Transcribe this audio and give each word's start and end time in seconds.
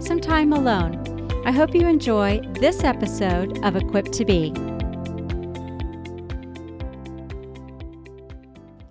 some 0.00 0.20
time 0.20 0.52
alone, 0.52 1.42
I 1.44 1.50
hope 1.50 1.74
you 1.74 1.86
enjoy 1.88 2.40
this 2.60 2.84
episode 2.84 3.58
of 3.64 3.74
Equipped 3.74 4.12
to 4.12 4.24
Be. 4.24 4.52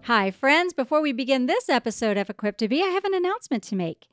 Hi, 0.03 0.31
friends. 0.31 0.73
Before 0.73 1.01
we 1.01 1.13
begin 1.13 1.45
this 1.45 1.69
episode 1.69 2.17
of 2.17 2.29
Equipped 2.29 2.59
to 2.59 2.67
Be, 2.67 2.83
I 2.83 2.87
have 2.87 3.05
an 3.05 3.13
announcement 3.13 3.63
to 3.63 3.75
make. 3.75 4.07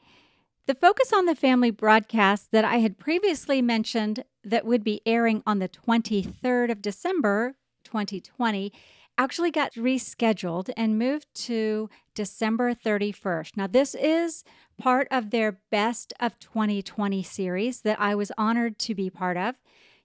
The 0.67 0.75
Focus 0.75 1.13
on 1.13 1.27
the 1.27 1.35
Family 1.35 1.73
broadcast 1.73 2.53
that 2.53 2.65
I 2.65 2.77
had 2.77 2.99
previously 2.99 3.61
mentioned 3.61 4.25
that 4.45 4.65
would 4.65 4.85
be 4.85 5.03
airing 5.05 5.43
on 5.47 5.59
the 5.59 5.69
23rd 5.69 6.71
of 6.71 6.81
December 6.81 7.57
2020 7.83 8.73
actually 9.19 9.51
got 9.51 9.75
rescheduled 9.75 10.71
and 10.77 10.99
moved 10.99 11.27
to 11.35 11.91
December 12.15 12.75
31st. 12.75 13.57
Now, 13.57 13.67
this 13.67 13.95
is 13.95 14.45
part 14.79 15.09
of 15.11 15.31
their 15.31 15.59
Best 15.71 16.13
of 16.21 16.39
2020 16.39 17.23
series 17.23 17.81
that 17.83 18.01
I 18.01 18.15
was 18.15 18.33
honored 18.39 18.79
to 18.81 18.95
be 18.95 19.11
part 19.11 19.37
of. 19.37 19.57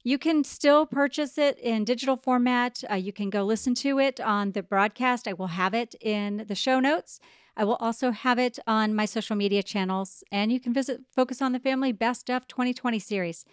You 0.04 0.18
can 0.18 0.44
still 0.44 0.86
purchase 0.86 1.38
it 1.38 1.60
in 1.60 1.84
digital 1.84 2.16
format. 2.16 2.84
Uh, 2.90 2.96
you 2.96 3.12
can 3.12 3.30
go 3.30 3.44
listen 3.44 3.76
to 3.76 4.00
it 4.00 4.20
on 4.20 4.54
the 4.54 4.64
broadcast. 4.64 5.28
I 5.28 5.34
will 5.34 5.48
have 5.48 5.74
it 5.74 5.94
in 6.02 6.46
the 6.48 6.56
show 6.56 6.80
notes. 6.80 7.20
I 7.58 7.66
will 7.66 7.76
also 7.76 8.12
have 8.12 8.40
it 8.40 8.58
on 8.66 8.96
my 8.96 9.04
social 9.06 9.36
media 9.36 9.62
channels, 9.62 10.24
and 10.32 10.52
you 10.52 10.62
can 10.62 10.74
visit 10.74 11.02
Focus 11.14 11.42
on 11.42 11.52
the 11.52 11.60
Family 11.60 11.92
Best 11.92 12.30
of 12.30 12.48
2020 12.48 13.00
series. 13.00 13.44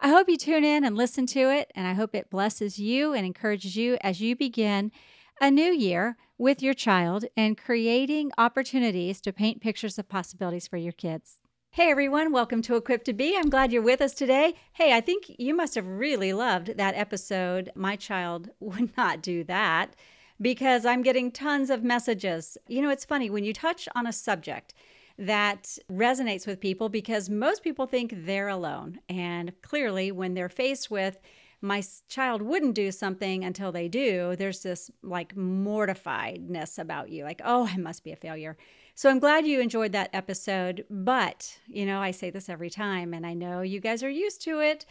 I 0.00 0.10
hope 0.10 0.28
you 0.28 0.36
tune 0.36 0.64
in 0.64 0.84
and 0.84 0.96
listen 0.96 1.24
to 1.28 1.50
it, 1.50 1.72
and 1.74 1.86
I 1.86 1.94
hope 1.94 2.14
it 2.14 2.28
blesses 2.28 2.78
you 2.78 3.14
and 3.14 3.24
encourages 3.24 3.74
you 3.74 3.96
as 4.02 4.20
you 4.20 4.36
begin 4.36 4.92
a 5.44 5.50
new 5.50 5.74
year 5.74 6.16
with 6.38 6.62
your 6.62 6.72
child 6.72 7.26
and 7.36 7.58
creating 7.58 8.32
opportunities 8.38 9.20
to 9.20 9.30
paint 9.30 9.60
pictures 9.60 9.98
of 9.98 10.08
possibilities 10.08 10.66
for 10.66 10.78
your 10.78 10.94
kids. 10.94 11.36
Hey 11.72 11.90
everyone, 11.90 12.32
welcome 12.32 12.62
to 12.62 12.76
Equipped 12.76 13.04
to 13.04 13.12
Be. 13.12 13.36
I'm 13.36 13.50
glad 13.50 13.70
you're 13.70 13.82
with 13.82 14.00
us 14.00 14.14
today. 14.14 14.54
Hey, 14.72 14.94
I 14.94 15.02
think 15.02 15.24
you 15.38 15.54
must 15.54 15.74
have 15.74 15.86
really 15.86 16.32
loved 16.32 16.78
that 16.78 16.94
episode. 16.94 17.70
My 17.74 17.94
child 17.94 18.48
would 18.58 18.96
not 18.96 19.20
do 19.20 19.44
that 19.44 19.94
because 20.40 20.86
I'm 20.86 21.02
getting 21.02 21.30
tons 21.30 21.68
of 21.68 21.84
messages. 21.84 22.56
You 22.66 22.80
know, 22.80 22.88
it's 22.88 23.04
funny 23.04 23.28
when 23.28 23.44
you 23.44 23.52
touch 23.52 23.86
on 23.94 24.06
a 24.06 24.14
subject 24.14 24.72
that 25.18 25.76
resonates 25.92 26.46
with 26.46 26.58
people 26.58 26.88
because 26.88 27.28
most 27.28 27.62
people 27.62 27.84
think 27.84 28.14
they're 28.16 28.48
alone. 28.48 28.98
And 29.10 29.52
clearly, 29.60 30.10
when 30.10 30.32
they're 30.32 30.48
faced 30.48 30.90
with, 30.90 31.18
my 31.64 31.82
child 32.08 32.42
wouldn't 32.42 32.74
do 32.74 32.92
something 32.92 33.42
until 33.42 33.72
they 33.72 33.88
do, 33.88 34.36
there's 34.36 34.62
this 34.62 34.90
like 35.02 35.34
mortifiedness 35.34 36.78
about 36.78 37.08
you, 37.08 37.24
like, 37.24 37.40
oh, 37.42 37.66
I 37.66 37.78
must 37.78 38.04
be 38.04 38.12
a 38.12 38.16
failure. 38.16 38.58
So 38.94 39.08
I'm 39.08 39.18
glad 39.18 39.46
you 39.46 39.60
enjoyed 39.60 39.92
that 39.92 40.10
episode. 40.12 40.84
But, 40.90 41.58
you 41.66 41.86
know, 41.86 42.00
I 42.00 42.10
say 42.10 42.28
this 42.28 42.50
every 42.50 42.68
time, 42.68 43.14
and 43.14 43.26
I 43.26 43.32
know 43.32 43.62
you 43.62 43.80
guys 43.80 44.02
are 44.02 44.10
used 44.10 44.42
to 44.42 44.60
it. 44.60 44.84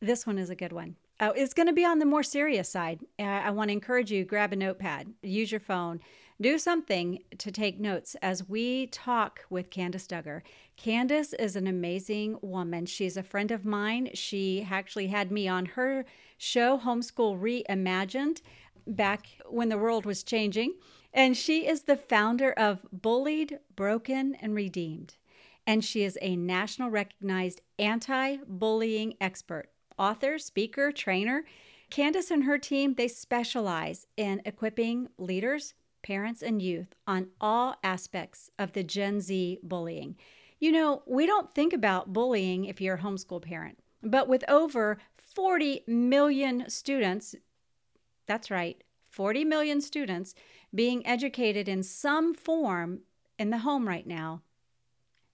This 0.00 0.26
one 0.26 0.38
is 0.38 0.50
a 0.50 0.54
good 0.54 0.72
one. 0.72 0.96
Uh, 1.18 1.32
it's 1.34 1.54
going 1.54 1.66
to 1.68 1.72
be 1.72 1.86
on 1.86 1.98
the 1.98 2.06
more 2.06 2.22
serious 2.22 2.68
side. 2.68 3.00
Uh, 3.18 3.22
I 3.22 3.50
want 3.50 3.68
to 3.68 3.72
encourage 3.72 4.12
you 4.12 4.24
grab 4.24 4.52
a 4.52 4.56
notepad, 4.56 5.08
use 5.22 5.50
your 5.50 5.60
phone, 5.60 6.00
do 6.40 6.58
something 6.58 7.22
to 7.36 7.52
take 7.52 7.78
notes 7.78 8.16
as 8.22 8.48
we 8.48 8.86
talk 8.86 9.44
with 9.50 9.70
Candace 9.70 10.06
Duggar. 10.06 10.42
Candace 10.76 11.34
is 11.34 11.54
an 11.54 11.66
amazing 11.66 12.38
woman. 12.40 12.86
She's 12.86 13.16
a 13.16 13.22
friend 13.22 13.50
of 13.50 13.66
mine. 13.66 14.10
She 14.14 14.66
actually 14.70 15.08
had 15.08 15.30
me 15.30 15.46
on 15.46 15.66
her 15.66 16.06
show, 16.38 16.78
Homeschool 16.78 17.38
Reimagined, 17.38 18.40
back 18.86 19.26
when 19.46 19.68
the 19.68 19.78
world 19.78 20.06
was 20.06 20.22
changing. 20.22 20.74
And 21.12 21.36
she 21.36 21.66
is 21.66 21.82
the 21.82 21.96
founder 21.96 22.52
of 22.52 22.86
Bullied, 22.92 23.58
Broken, 23.76 24.34
and 24.36 24.54
Redeemed. 24.54 25.16
And 25.66 25.84
she 25.84 26.04
is 26.04 26.18
a 26.22 26.36
national 26.36 26.88
recognized 26.88 27.60
anti 27.78 28.38
bullying 28.48 29.14
expert, 29.20 29.68
author, 29.98 30.38
speaker, 30.38 30.90
trainer. 30.90 31.44
Candace 31.90 32.30
and 32.30 32.44
her 32.44 32.56
team, 32.56 32.94
they 32.94 33.08
specialize 33.08 34.06
in 34.16 34.40
equipping 34.44 35.08
leaders, 35.18 35.74
parents, 36.02 36.42
and 36.42 36.60
youth 36.60 36.94
on 37.06 37.28
all 37.40 37.76
aspects 37.82 38.50
of 38.58 38.72
the 38.72 38.82
Gen 38.82 39.20
Z 39.20 39.58
bullying. 39.62 40.16
You 40.58 40.72
know, 40.72 41.02
we 41.06 41.26
don't 41.26 41.54
think 41.54 41.72
about 41.72 42.12
bullying 42.12 42.64
if 42.64 42.80
you're 42.80 42.96
a 42.96 43.00
homeschool 43.00 43.42
parent, 43.42 43.78
but 44.02 44.28
with 44.28 44.44
over 44.48 44.98
40 45.16 45.84
million 45.86 46.68
students, 46.68 47.34
that's 48.26 48.50
right, 48.50 48.82
40 49.08 49.44
million 49.44 49.80
students 49.80 50.34
being 50.74 51.06
educated 51.06 51.68
in 51.68 51.82
some 51.82 52.34
form 52.34 53.00
in 53.38 53.50
the 53.50 53.58
home 53.58 53.88
right 53.88 54.06
now, 54.06 54.42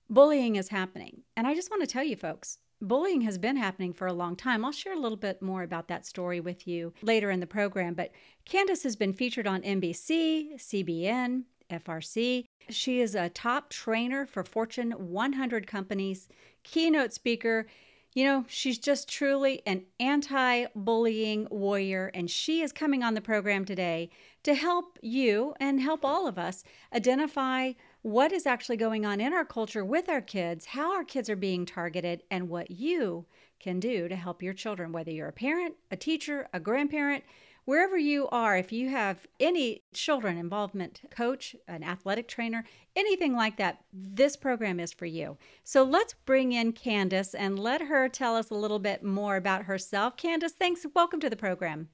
bullying 0.08 0.56
is 0.56 0.68
happening. 0.68 1.22
And 1.36 1.46
I 1.46 1.54
just 1.54 1.70
want 1.70 1.82
to 1.82 1.86
tell 1.86 2.04
you, 2.04 2.16
folks, 2.16 2.58
bullying 2.80 3.22
has 3.22 3.38
been 3.38 3.56
happening 3.56 3.92
for 3.92 4.06
a 4.06 4.12
long 4.12 4.36
time. 4.36 4.64
I'll 4.64 4.72
share 4.72 4.94
a 4.94 4.98
little 4.98 5.16
bit 5.16 5.42
more 5.42 5.62
about 5.62 5.88
that 5.88 6.06
story 6.06 6.40
with 6.40 6.66
you 6.66 6.92
later 7.02 7.30
in 7.30 7.40
the 7.40 7.46
program. 7.46 7.94
But 7.94 8.12
Candace 8.44 8.82
has 8.82 8.96
been 8.96 9.12
featured 9.12 9.46
on 9.46 9.62
NBC, 9.62 10.54
CBN, 10.56 11.44
FRC. 11.70 12.44
She 12.68 13.00
is 13.00 13.14
a 13.14 13.28
top 13.28 13.70
trainer 13.70 14.26
for 14.26 14.42
Fortune 14.42 14.92
100 14.92 15.66
companies, 15.66 16.28
keynote 16.62 17.12
speaker. 17.12 17.66
You 18.14 18.24
know, 18.24 18.44
she's 18.48 18.78
just 18.78 19.08
truly 19.08 19.62
an 19.66 19.84
anti 20.00 20.66
bullying 20.74 21.46
warrior, 21.50 22.10
and 22.14 22.30
she 22.30 22.62
is 22.62 22.72
coming 22.72 23.02
on 23.02 23.14
the 23.14 23.20
program 23.20 23.64
today 23.64 24.10
to 24.42 24.54
help 24.54 24.98
you 25.02 25.54
and 25.60 25.80
help 25.80 26.04
all 26.04 26.26
of 26.26 26.38
us 26.38 26.64
identify 26.94 27.72
what 28.06 28.30
is 28.30 28.46
actually 28.46 28.76
going 28.76 29.04
on 29.04 29.20
in 29.20 29.32
our 29.32 29.44
culture 29.44 29.84
with 29.84 30.08
our 30.08 30.20
kids, 30.20 30.66
how 30.66 30.94
our 30.94 31.02
kids 31.02 31.28
are 31.28 31.34
being 31.34 31.66
targeted, 31.66 32.22
and 32.30 32.48
what 32.48 32.70
you 32.70 33.26
can 33.58 33.80
do 33.80 34.06
to 34.06 34.14
help 34.14 34.44
your 34.44 34.54
children, 34.54 34.92
whether 34.92 35.10
you're 35.10 35.26
a 35.26 35.32
parent, 35.32 35.74
a 35.90 35.96
teacher, 35.96 36.46
a 36.54 36.60
grandparent, 36.60 37.24
wherever 37.64 37.98
you 37.98 38.28
are, 38.28 38.56
if 38.56 38.70
you 38.70 38.88
have 38.90 39.26
any 39.40 39.82
children 39.92 40.38
involvement 40.38 41.00
coach, 41.10 41.56
an 41.66 41.82
athletic 41.82 42.28
trainer, 42.28 42.64
anything 42.94 43.34
like 43.34 43.56
that, 43.56 43.80
this 43.92 44.36
program 44.36 44.78
is 44.78 44.92
for 44.92 45.06
you. 45.06 45.36
So 45.64 45.82
let's 45.82 46.14
bring 46.26 46.52
in 46.52 46.74
Candace 46.74 47.34
and 47.34 47.58
let 47.58 47.80
her 47.80 48.08
tell 48.08 48.36
us 48.36 48.50
a 48.50 48.54
little 48.54 48.78
bit 48.78 49.02
more 49.02 49.34
about 49.34 49.64
herself. 49.64 50.16
Candace, 50.16 50.52
thanks. 50.52 50.86
Welcome 50.94 51.18
to 51.18 51.28
the 51.28 51.34
program. 51.34 51.88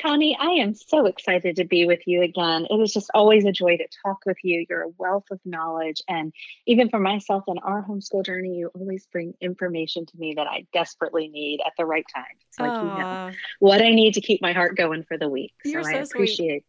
Connie, 0.00 0.36
I 0.38 0.62
am 0.62 0.74
so 0.74 1.06
excited 1.06 1.56
to 1.56 1.64
be 1.64 1.86
with 1.86 2.00
you 2.06 2.22
again. 2.22 2.66
It 2.68 2.74
is 2.74 2.92
just 2.92 3.10
always 3.14 3.44
a 3.44 3.52
joy 3.52 3.76
to 3.76 3.86
talk 4.04 4.18
with 4.26 4.38
you. 4.42 4.66
You're 4.68 4.82
a 4.82 4.88
wealth 4.98 5.26
of 5.30 5.38
knowledge. 5.44 6.02
And 6.08 6.32
even 6.66 6.88
for 6.88 6.98
myself 6.98 7.44
in 7.46 7.58
our 7.58 7.84
homeschool 7.84 8.24
journey, 8.24 8.56
you 8.56 8.70
always 8.74 9.06
bring 9.06 9.34
information 9.40 10.06
to 10.06 10.16
me 10.18 10.34
that 10.34 10.46
I 10.46 10.66
desperately 10.72 11.28
need 11.28 11.60
at 11.64 11.72
the 11.78 11.84
right 11.84 12.06
time. 12.14 12.24
It's 12.48 12.58
like 12.58 12.72
Aww. 12.72 12.82
you 12.82 13.02
know 13.02 13.30
what 13.60 13.82
I 13.82 13.90
need 13.90 14.14
to 14.14 14.20
keep 14.20 14.42
my 14.42 14.52
heart 14.52 14.76
going 14.76 15.04
for 15.04 15.16
the 15.18 15.28
week. 15.28 15.52
You're 15.64 15.84
so, 15.84 15.90
so 15.90 15.96
I 15.96 16.00
appreciate 16.00 16.62
sweet. 16.62 16.64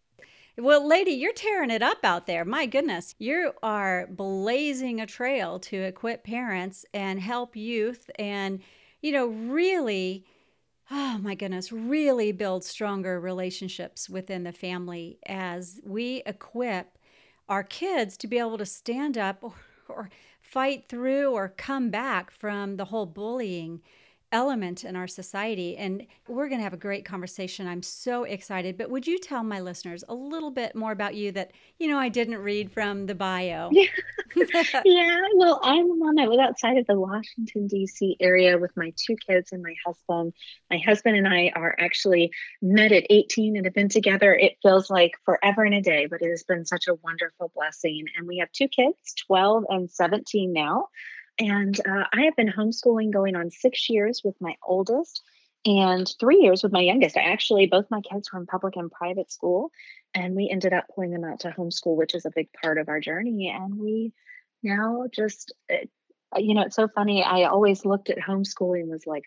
Well, 0.55 0.88
lady, 0.88 1.11
you're 1.11 1.34
tearing 1.34 1.72
it 1.72 1.81
up 1.81 2.03
out 2.03 2.28
there. 2.28 2.45
My 2.45 2.67
goodness. 2.67 3.16
You 3.17 3.53
are 3.64 4.05
blazing 4.08 5.02
a 5.02 5.08
trail 5.08 5.58
to 5.61 5.78
equip 5.78 6.23
parents 6.23 6.85
and 6.93 7.19
help 7.19 7.55
youth 7.55 8.11
and, 8.19 8.59
you 9.02 9.11
know, 9.11 9.28
really 9.28 10.26
oh 10.95 11.17
my 11.17 11.34
goodness, 11.34 11.72
really 11.72 12.31
build 12.31 12.63
stronger 12.63 13.19
relationships 13.19 14.07
within 14.07 14.43
the 14.43 14.51
family 14.51 15.17
as 15.25 15.81
we 15.84 16.22
equip 16.28 16.99
our 17.49 17.63
kids 17.63 18.16
to 18.17 18.28
be 18.28 18.37
able 18.37 18.59
to 18.59 18.66
stand 18.66 19.17
up 19.17 19.40
or, 19.41 19.53
or 19.90 20.09
fight 20.40 20.85
through 20.87 21.31
or 21.31 21.49
come 21.49 21.90
back 21.90 22.29
from 22.29 22.78
the 22.78 22.85
whole 22.85 23.07
bullying 23.07 23.81
element 24.34 24.84
in 24.84 24.96
our 24.97 25.08
society. 25.08 25.78
And 25.78 26.06
we're 26.28 26.50
going 26.50 26.59
to 26.59 26.64
have 26.64 26.74
a 26.74 26.78
great 26.78 27.06
conversation. 27.06 27.68
I'm 27.68 27.84
so 27.84 28.24
excited. 28.24 28.78
But 28.78 28.90
would 28.90 29.08
you 29.08 29.20
tell 29.20 29.44
my 29.44 29.62
listeners 29.62 30.03
a 30.09 30.16
little 30.16 30.52
bit 30.52 30.76
more 30.76 30.91
about 30.91 31.16
you 31.16 31.32
that, 31.34 31.52
you 31.78 31.88
know, 31.88 31.97
I 31.97 32.09
didn't 32.09 32.40
read 32.40 32.72
from 32.72 33.06
the 33.06 33.16
bio? 33.16 33.70
Yeah. 33.72 33.85
yeah. 34.85 35.22
Well, 35.35 35.59
I'm 35.64 35.85
on. 35.85 36.20
I 36.20 36.26
live 36.26 36.40
outside 36.40 36.78
of 36.78 36.88
the 36.88 37.00
Washington, 37.00 37.68
D.C. 37.68 38.18
area 38.20 38.58
with 38.58 38.76
my 38.76 38.91
two 38.96 39.16
kids 39.16 39.52
and 39.52 39.62
my 39.62 39.76
husband. 39.85 40.34
My 40.70 40.79
husband 40.79 41.16
and 41.16 41.28
I 41.28 41.52
are 41.56 41.76
actually 41.79 42.32
met 42.62 42.91
at 42.91 43.06
18 43.09 43.56
and 43.56 43.66
have 43.66 43.76
been 43.76 43.90
together. 43.90 44.34
It 44.34 44.58
feels 44.64 44.90
like 44.90 45.12
forever 45.24 45.64
and 45.64 45.76
a 45.76 45.82
day, 45.82 46.08
but 46.08 46.22
it 46.22 46.29
has 46.29 46.44
been 46.44 46.66
such 46.66 46.88
a 46.88 46.96
wonderful 46.96 47.52
blessing. 47.56 48.08
And 48.18 48.28
we 48.28 48.40
have 48.40 48.52
two 48.52 48.68
kids, 48.68 49.14
12 49.28 49.66
and 49.70 49.91
17 49.91 50.52
now. 50.52 50.88
And 51.40 51.80
uh, 51.80 52.06
I 52.14 52.24
have 52.24 52.35
been 52.35 52.52
homeschooling 52.52 53.12
going 53.12 53.35
on 53.35 53.50
six 53.50 53.90
years 53.90 54.22
with 54.24 54.35
my 54.40 54.56
oldest 54.64 55.22
and 55.66 56.12
three 56.20 56.41
years 56.41 56.62
with 56.62 56.72
my 56.72 56.82
youngest. 56.82 57.18
I 57.18 57.22
actually, 57.22 57.68
both 57.68 57.90
my 57.90 58.02
kids 58.02 58.32
were 58.32 58.40
in 58.40 58.46
public 58.46 58.76
and 58.76 58.91
private 58.91 59.32
school, 59.32 59.72
and 60.14 60.35
we 60.35 60.50
ended 60.50 60.74
up 60.74 60.85
pulling 60.94 61.12
them 61.12 61.24
out 61.24 61.41
to 61.41 61.52
homeschool, 61.52 61.96
which 61.96 62.16
is 62.16 62.26
a 62.26 62.32
big 62.35 62.50
part 62.62 62.78
of 62.78 62.90
our 62.90 63.00
journey. 63.00 63.50
And 63.50 63.78
we 63.78 64.14
now 64.62 65.06
just, 65.12 65.53
eh, 65.70 65.85
you 66.38 66.53
know, 66.53 66.64
it's 66.64 66.76
so 66.76 66.88
funny. 66.88 67.24
I 67.24 67.44
always 67.44 67.86
looked 67.86 68.09
at 68.09 68.18
homeschooling 68.20 68.88
was 68.88 69.08
like, 69.08 69.24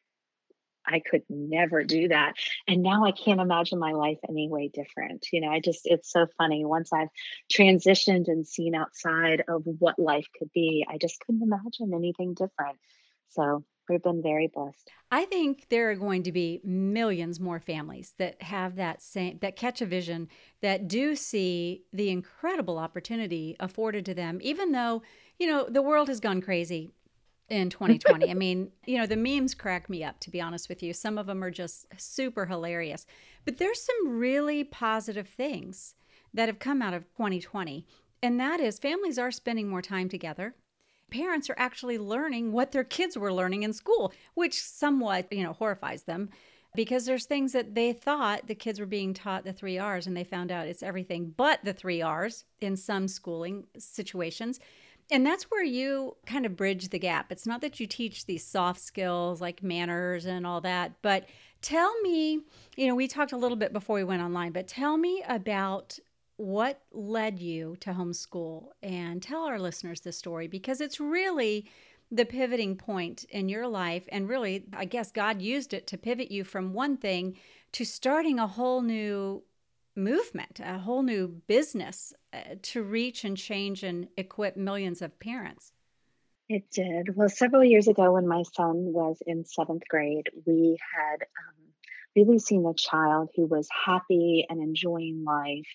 I 0.86 1.00
could 1.00 1.22
never 1.28 1.84
do 1.84 2.08
that. 2.08 2.34
And 2.68 2.82
now 2.82 3.04
I 3.04 3.12
can't 3.12 3.40
imagine 3.40 3.78
my 3.78 3.92
life 3.92 4.18
any 4.28 4.48
way 4.48 4.70
different. 4.72 5.26
You 5.32 5.40
know, 5.40 5.50
I 5.50 5.60
just, 5.60 5.82
it's 5.84 6.10
so 6.10 6.26
funny. 6.38 6.64
Once 6.64 6.92
I've 6.92 7.08
transitioned 7.52 8.28
and 8.28 8.46
seen 8.46 8.74
outside 8.74 9.42
of 9.48 9.62
what 9.64 9.98
life 9.98 10.26
could 10.38 10.50
be, 10.52 10.86
I 10.88 10.98
just 10.98 11.20
couldn't 11.20 11.42
imagine 11.42 11.92
anything 11.94 12.34
different. 12.34 12.78
So 13.30 13.64
we've 13.88 14.02
been 14.02 14.22
very 14.22 14.50
blessed. 14.52 14.90
I 15.10 15.24
think 15.24 15.66
there 15.68 15.90
are 15.90 15.94
going 15.94 16.22
to 16.24 16.32
be 16.32 16.60
millions 16.64 17.38
more 17.38 17.60
families 17.60 18.14
that 18.18 18.40
have 18.42 18.76
that 18.76 19.02
same, 19.02 19.38
that 19.42 19.56
catch 19.56 19.80
a 19.80 19.86
vision, 19.86 20.28
that 20.62 20.88
do 20.88 21.14
see 21.14 21.84
the 21.92 22.10
incredible 22.10 22.78
opportunity 22.78 23.56
afforded 23.60 24.04
to 24.06 24.14
them, 24.14 24.38
even 24.42 24.72
though, 24.72 25.02
you 25.38 25.46
know, 25.46 25.66
the 25.68 25.82
world 25.82 26.08
has 26.08 26.20
gone 26.20 26.40
crazy 26.40 26.90
in 27.48 27.70
2020. 27.70 28.30
I 28.30 28.34
mean, 28.34 28.70
you 28.86 28.98
know, 28.98 29.06
the 29.06 29.16
memes 29.16 29.54
crack 29.54 29.88
me 29.88 30.02
up, 30.02 30.18
to 30.20 30.30
be 30.30 30.40
honest 30.40 30.68
with 30.68 30.82
you. 30.82 30.92
Some 30.92 31.18
of 31.18 31.26
them 31.26 31.42
are 31.44 31.50
just 31.50 31.86
super 31.96 32.46
hilarious. 32.46 33.06
But 33.44 33.58
there's 33.58 33.82
some 33.82 34.18
really 34.18 34.64
positive 34.64 35.28
things 35.28 35.94
that 36.34 36.48
have 36.48 36.58
come 36.58 36.82
out 36.82 36.94
of 36.94 37.04
2020. 37.16 37.86
And 38.22 38.40
that 38.40 38.60
is 38.60 38.78
families 38.78 39.18
are 39.18 39.30
spending 39.30 39.68
more 39.68 39.82
time 39.82 40.08
together. 40.08 40.54
Parents 41.10 41.48
are 41.48 41.56
actually 41.56 41.98
learning 41.98 42.50
what 42.50 42.72
their 42.72 42.82
kids 42.82 43.16
were 43.16 43.32
learning 43.32 43.62
in 43.62 43.72
school, 43.72 44.12
which 44.34 44.60
somewhat, 44.60 45.32
you 45.32 45.44
know, 45.44 45.52
horrifies 45.52 46.02
them 46.02 46.30
because 46.74 47.06
there's 47.06 47.24
things 47.24 47.52
that 47.52 47.74
they 47.74 47.92
thought 47.92 48.46
the 48.46 48.54
kids 48.54 48.78
were 48.78 48.86
being 48.86 49.14
taught 49.14 49.44
the 49.44 49.52
three 49.52 49.78
R's 49.78 50.06
and 50.06 50.16
they 50.16 50.24
found 50.24 50.52
out 50.52 50.66
it's 50.66 50.82
everything 50.82 51.32
but 51.36 51.60
the 51.64 51.72
three 51.72 52.02
R's 52.02 52.44
in 52.60 52.76
some 52.76 53.08
schooling 53.08 53.66
situations. 53.78 54.60
And 55.10 55.24
that's 55.24 55.44
where 55.44 55.64
you 55.64 56.16
kind 56.26 56.44
of 56.44 56.56
bridge 56.56 56.88
the 56.88 56.98
gap. 56.98 57.30
It's 57.30 57.46
not 57.46 57.60
that 57.60 57.78
you 57.78 57.86
teach 57.86 58.26
these 58.26 58.44
soft 58.44 58.80
skills 58.80 59.40
like 59.40 59.62
manners 59.62 60.24
and 60.24 60.46
all 60.46 60.60
that, 60.62 60.92
but 61.00 61.28
tell 61.62 62.00
me, 62.00 62.40
you 62.76 62.88
know, 62.88 62.94
we 62.94 63.06
talked 63.06 63.32
a 63.32 63.36
little 63.36 63.56
bit 63.56 63.72
before 63.72 63.96
we 63.96 64.04
went 64.04 64.22
online, 64.22 64.52
but 64.52 64.66
tell 64.66 64.96
me 64.96 65.22
about 65.28 65.98
what 66.38 66.82
led 66.92 67.38
you 67.38 67.76
to 67.80 67.90
homeschool 67.90 68.68
and 68.82 69.22
tell 69.22 69.44
our 69.44 69.58
listeners 69.58 70.00
this 70.00 70.18
story 70.18 70.48
because 70.48 70.80
it's 70.80 71.00
really 71.00 71.66
the 72.10 72.24
pivoting 72.24 72.76
point 72.76 73.24
in 73.30 73.48
your 73.48 73.66
life. 73.66 74.04
And 74.10 74.28
really, 74.28 74.64
I 74.72 74.84
guess 74.84 75.10
God 75.10 75.40
used 75.40 75.72
it 75.72 75.86
to 75.88 75.98
pivot 75.98 76.30
you 76.30 76.44
from 76.44 76.72
one 76.72 76.96
thing 76.96 77.36
to 77.72 77.84
starting 77.84 78.38
a 78.38 78.46
whole 78.46 78.82
new 78.82 79.42
movement, 79.96 80.60
a 80.62 80.78
whole 80.78 81.02
new 81.02 81.28
business 81.46 82.12
uh, 82.32 82.56
to 82.62 82.82
reach 82.82 83.24
and 83.24 83.36
change 83.36 83.82
and 83.82 84.08
equip 84.16 84.56
millions 84.56 85.02
of 85.02 85.18
parents. 85.18 85.72
It 86.48 86.70
did. 86.70 87.16
Well, 87.16 87.28
several 87.28 87.64
years 87.64 87.88
ago, 87.88 88.12
when 88.12 88.28
my 88.28 88.42
son 88.54 88.92
was 88.92 89.20
in 89.26 89.44
seventh 89.44 89.82
grade, 89.88 90.30
we 90.44 90.78
had 90.94 91.22
um, 91.22 91.72
really 92.14 92.38
seen 92.38 92.64
a 92.64 92.74
child 92.74 93.30
who 93.34 93.46
was 93.46 93.68
happy 93.84 94.46
and 94.48 94.62
enjoying 94.62 95.24
life 95.24 95.66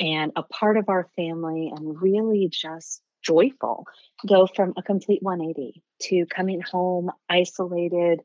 and 0.00 0.32
a 0.36 0.42
part 0.42 0.76
of 0.76 0.88
our 0.88 1.08
family 1.16 1.72
and 1.74 2.00
really 2.00 2.48
just 2.50 3.02
joyful 3.22 3.84
go 4.26 4.46
from 4.46 4.72
a 4.76 4.82
complete 4.82 5.22
180 5.22 5.82
to 6.00 6.26
coming 6.26 6.60
home 6.60 7.10
isolated 7.28 8.20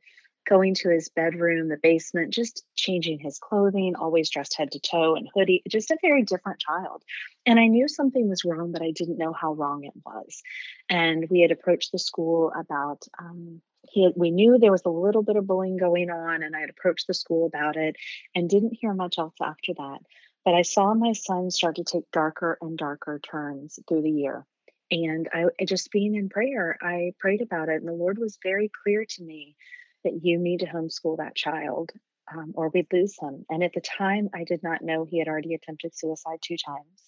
going 0.51 0.73
to 0.75 0.89
his 0.89 1.07
bedroom, 1.07 1.69
the 1.69 1.77
basement, 1.81 2.33
just 2.33 2.65
changing 2.75 3.19
his 3.19 3.39
clothing, 3.39 3.95
always 3.95 4.29
dressed 4.29 4.57
head 4.57 4.69
to 4.69 4.81
toe 4.81 5.15
and 5.15 5.29
hoodie, 5.33 5.63
just 5.69 5.91
a 5.91 5.97
very 6.01 6.23
different 6.23 6.59
child. 6.59 7.01
And 7.45 7.57
I 7.57 7.67
knew 7.67 7.87
something 7.87 8.27
was 8.27 8.43
wrong, 8.43 8.73
but 8.73 8.81
I 8.81 8.91
didn't 8.91 9.17
know 9.17 9.31
how 9.31 9.53
wrong 9.53 9.85
it 9.85 9.93
was. 10.05 10.41
And 10.89 11.25
we 11.29 11.39
had 11.39 11.51
approached 11.51 11.93
the 11.93 11.99
school 11.99 12.51
about, 12.53 13.05
um, 13.17 13.61
he 13.83 14.03
had, 14.03 14.13
we 14.17 14.29
knew 14.29 14.57
there 14.57 14.73
was 14.73 14.83
a 14.85 14.89
little 14.89 15.23
bit 15.23 15.37
of 15.37 15.47
bullying 15.47 15.77
going 15.77 16.09
on, 16.11 16.43
and 16.43 16.53
I 16.53 16.59
had 16.59 16.69
approached 16.69 17.07
the 17.07 17.13
school 17.13 17.45
about 17.45 17.77
it 17.77 17.95
and 18.35 18.49
didn't 18.49 18.77
hear 18.81 18.93
much 18.93 19.19
else 19.19 19.35
after 19.41 19.73
that. 19.75 19.99
But 20.43 20.55
I 20.55 20.63
saw 20.63 20.93
my 20.93 21.13
son 21.13 21.49
start 21.49 21.77
to 21.77 21.85
take 21.85 22.11
darker 22.11 22.57
and 22.59 22.77
darker 22.77 23.19
turns 23.19 23.79
through 23.87 24.01
the 24.01 24.11
year. 24.11 24.45
And 24.91 25.29
I 25.33 25.63
just 25.63 25.91
being 25.91 26.15
in 26.15 26.27
prayer, 26.27 26.77
I 26.81 27.13
prayed 27.19 27.41
about 27.41 27.69
it, 27.69 27.75
and 27.75 27.87
the 27.87 27.93
Lord 27.93 28.17
was 28.19 28.37
very 28.43 28.69
clear 28.83 29.05
to 29.05 29.23
me 29.23 29.55
that 30.03 30.23
you 30.23 30.37
need 30.37 30.59
to 30.61 30.65
homeschool 30.65 31.17
that 31.17 31.35
child 31.35 31.91
um, 32.33 32.53
or 32.55 32.69
we'd 32.69 32.91
lose 32.91 33.15
him. 33.19 33.45
And 33.49 33.63
at 33.63 33.73
the 33.73 33.81
time, 33.81 34.29
I 34.33 34.43
did 34.43 34.63
not 34.63 34.81
know 34.81 35.05
he 35.05 35.19
had 35.19 35.27
already 35.27 35.53
attempted 35.53 35.95
suicide 35.95 36.39
two 36.41 36.57
times. 36.57 37.01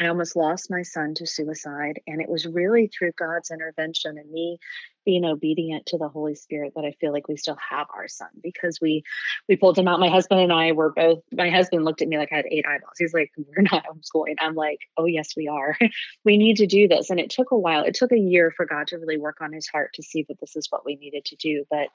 I 0.00 0.06
almost 0.08 0.36
lost 0.36 0.70
my 0.70 0.82
son 0.82 1.14
to 1.14 1.26
suicide. 1.26 2.00
And 2.06 2.20
it 2.20 2.28
was 2.28 2.46
really 2.46 2.88
through 2.88 3.12
God's 3.18 3.50
intervention 3.50 4.18
and 4.18 4.30
me 4.30 4.58
being 5.04 5.24
obedient 5.24 5.86
to 5.86 5.98
the 5.98 6.08
Holy 6.08 6.34
Spirit 6.34 6.72
that 6.76 6.84
I 6.84 6.92
feel 7.00 7.12
like 7.12 7.28
we 7.28 7.36
still 7.36 7.58
have 7.70 7.88
our 7.94 8.08
son 8.08 8.28
because 8.42 8.80
we 8.80 9.02
we 9.48 9.56
pulled 9.56 9.78
him 9.78 9.88
out. 9.88 10.00
My 10.00 10.08
husband 10.08 10.40
and 10.40 10.52
I 10.52 10.72
were 10.72 10.92
both 10.92 11.20
my 11.32 11.50
husband 11.50 11.84
looked 11.84 12.02
at 12.02 12.08
me 12.08 12.18
like 12.18 12.32
I 12.32 12.36
had 12.36 12.46
eight 12.50 12.66
eyeballs. 12.66 12.94
He's 12.98 13.14
like, 13.14 13.30
We're 13.36 13.62
not 13.70 13.84
homeschooling. 13.90 14.36
I'm 14.40 14.54
like, 14.54 14.78
Oh 14.96 15.06
yes, 15.06 15.34
we 15.36 15.48
are. 15.48 15.76
we 16.24 16.36
need 16.36 16.56
to 16.58 16.66
do 16.66 16.88
this. 16.88 17.10
And 17.10 17.20
it 17.20 17.30
took 17.30 17.50
a 17.50 17.58
while. 17.58 17.84
It 17.84 17.94
took 17.94 18.12
a 18.12 18.18
year 18.18 18.52
for 18.56 18.66
God 18.66 18.88
to 18.88 18.98
really 18.98 19.18
work 19.18 19.40
on 19.40 19.52
his 19.52 19.68
heart 19.68 19.92
to 19.94 20.02
see 20.02 20.24
that 20.28 20.40
this 20.40 20.56
is 20.56 20.68
what 20.70 20.84
we 20.84 20.96
needed 20.96 21.24
to 21.26 21.36
do. 21.36 21.64
But 21.70 21.88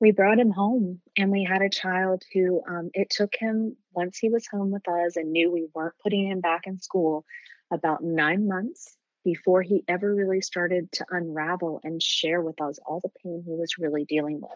we 0.00 0.12
brought 0.12 0.38
him 0.38 0.50
home 0.50 1.00
and 1.16 1.30
we 1.30 1.44
had 1.44 1.62
a 1.62 1.68
child 1.68 2.22
who 2.32 2.62
um, 2.68 2.90
it 2.94 3.10
took 3.10 3.34
him 3.34 3.76
once 3.92 4.18
he 4.18 4.28
was 4.28 4.46
home 4.46 4.70
with 4.70 4.88
us 4.88 5.16
and 5.16 5.32
knew 5.32 5.50
we 5.50 5.66
weren't 5.74 5.94
putting 6.02 6.28
him 6.28 6.40
back 6.40 6.66
in 6.66 6.78
school 6.78 7.24
about 7.72 8.02
nine 8.02 8.46
months 8.46 8.96
before 9.24 9.60
he 9.60 9.84
ever 9.88 10.14
really 10.14 10.40
started 10.40 10.90
to 10.92 11.04
unravel 11.10 11.80
and 11.82 12.02
share 12.02 12.40
with 12.40 12.60
us 12.60 12.78
all 12.86 13.00
the 13.00 13.10
pain 13.22 13.42
he 13.44 13.52
was 13.52 13.78
really 13.78 14.04
dealing 14.04 14.40
with. 14.40 14.50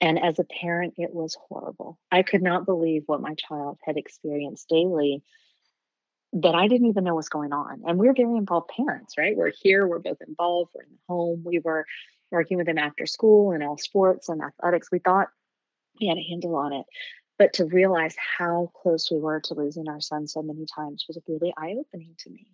And 0.00 0.22
as 0.22 0.38
a 0.38 0.44
parent, 0.44 0.94
it 0.96 1.14
was 1.14 1.36
horrible. 1.48 1.98
I 2.10 2.22
could 2.22 2.42
not 2.42 2.66
believe 2.66 3.04
what 3.06 3.20
my 3.20 3.34
child 3.34 3.78
had 3.84 3.96
experienced 3.96 4.68
daily 4.68 5.22
that 6.32 6.54
I 6.54 6.66
didn't 6.66 6.88
even 6.88 7.04
know 7.04 7.14
was 7.14 7.28
going 7.28 7.52
on. 7.52 7.82
And 7.86 7.96
we're 7.96 8.14
very 8.14 8.36
involved 8.36 8.70
parents, 8.76 9.16
right? 9.16 9.36
We're 9.36 9.52
here, 9.62 9.86
we're 9.86 10.00
both 10.00 10.20
involved, 10.26 10.72
we're 10.74 10.82
in 10.82 10.90
the 10.90 10.98
home. 11.08 11.42
We 11.44 11.60
were 11.60 11.86
working 12.30 12.56
with 12.56 12.68
him 12.68 12.78
after 12.78 13.06
school 13.06 13.52
and 13.52 13.62
all 13.62 13.78
sports 13.78 14.28
and 14.28 14.42
athletics. 14.42 14.88
We 14.90 14.98
thought 14.98 15.28
he 15.98 16.08
had 16.08 16.18
a 16.18 16.28
handle 16.28 16.56
on 16.56 16.72
it. 16.72 16.86
But 17.38 17.54
to 17.54 17.64
realize 17.64 18.14
how 18.16 18.70
close 18.74 19.10
we 19.10 19.18
were 19.18 19.40
to 19.40 19.54
losing 19.54 19.88
our 19.88 20.00
son 20.00 20.28
so 20.28 20.42
many 20.42 20.66
times 20.72 21.04
was 21.08 21.18
really 21.26 21.52
eye 21.56 21.74
opening 21.78 22.14
to 22.18 22.30
me. 22.30 22.46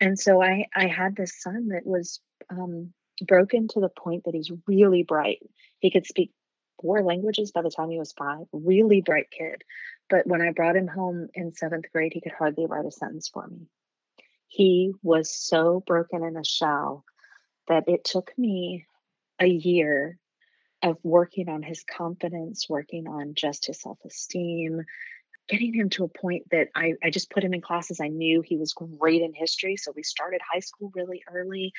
And 0.00 0.18
so 0.18 0.42
I, 0.42 0.66
I 0.74 0.86
had 0.86 1.16
this 1.16 1.40
son 1.40 1.68
that 1.68 1.86
was 1.86 2.20
um, 2.50 2.94
broken 3.26 3.68
to 3.68 3.80
the 3.80 3.90
point 3.90 4.24
that 4.24 4.34
he's 4.34 4.50
really 4.66 5.02
bright. 5.02 5.40
He 5.80 5.90
could 5.90 6.06
speak 6.06 6.32
four 6.80 7.02
languages 7.02 7.52
by 7.52 7.62
the 7.62 7.70
time 7.70 7.90
he 7.90 7.98
was 7.98 8.12
five, 8.12 8.46
really 8.52 9.02
bright 9.02 9.30
kid. 9.30 9.62
But 10.08 10.26
when 10.26 10.40
I 10.40 10.52
brought 10.52 10.76
him 10.76 10.88
home 10.88 11.28
in 11.34 11.54
seventh 11.54 11.86
grade, 11.92 12.12
he 12.14 12.20
could 12.20 12.32
hardly 12.32 12.66
write 12.66 12.86
a 12.86 12.92
sentence 12.92 13.28
for 13.28 13.46
me. 13.46 13.68
He 14.48 14.92
was 15.02 15.34
so 15.34 15.82
broken 15.86 16.22
in 16.24 16.36
a 16.36 16.44
shell 16.44 17.04
that 17.68 17.88
it 17.88 18.04
took 18.04 18.32
me 18.38 18.86
a 19.40 19.46
year 19.46 20.18
of 20.82 20.98
working 21.02 21.48
on 21.48 21.62
his 21.62 21.84
confidence, 21.84 22.68
working 22.68 23.06
on 23.06 23.34
just 23.34 23.66
his 23.66 23.80
self 23.80 23.98
esteem, 24.04 24.82
getting 25.48 25.72
him 25.72 25.88
to 25.90 26.04
a 26.04 26.08
point 26.08 26.44
that 26.50 26.68
I, 26.74 26.94
I 27.02 27.10
just 27.10 27.30
put 27.30 27.44
him 27.44 27.54
in 27.54 27.60
classes. 27.60 28.00
I 28.00 28.08
knew 28.08 28.42
he 28.42 28.56
was 28.56 28.74
great 28.74 29.22
in 29.22 29.32
history. 29.32 29.76
So 29.76 29.92
we 29.94 30.02
started 30.02 30.40
high 30.52 30.60
school 30.60 30.90
really 30.94 31.22
early. 31.32 31.72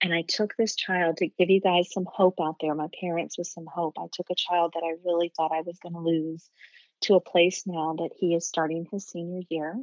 And 0.00 0.12
I 0.14 0.22
took 0.22 0.56
this 0.56 0.74
child 0.74 1.18
to 1.18 1.28
give 1.28 1.50
you 1.50 1.60
guys 1.60 1.92
some 1.92 2.06
hope 2.10 2.38
out 2.42 2.56
there, 2.60 2.74
my 2.74 2.88
parents 3.00 3.36
with 3.36 3.46
some 3.46 3.66
hope. 3.66 3.94
I 3.98 4.06
took 4.12 4.30
a 4.30 4.34
child 4.34 4.72
that 4.74 4.84
I 4.84 4.96
really 5.04 5.32
thought 5.36 5.52
I 5.52 5.62
was 5.62 5.78
going 5.78 5.94
to 5.94 6.00
lose 6.00 6.48
to 7.02 7.14
a 7.14 7.20
place 7.20 7.64
now 7.66 7.94
that 7.98 8.10
he 8.18 8.34
is 8.34 8.46
starting 8.46 8.86
his 8.90 9.06
senior 9.06 9.42
year. 9.48 9.76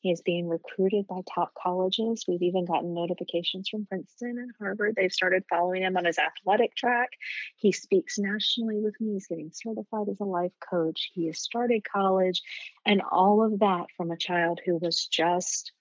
He 0.00 0.10
is 0.12 0.22
being 0.22 0.48
recruited 0.48 1.06
by 1.06 1.22
top 1.34 1.52
colleges. 1.60 2.24
We've 2.28 2.42
even 2.42 2.64
gotten 2.64 2.94
notifications 2.94 3.68
from 3.68 3.86
Princeton 3.86 4.38
and 4.38 4.52
Harvard. 4.58 4.94
They've 4.96 5.12
started 5.12 5.44
following 5.50 5.82
him 5.82 5.96
on 5.96 6.04
his 6.04 6.18
athletic 6.18 6.76
track. 6.76 7.10
He 7.56 7.72
speaks 7.72 8.18
nationally 8.18 8.78
with 8.78 9.00
me. 9.00 9.14
He's 9.14 9.26
getting 9.26 9.50
certified 9.52 10.08
as 10.08 10.20
a 10.20 10.24
life 10.24 10.52
coach. 10.70 11.10
He 11.12 11.26
has 11.26 11.40
started 11.40 11.82
college, 11.84 12.42
and 12.86 13.02
all 13.10 13.42
of 13.42 13.58
that 13.58 13.86
from 13.96 14.10
a 14.10 14.16
child 14.16 14.60
who 14.64 14.76
was 14.76 15.06
just 15.06 15.72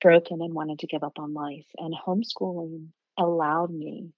broken 0.00 0.40
and 0.40 0.54
wanted 0.54 0.78
to 0.80 0.86
give 0.86 1.02
up 1.02 1.18
on 1.18 1.34
life. 1.34 1.66
And 1.76 1.94
homeschooling 1.94 2.88
allowed 3.18 3.70
me 3.70 4.10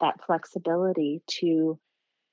that 0.00 0.24
flexibility 0.24 1.22
to 1.40 1.78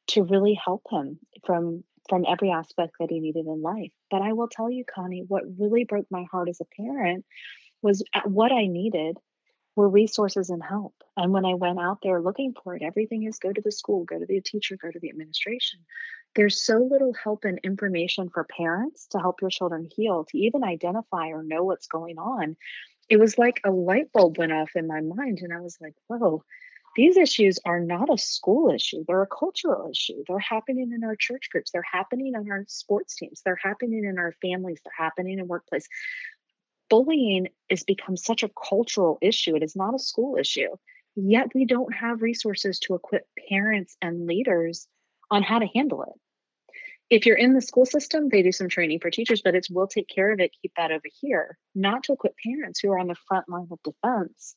to 0.08 0.24
really 0.24 0.54
help 0.54 0.84
him 0.90 1.20
from 1.46 1.84
from 2.10 2.26
every 2.28 2.52
aspect 2.52 2.94
that 3.00 3.10
he 3.10 3.20
needed 3.20 3.46
in 3.46 3.62
life. 3.62 3.92
But 4.10 4.22
I 4.22 4.34
will 4.34 4.48
tell 4.48 4.70
you, 4.70 4.84
Connie, 4.86 5.24
what 5.28 5.44
really 5.58 5.86
broke 5.86 6.08
my 6.10 6.26
heart 6.32 6.50
as 6.50 6.62
a 6.62 6.82
parent 6.82 7.26
was 7.82 8.04
uh, 8.14 8.22
what 8.26 8.52
I 8.52 8.68
needed 8.68 9.18
were 9.76 9.88
resources 9.88 10.50
and 10.50 10.62
help. 10.62 10.94
And 11.16 11.32
when 11.32 11.46
I 11.46 11.54
went 11.54 11.80
out 11.80 12.00
there 12.04 12.22
looking 12.22 12.54
for 12.62 12.76
it, 12.76 12.82
everything 12.82 13.24
is 13.24 13.40
go 13.40 13.52
to 13.52 13.62
the 13.62 13.72
school, 13.72 14.04
go 14.04 14.20
to 14.20 14.26
the 14.26 14.42
teacher, 14.42 14.78
go 14.82 14.92
to 14.92 15.00
the 15.00 15.10
administration. 15.10 15.80
There's 16.36 16.64
so 16.64 16.78
little 16.78 17.14
help 17.14 17.46
and 17.46 17.60
information 17.64 18.30
for 18.30 18.44
parents 18.44 19.08
to 19.12 19.20
help 19.20 19.42
your 19.42 19.50
children 19.50 19.90
heal, 19.96 20.26
to 20.26 20.38
even 20.38 20.64
identify 20.64 21.28
or 21.28 21.44
know 21.44 21.64
what's 21.64 21.88
going 21.88 22.18
on. 22.18 22.58
It 23.10 23.18
was 23.18 23.38
like 23.38 23.62
a 23.66 23.72
light 23.72 24.12
bulb 24.14 24.38
went 24.38 24.54
off 24.54 24.72
in 24.76 24.88
my 24.88 25.02
mind, 25.02 25.40
and 25.42 25.54
I 25.54 25.60
was 25.60 25.78
like, 25.82 25.96
whoa, 26.08 26.44
these 26.96 27.16
issues 27.18 27.60
are 27.66 27.80
not 27.80 28.14
a 28.14 28.18
school 28.18 28.74
issue. 28.74 29.04
They're 29.08 29.22
a 29.22 29.28
cultural 29.28 29.90
issue. 29.90 30.24
They're 30.28 30.40
happening 30.40 30.92
in 30.94 31.04
our 31.04 31.16
church 31.16 31.50
groups. 31.52 31.72
They're 31.72 31.84
happening 31.90 32.36
on 32.36 32.50
our 32.52 32.66
sports 32.68 33.16
teams. 33.16 33.42
They're 33.44 33.60
happening 33.62 34.04
in 34.04 34.18
our 34.18 34.34
families. 34.42 34.80
They're 34.84 35.06
happening 35.06 35.40
in 35.40 35.48
workplace. 35.48 35.88
Bullying 36.90 37.48
has 37.70 37.84
become 37.84 38.18
such 38.18 38.44
a 38.44 38.50
cultural 38.50 39.18
issue. 39.22 39.56
It 39.56 39.64
is 39.64 39.76
not 39.76 39.96
a 39.96 40.00
school 40.00 40.36
issue. 40.38 40.68
Yet 41.16 41.54
we 41.56 41.66
don't 41.66 41.94
have 41.94 42.22
resources 42.22 42.80
to 42.80 42.96
equip 42.96 43.26
parents 43.50 43.96
and 44.02 44.28
leaders 44.28 44.88
on 45.30 45.44
how 45.44 45.60
to 45.60 45.68
handle 45.74 46.04
it. 46.04 46.14
If 47.10 47.26
you're 47.26 47.38
in 47.38 47.54
the 47.54 47.62
school 47.62 47.86
system, 47.86 48.30
they 48.30 48.42
do 48.42 48.54
some 48.54 48.70
training 48.70 49.00
for 49.00 49.12
teachers, 49.12 49.42
but 49.42 49.56
it's 49.56 49.70
we'll 49.70 49.88
take 49.88 50.08
care 50.08 50.32
of 50.32 50.40
it, 50.40 50.56
keep 50.62 50.72
that 50.78 50.92
over 50.92 51.08
here, 51.22 51.58
not 51.76 52.04
to 52.04 52.14
equip 52.14 52.36
parents 52.38 52.80
who 52.80 52.90
are 52.92 53.00
on 53.00 53.08
the 53.08 53.16
front 53.28 53.50
line 53.50 53.68
of 53.70 53.80
defense 53.84 54.56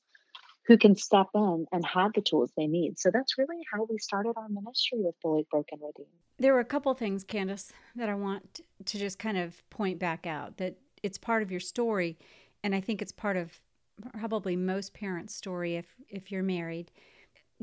who 0.67 0.79
can 0.79 0.97
step 0.97 1.27
in 1.35 1.67
and 1.73 1.85
have 1.85 2.13
the 2.15 2.23
tools 2.23 2.51
they 2.57 2.67
need. 2.67 2.99
So 2.99 3.11
that's 3.11 3.37
really 3.37 3.59
how 3.71 3.87
we 3.89 3.99
started 3.99 4.33
our 4.37 4.49
ministry 4.49 4.99
with 5.01 5.15
Bullied, 5.23 5.49
Broken, 5.51 5.79
Redeemed. 5.81 6.09
There 6.39 6.55
were 6.55 6.61
a 6.61 6.65
couple 6.65 6.93
things, 6.95 7.23
Candace, 7.23 7.73
that 7.97 8.09
I 8.09 8.15
want 8.15 8.61
to 8.85 8.99
just 8.99 9.19
kind 9.19 9.39
of 9.39 9.63
point 9.71 9.99
back 9.99 10.27
out 10.27 10.57
that 10.57 10.77
it's 11.03 11.19
part 11.19 11.43
of 11.43 11.51
your 11.51 11.61
story, 11.61 12.19
and 12.63 12.75
I 12.75 12.81
think 12.81 13.03
it's 13.03 13.13
part 13.13 13.37
of 13.37 13.61
probably 14.19 14.57
most 14.57 14.95
parents' 14.95 15.35
story 15.35 15.77
if 15.77 15.87
if 16.09 16.33
you're 16.33 16.43
married. 16.43 16.91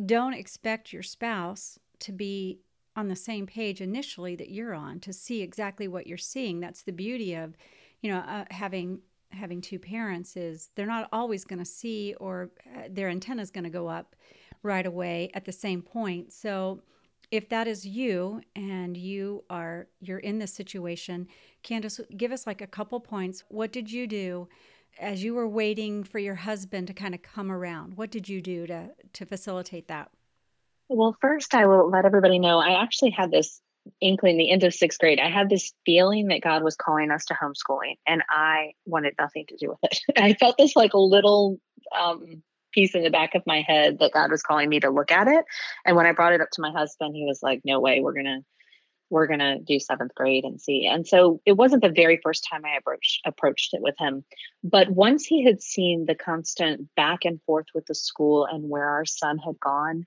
Don't 0.05 0.33
expect 0.33 0.93
your 0.93 1.03
spouse 1.03 1.77
to 1.99 2.11
be 2.11 2.59
on 2.95 3.07
the 3.07 3.15
same 3.15 3.45
page 3.45 3.81
initially 3.81 4.35
that 4.35 4.49
you're 4.49 4.73
on 4.73 4.99
to 4.99 5.13
see 5.13 5.41
exactly 5.41 5.87
what 5.87 6.07
you're 6.07 6.17
seeing. 6.17 6.59
That's 6.59 6.83
the 6.83 6.91
beauty 6.91 7.33
of, 7.35 7.55
you 8.01 8.11
know, 8.11 8.19
uh, 8.19 8.45
having 8.51 8.99
having 9.31 9.61
two 9.61 9.79
parents 9.79 10.35
is 10.35 10.69
they're 10.75 10.85
not 10.85 11.07
always 11.11 11.43
going 11.43 11.59
to 11.59 11.65
see 11.65 12.15
or 12.19 12.51
uh, 12.75 12.83
their 12.89 13.09
antenna 13.09 13.41
is 13.41 13.51
going 13.51 13.63
to 13.63 13.69
go 13.69 13.87
up 13.87 14.15
right 14.63 14.85
away 14.85 15.31
at 15.33 15.45
the 15.45 15.51
same 15.51 15.81
point. 15.81 16.31
So 16.31 16.81
if 17.31 17.47
that 17.49 17.67
is 17.67 17.85
you 17.85 18.41
and 18.55 18.95
you 18.97 19.43
are 19.49 19.87
you're 19.99 20.19
in 20.19 20.39
this 20.39 20.53
situation, 20.53 21.27
Candace, 21.63 21.99
give 22.17 22.31
us 22.31 22.45
like 22.45 22.61
a 22.61 22.67
couple 22.67 22.99
points. 22.99 23.43
What 23.47 23.71
did 23.71 23.91
you 23.91 24.05
do 24.05 24.47
as 24.99 25.23
you 25.23 25.33
were 25.33 25.47
waiting 25.47 26.03
for 26.03 26.19
your 26.19 26.35
husband 26.35 26.87
to 26.87 26.93
kind 26.93 27.15
of 27.15 27.21
come 27.21 27.51
around? 27.51 27.95
What 27.95 28.11
did 28.11 28.27
you 28.27 28.41
do 28.41 28.67
to 28.67 28.89
to 29.13 29.25
facilitate 29.25 29.87
that? 29.87 30.11
Well, 30.89 31.15
first 31.21 31.55
I 31.55 31.65
will 31.67 31.89
let 31.89 32.05
everybody 32.05 32.37
know 32.37 32.59
I 32.59 32.81
actually 32.81 33.11
had 33.11 33.31
this 33.31 33.61
inkling 33.99 34.37
the 34.37 34.51
end 34.51 34.63
of 34.63 34.73
sixth 34.73 34.99
grade 34.99 35.19
i 35.19 35.29
had 35.29 35.49
this 35.49 35.73
feeling 35.85 36.27
that 36.27 36.41
god 36.41 36.63
was 36.63 36.75
calling 36.75 37.11
us 37.11 37.25
to 37.25 37.33
homeschooling 37.33 37.95
and 38.07 38.23
i 38.29 38.71
wanted 38.85 39.13
nothing 39.19 39.45
to 39.47 39.57
do 39.57 39.69
with 39.69 39.79
it. 39.83 39.99
I 40.17 40.33
felt 40.33 40.57
this 40.57 40.75
like 40.75 40.93
a 40.93 40.99
little 40.99 41.59
um, 41.97 42.43
piece 42.73 42.95
in 42.95 43.03
the 43.03 43.09
back 43.09 43.35
of 43.35 43.43
my 43.45 43.61
head 43.61 43.99
that 43.99 44.13
god 44.13 44.31
was 44.31 44.43
calling 44.43 44.69
me 44.69 44.79
to 44.79 44.89
look 44.89 45.11
at 45.11 45.27
it 45.27 45.45
and 45.85 45.95
when 45.95 46.05
i 46.05 46.11
brought 46.11 46.33
it 46.33 46.41
up 46.41 46.49
to 46.51 46.61
my 46.61 46.71
husband 46.71 47.15
he 47.15 47.25
was 47.25 47.41
like 47.41 47.61
no 47.65 47.79
way 47.79 48.01
we're 48.01 48.13
gonna 48.13 48.39
we're 49.11 49.27
gonna 49.27 49.59
do 49.59 49.77
seventh 49.77 50.15
grade 50.15 50.45
and 50.45 50.59
see. 50.59 50.87
And 50.87 51.05
so 51.05 51.41
it 51.45 51.51
wasn't 51.51 51.83
the 51.83 51.89
very 51.89 52.19
first 52.23 52.47
time 52.49 52.63
i 52.65 52.77
approached 52.77 53.19
approached 53.25 53.73
it 53.73 53.81
with 53.81 53.95
him 53.99 54.23
but 54.63 54.89
once 54.89 55.25
he 55.25 55.43
had 55.43 55.61
seen 55.61 56.05
the 56.05 56.15
constant 56.15 56.87
back 56.95 57.25
and 57.25 57.41
forth 57.43 57.67
with 57.75 57.85
the 57.85 57.95
school 57.95 58.45
and 58.45 58.69
where 58.69 58.87
our 58.87 59.05
son 59.05 59.37
had 59.37 59.59
gone 59.59 60.05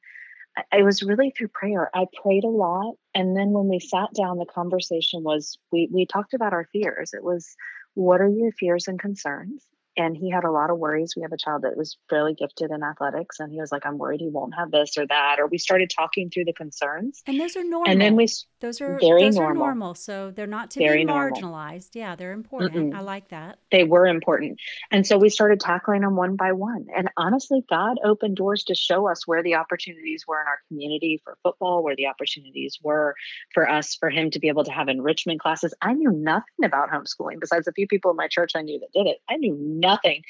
it 0.72 0.84
was 0.84 1.02
really 1.02 1.30
through 1.30 1.48
prayer. 1.48 1.90
I 1.94 2.06
prayed 2.22 2.44
a 2.44 2.48
lot. 2.48 2.94
And 3.14 3.36
then 3.36 3.50
when 3.50 3.68
we 3.68 3.80
sat 3.80 4.12
down, 4.14 4.38
the 4.38 4.46
conversation 4.46 5.22
was 5.22 5.58
we, 5.72 5.88
we 5.92 6.06
talked 6.06 6.34
about 6.34 6.52
our 6.52 6.68
fears. 6.72 7.12
It 7.12 7.24
was, 7.24 7.56
what 7.94 8.20
are 8.20 8.28
your 8.28 8.52
fears 8.52 8.88
and 8.88 8.98
concerns? 8.98 9.64
And 9.96 10.16
he 10.16 10.30
had 10.30 10.44
a 10.44 10.50
lot 10.50 10.70
of 10.70 10.78
worries. 10.78 11.14
We 11.16 11.22
have 11.22 11.32
a 11.32 11.36
child 11.36 11.62
that 11.62 11.76
was 11.76 11.96
fairly 12.08 12.34
gifted 12.34 12.70
in 12.70 12.82
athletics, 12.82 13.40
and 13.40 13.52
he 13.52 13.60
was 13.60 13.72
like, 13.72 13.86
"I'm 13.86 13.98
worried 13.98 14.20
he 14.20 14.28
won't 14.28 14.54
have 14.54 14.70
this 14.70 14.96
or 14.96 15.06
that." 15.06 15.36
Or 15.38 15.46
we 15.46 15.58
started 15.58 15.90
talking 15.90 16.30
through 16.30 16.46
the 16.46 16.52
concerns, 16.52 17.22
and 17.26 17.40
those 17.40 17.56
are 17.56 17.64
normal. 17.64 17.90
And 17.90 18.00
then 18.00 18.16
we 18.16 18.26
those 18.60 18.80
are 18.80 18.98
very 19.00 19.24
those 19.24 19.36
normal. 19.36 19.62
Are 19.62 19.66
normal, 19.66 19.94
so 19.94 20.30
they're 20.30 20.46
not 20.46 20.70
to 20.72 20.80
very 20.80 21.04
be 21.04 21.10
marginalized. 21.10 21.94
Normal. 21.94 22.08
Yeah, 22.10 22.16
they're 22.16 22.32
important. 22.32 22.92
Mm-mm. 22.92 22.96
I 22.96 23.00
like 23.00 23.28
that. 23.28 23.58
They 23.70 23.84
were 23.84 24.06
important, 24.06 24.60
and 24.90 25.06
so 25.06 25.18
we 25.18 25.28
started 25.28 25.60
tackling 25.60 26.02
them 26.02 26.16
one 26.16 26.36
by 26.36 26.52
one. 26.52 26.86
And 26.94 27.08
honestly, 27.16 27.64
God 27.68 27.98
opened 28.04 28.36
doors 28.36 28.64
to 28.64 28.74
show 28.74 29.08
us 29.08 29.26
where 29.26 29.42
the 29.42 29.54
opportunities 29.56 30.24
were 30.26 30.40
in 30.40 30.46
our 30.46 30.58
community 30.68 31.20
for 31.24 31.36
football, 31.42 31.82
where 31.82 31.96
the 31.96 32.06
opportunities 32.06 32.78
were 32.82 33.14
for 33.52 33.68
us 33.68 33.94
for 33.94 34.10
him 34.10 34.30
to 34.30 34.38
be 34.38 34.48
able 34.48 34.64
to 34.64 34.72
have 34.72 34.88
enrichment 34.88 35.40
classes. 35.40 35.74
I 35.80 35.92
knew 35.94 36.10
nothing 36.10 36.64
about 36.64 36.90
homeschooling 36.90 37.40
besides 37.40 37.66
a 37.66 37.72
few 37.72 37.86
people 37.86 38.10
in 38.10 38.16
my 38.16 38.28
church 38.28 38.52
I 38.54 38.62
knew 38.62 38.78
that 38.80 38.92
did 38.92 39.06
it. 39.06 39.18
I 39.28 39.36
knew 39.36 39.56
nothing. 39.84 40.22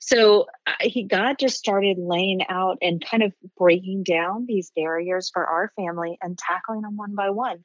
So 0.00 0.46
he 0.80 1.04
God 1.04 1.38
just 1.38 1.56
started 1.56 1.96
laying 1.98 2.46
out 2.48 2.78
and 2.82 3.04
kind 3.04 3.22
of 3.22 3.32
breaking 3.56 4.02
down 4.02 4.46
these 4.46 4.72
barriers 4.76 5.30
for 5.32 5.46
our 5.46 5.72
family 5.76 6.18
and 6.20 6.36
tackling 6.36 6.82
them 6.82 6.96
one 6.96 7.14
by 7.14 7.30
one. 7.30 7.64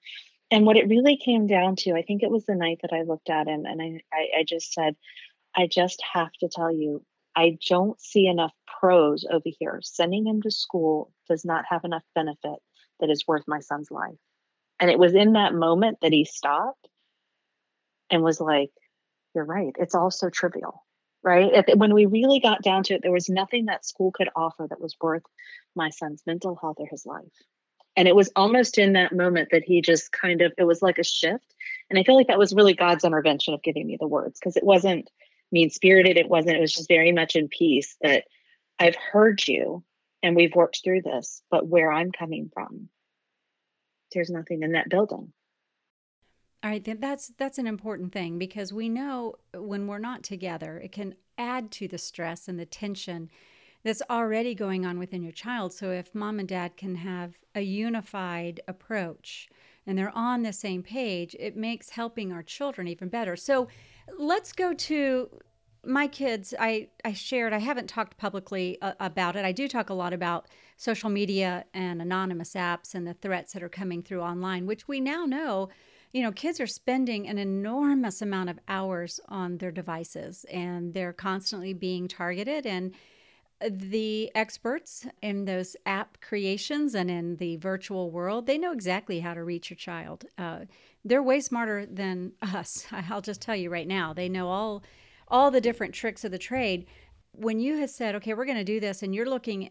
And 0.51 0.65
what 0.65 0.77
it 0.77 0.87
really 0.87 1.17
came 1.17 1.47
down 1.47 1.75
to, 1.77 1.93
I 1.93 2.01
think 2.01 2.23
it 2.23 2.31
was 2.31 2.45
the 2.45 2.55
night 2.55 2.79
that 2.81 2.93
I 2.93 3.03
looked 3.03 3.29
at 3.29 3.47
him 3.47 3.65
and 3.65 3.81
I, 3.81 3.99
I, 4.11 4.39
I 4.39 4.43
just 4.47 4.73
said, 4.73 4.95
I 5.55 5.67
just 5.67 6.01
have 6.13 6.31
to 6.39 6.49
tell 6.49 6.73
you, 6.73 7.03
I 7.35 7.57
don't 7.67 7.99
see 7.99 8.25
enough 8.25 8.53
pros 8.79 9.25
over 9.29 9.49
here. 9.59 9.79
Sending 9.83 10.25
him 10.25 10.41
to 10.41 10.51
school 10.51 11.11
does 11.27 11.45
not 11.45 11.65
have 11.69 11.83
enough 11.83 12.03
benefit 12.15 12.59
that 12.99 13.09
is 13.09 13.27
worth 13.27 13.43
my 13.47 13.59
son's 13.59 13.91
life. 13.91 14.17
And 14.79 14.89
it 14.89 14.97
was 14.97 15.13
in 15.13 15.33
that 15.33 15.53
moment 15.53 15.99
that 16.01 16.13
he 16.13 16.25
stopped 16.25 16.87
and 18.09 18.23
was 18.23 18.39
like, 18.39 18.71
You're 19.35 19.45
right. 19.45 19.75
It's 19.77 19.95
all 19.95 20.09
so 20.09 20.29
trivial 20.29 20.83
right? 21.23 21.65
When 21.77 21.93
we 21.93 22.05
really 22.05 22.39
got 22.39 22.61
down 22.61 22.83
to 22.83 22.95
it, 22.95 23.01
there 23.01 23.11
was 23.11 23.29
nothing 23.29 23.65
that 23.65 23.85
school 23.85 24.11
could 24.11 24.29
offer 24.35 24.67
that 24.69 24.81
was 24.81 24.95
worth 25.01 25.23
my 25.75 25.89
son's 25.89 26.23
mental 26.25 26.55
health 26.55 26.77
or 26.79 26.87
his 26.87 27.05
life. 27.05 27.23
And 27.95 28.07
it 28.07 28.15
was 28.15 28.31
almost 28.35 28.77
in 28.77 28.93
that 28.93 29.11
moment 29.11 29.49
that 29.51 29.63
he 29.63 29.81
just 29.81 30.11
kind 30.11 30.41
of, 30.41 30.53
it 30.57 30.63
was 30.63 30.81
like 30.81 30.99
a 30.99 31.03
shift. 31.03 31.53
And 31.89 31.99
I 31.99 32.03
feel 32.03 32.15
like 32.15 32.27
that 32.27 32.39
was 32.39 32.53
really 32.53 32.73
God's 32.73 33.03
intervention 33.03 33.53
of 33.53 33.63
giving 33.63 33.87
me 33.87 33.97
the 33.99 34.07
words 34.07 34.39
because 34.39 34.55
it 34.55 34.63
wasn't 34.63 35.09
mean 35.51 35.69
spirited. 35.69 36.17
It 36.17 36.29
wasn't, 36.29 36.55
it 36.57 36.61
was 36.61 36.73
just 36.73 36.87
very 36.87 37.11
much 37.11 37.35
in 37.35 37.49
peace 37.49 37.97
that 38.01 38.23
I've 38.79 38.95
heard 38.95 39.45
you 39.47 39.83
and 40.23 40.35
we've 40.35 40.55
worked 40.55 40.81
through 40.83 41.01
this, 41.01 41.41
but 41.49 41.67
where 41.67 41.91
I'm 41.91 42.11
coming 42.11 42.49
from, 42.53 42.89
there's 44.13 44.29
nothing 44.29 44.63
in 44.63 44.73
that 44.73 44.89
building. 44.89 45.33
All 46.61 46.69
right, 46.69 46.99
that's 46.99 47.29
that's 47.37 47.57
an 47.57 47.67
important 47.67 48.11
thing 48.11 48.37
because 48.37 48.73
we 48.73 48.89
know 48.89 49.35
when 49.53 49.87
we're 49.87 49.97
not 49.97 50.23
together, 50.23 50.77
it 50.77 50.91
can 50.91 51.15
add 51.37 51.71
to 51.71 51.87
the 51.87 51.97
stress 51.97 52.49
and 52.49 52.59
the 52.59 52.65
tension 52.65 53.29
that's 53.83 54.01
already 54.09 54.53
going 54.53 54.85
on 54.85 54.99
within 54.99 55.23
your 55.23 55.31
child. 55.31 55.71
So 55.71 55.91
if 55.91 56.13
mom 56.13 56.37
and 56.37 56.49
dad 56.49 56.75
can 56.75 56.95
have 56.95 57.35
a 57.55 57.61
unified 57.61 58.59
approach 58.67 59.47
and 59.87 59.97
they're 59.97 60.15
on 60.15 60.43
the 60.43 60.51
same 60.51 60.83
page, 60.83 61.33
it 61.39 61.55
makes 61.55 61.91
helping 61.91 62.33
our 62.33 62.43
children 62.43 62.89
even 62.89 63.07
better. 63.07 63.37
So 63.37 63.69
let's 64.17 64.51
go 64.51 64.73
to 64.73 65.29
my 65.85 66.07
kids. 66.07 66.53
I 66.59 66.89
I 67.05 67.13
shared. 67.13 67.53
I 67.53 67.59
haven't 67.59 67.87
talked 67.87 68.17
publicly 68.17 68.77
uh, 68.81 68.95
about 68.99 69.37
it. 69.37 69.45
I 69.45 69.53
do 69.53 69.69
talk 69.69 69.89
a 69.89 69.93
lot 69.93 70.11
about 70.11 70.47
social 70.75 71.09
media 71.09 71.63
and 71.73 72.01
anonymous 72.01 72.53
apps 72.53 72.95
and 72.95 73.07
the 73.07 73.13
threats 73.13 73.53
that 73.53 73.63
are 73.63 73.69
coming 73.69 74.03
through 74.03 74.21
online, 74.21 74.65
which 74.65 74.89
we 74.89 74.99
now 74.99 75.25
know 75.25 75.69
you 76.11 76.23
know, 76.23 76.31
kids 76.31 76.59
are 76.59 76.67
spending 76.67 77.27
an 77.27 77.37
enormous 77.37 78.21
amount 78.21 78.49
of 78.49 78.59
hours 78.67 79.19
on 79.29 79.57
their 79.57 79.71
devices 79.71 80.45
and 80.51 80.93
they're 80.93 81.13
constantly 81.13 81.73
being 81.73 82.07
targeted. 82.07 82.65
And 82.65 82.93
the 83.69 84.31
experts 84.35 85.05
in 85.21 85.45
those 85.45 85.75
app 85.85 86.19
creations 86.21 86.95
and 86.95 87.11
in 87.11 87.35
the 87.35 87.57
virtual 87.57 88.09
world, 88.09 88.47
they 88.47 88.57
know 88.57 88.71
exactly 88.71 89.19
how 89.19 89.33
to 89.33 89.43
reach 89.43 89.69
your 89.69 89.77
child. 89.77 90.25
Uh, 90.37 90.61
they're 91.05 91.23
way 91.23 91.41
smarter 91.41 91.85
than 91.85 92.31
us. 92.41 92.87
I'll 92.91 93.21
just 93.21 93.41
tell 93.41 93.55
you 93.55 93.69
right 93.69 93.87
now. 93.87 94.13
They 94.13 94.29
know 94.29 94.47
all 94.49 94.83
all 95.31 95.51
the 95.51 95.61
different 95.61 95.93
tricks 95.93 96.23
of 96.23 96.31
the 96.31 96.39
trade. 96.39 96.87
When 97.33 97.59
you 97.59 97.77
have 97.77 97.91
said, 97.91 98.15
okay, 98.15 98.33
we're 98.33 98.45
going 98.45 98.57
to 98.57 98.63
do 98.63 98.79
this, 98.79 99.03
and 99.03 99.13
you're 99.13 99.29
looking 99.29 99.69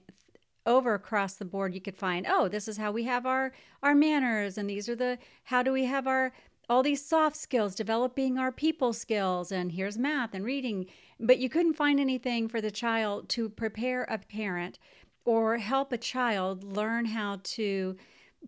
over 0.69 0.95
across 0.95 1.35
the 1.35 1.45
board 1.45 1.75
you 1.75 1.81
could 1.81 1.97
find 1.97 2.27
oh 2.29 2.47
this 2.47 2.69
is 2.69 2.77
how 2.77 2.93
we 2.93 3.05
have 3.05 3.25
our 3.27 3.51
our 3.83 3.95
manners 3.95 4.59
and 4.59 4.69
these 4.69 4.89
are 4.89 4.95
the 4.95 5.19
how 5.45 5.63
do 5.63 5.73
we 5.73 5.85
have 5.85 6.07
our 6.07 6.31
all 6.69 6.83
these 6.83 7.05
soft 7.05 7.35
skills 7.35 7.75
developing 7.75 8.37
our 8.37 8.53
people 8.53 8.93
skills 8.93 9.51
and 9.51 9.73
here's 9.73 9.99
math 9.99 10.35
and 10.35 10.45
reading 10.45 10.87
but 11.19 11.39
you 11.39 11.49
couldn't 11.49 11.73
find 11.75 11.99
anything 11.99 12.47
for 12.49 12.61
the 12.61 12.71
child 12.71 13.29
to 13.31 13.49
prepare 13.49 14.05
a 14.05 14.19
parent 14.19 14.79
or 15.25 15.57
help 15.57 15.91
a 15.91 15.99
child 15.99 16.63
learn 16.63 17.07
how 17.07 17.41
to 17.43 17.97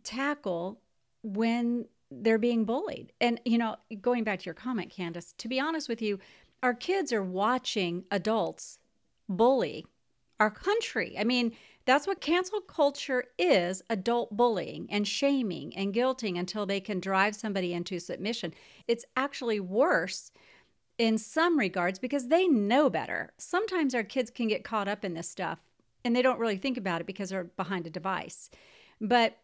tackle 0.04 0.78
when 1.22 1.86
they're 2.10 2.38
being 2.38 2.66
bullied 2.66 3.12
and 3.20 3.40
you 3.46 3.56
know 3.56 3.76
going 4.02 4.24
back 4.24 4.38
to 4.40 4.44
your 4.44 4.54
comment 4.54 4.90
candace 4.90 5.32
to 5.38 5.48
be 5.48 5.58
honest 5.58 5.88
with 5.88 6.02
you 6.02 6.18
our 6.62 6.74
kids 6.74 7.14
are 7.14 7.24
watching 7.24 8.04
adults 8.10 8.78
bully 9.26 9.86
our 10.40 10.50
country. 10.50 11.14
I 11.18 11.24
mean, 11.24 11.52
that's 11.86 12.06
what 12.06 12.20
cancel 12.20 12.60
culture 12.60 13.24
is 13.38 13.82
adult 13.90 14.36
bullying 14.36 14.86
and 14.90 15.08
shaming 15.08 15.74
and 15.76 15.94
guilting 15.94 16.38
until 16.38 16.66
they 16.66 16.80
can 16.80 17.00
drive 17.00 17.34
somebody 17.34 17.72
into 17.72 17.98
submission. 17.98 18.54
It's 18.86 19.04
actually 19.16 19.60
worse 19.60 20.30
in 20.98 21.16
some 21.16 21.58
regards 21.58 21.98
because 21.98 22.28
they 22.28 22.46
know 22.46 22.90
better. 22.90 23.32
Sometimes 23.38 23.94
our 23.94 24.04
kids 24.04 24.30
can 24.30 24.48
get 24.48 24.64
caught 24.64 24.88
up 24.88 25.04
in 25.04 25.14
this 25.14 25.28
stuff 25.28 25.58
and 26.04 26.14
they 26.14 26.22
don't 26.22 26.38
really 26.38 26.58
think 26.58 26.76
about 26.76 27.00
it 27.00 27.06
because 27.06 27.30
they're 27.30 27.44
behind 27.44 27.86
a 27.86 27.90
device. 27.90 28.50
But 29.00 29.38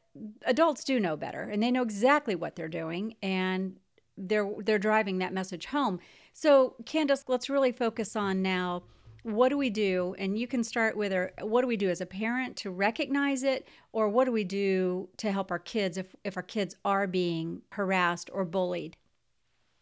adults 0.45 0.85
do 0.85 1.01
know 1.01 1.17
better 1.17 1.43
and 1.43 1.63
they 1.63 1.71
know 1.71 1.83
exactly 1.83 2.35
what 2.35 2.57
they're 2.57 2.69
doing 2.69 3.17
and 3.23 3.77
they're 4.19 4.51
they're 4.59 4.79
driving 4.79 5.19
that 5.19 5.33
message 5.33 5.67
home. 5.67 5.99
So, 6.33 6.75
Candace, 6.85 7.25
let's 7.29 7.51
really 7.51 7.73
focus 7.73 8.17
on 8.17 8.43
now 8.43 8.83
what 9.27 9.49
do 9.49 9.59
we 9.59 9.71
do? 9.71 10.15
And 10.19 10.39
you 10.39 10.47
can 10.47 10.63
start 10.63 10.97
with 10.97 11.13
or 11.13 11.33
what 11.41 11.63
do 11.63 11.67
we 11.67 11.77
do 11.77 11.91
as 11.91 12.01
a 12.01 12.07
parent 12.07 12.55
to 12.59 12.71
recognize 12.71 13.43
it, 13.43 13.67
or 13.93 14.09
what 14.09 14.27
do 14.27 14.33
we 14.33 14.45
do 14.45 15.09
to 15.17 15.33
help 15.33 15.51
our 15.51 15.59
kids 15.59 15.99
if, 15.99 16.15
if 16.23 16.37
our 16.37 16.45
kids 16.45 16.77
are 16.85 17.09
being 17.09 17.63
harassed 17.71 18.31
or 18.33 18.45
bullied? 18.45 18.97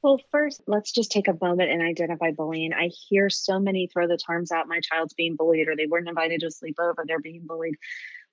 Well, 0.00 0.18
first, 0.30 0.62
let's 0.66 0.92
just 0.92 1.12
take 1.12 1.28
a 1.28 1.36
moment 1.42 1.70
and 1.70 1.82
identify 1.82 2.30
bullying. 2.30 2.72
I 2.72 2.88
hear 3.08 3.28
so 3.28 3.58
many 3.58 3.86
throw 3.86 4.08
the 4.08 4.16
terms 4.16 4.50
out 4.50 4.66
my 4.66 4.80
child's 4.80 5.12
being 5.12 5.36
bullied, 5.36 5.68
or 5.68 5.76
they 5.76 5.86
weren't 5.86 6.08
invited 6.08 6.40
to 6.40 6.46
a 6.46 6.48
sleepover, 6.48 7.04
they're 7.06 7.20
being 7.20 7.42
bullied. 7.46 7.74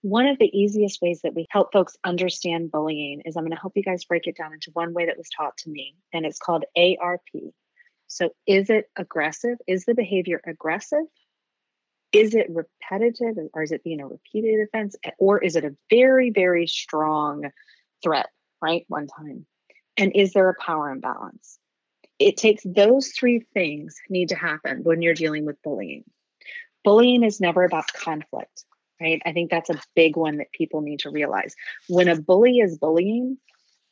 One 0.01 0.27
of 0.27 0.39
the 0.39 0.49
easiest 0.57 1.01
ways 1.01 1.21
that 1.23 1.35
we 1.35 1.45
help 1.49 1.73
folks 1.73 1.97
understand 2.05 2.71
bullying 2.71 3.21
is 3.25 3.35
I'm 3.35 3.43
going 3.43 3.51
to 3.51 3.59
help 3.59 3.73
you 3.75 3.83
guys 3.83 4.05
break 4.05 4.27
it 4.27 4.37
down 4.37 4.53
into 4.53 4.71
one 4.71 4.93
way 4.93 5.07
that 5.07 5.17
was 5.17 5.29
taught 5.29 5.57
to 5.57 5.69
me, 5.69 5.95
and 6.13 6.25
it's 6.25 6.39
called 6.39 6.63
ARP 6.77 7.27
so, 8.11 8.31
is 8.45 8.69
it 8.69 8.89
aggressive? 8.97 9.57
Is 9.67 9.85
the 9.85 9.93
behavior 9.93 10.41
aggressive? 10.45 11.05
Is 12.11 12.35
it 12.35 12.47
repetitive 12.49 13.37
or 13.53 13.63
is 13.63 13.71
it 13.71 13.85
being 13.85 14.01
a 14.01 14.07
repeated 14.07 14.59
offense? 14.59 14.97
Eh, 15.05 15.11
or 15.17 15.41
is 15.41 15.55
it 15.55 15.63
a 15.63 15.77
very, 15.89 16.29
very 16.29 16.67
strong 16.67 17.45
threat, 18.03 18.27
right? 18.61 18.83
One 18.89 19.07
time. 19.07 19.45
And 19.95 20.11
is 20.13 20.33
there 20.33 20.49
a 20.49 20.61
power 20.61 20.91
imbalance? 20.91 21.57
It 22.19 22.35
takes 22.35 22.63
those 22.65 23.13
three 23.17 23.45
things 23.53 23.95
need 24.09 24.27
to 24.29 24.35
happen 24.35 24.83
when 24.83 25.01
you're 25.01 25.13
dealing 25.13 25.45
with 25.45 25.61
bullying. 25.63 26.03
Bullying 26.83 27.23
is 27.23 27.39
never 27.39 27.63
about 27.63 27.93
conflict, 27.93 28.65
right? 28.99 29.21
I 29.25 29.31
think 29.31 29.49
that's 29.49 29.69
a 29.69 29.81
big 29.95 30.17
one 30.17 30.39
that 30.39 30.51
people 30.51 30.81
need 30.81 30.99
to 30.99 31.11
realize. 31.11 31.55
When 31.87 32.09
a 32.09 32.19
bully 32.21 32.57
is 32.57 32.77
bullying, 32.77 33.37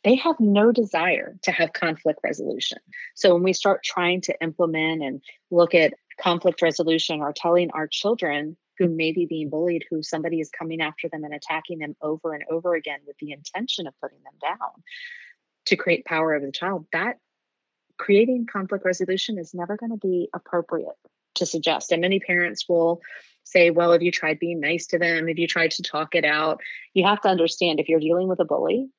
they 0.04 0.16
have 0.16 0.40
no 0.40 0.72
desire 0.72 1.38
to 1.44 1.52
have 1.52 1.74
conflict 1.74 2.20
resolution. 2.24 2.80
So 3.16 3.34
when 3.34 3.44
we 3.44 3.54
start 3.54 3.84
trying 3.84 4.22
to 4.22 4.42
implement 4.42 5.04
and 5.04 5.22
look 5.52 5.76
at 5.76 5.94
conflict 6.20 6.62
resolution 6.62 7.22
or 7.22 7.34
telling 7.34 7.72
our 7.72 7.88
children 7.88 8.58
who 8.78 8.88
may 8.88 9.12
be 9.12 9.26
being 9.26 9.50
bullied, 9.50 9.86
who 9.90 10.02
somebody 10.02 10.40
is 10.40 10.50
coming 10.50 10.82
after 10.82 11.10
them 11.10 11.26
and 11.26 11.34
attacking 11.34 11.80
them 11.80 11.96
over 12.02 12.34
and 12.34 12.44
over 12.50 12.76
again 12.76 13.00
with 13.06 13.18
the 13.20 13.32
intention 13.32 13.88
of 13.88 13.94
putting 14.02 14.20
them 14.24 14.34
down 14.42 14.84
to 15.66 15.76
create 15.76 16.06
power 16.06 16.34
over 16.34 16.46
the 16.46 16.52
child, 16.52 16.86
that 16.94 17.18
creating 17.98 18.48
conflict 18.52 18.86
resolution 18.86 19.38
is 19.38 19.54
never 19.54 19.76
going 19.76 19.92
to 19.92 19.98
be 19.98 20.30
appropriate 20.34 20.96
to 21.36 21.46
suggest. 21.46 21.92
And 21.92 22.02
many 22.02 22.22
parents 22.22 22.68
will 22.70 23.02
say, 23.44 23.70
well, 23.70 23.92
have 23.92 24.02
you 24.02 24.12
tried 24.12 24.40
being 24.40 24.62
nice 24.62 24.88
to 24.88 25.00
them? 25.00 25.28
Have 25.28 25.38
you 25.38 25.48
tried 25.48 25.72
to 25.72 25.84
talk 25.84 26.16
it 26.16 26.24
out? 26.24 26.62
You 26.94 27.06
have 27.06 27.22
to 27.22 27.30
understand 27.30 27.80
if 27.80 27.90
you're 27.90 28.00
dealing 28.00 28.30
with 28.30 28.40
a 28.40 28.46
bully, 28.46 28.90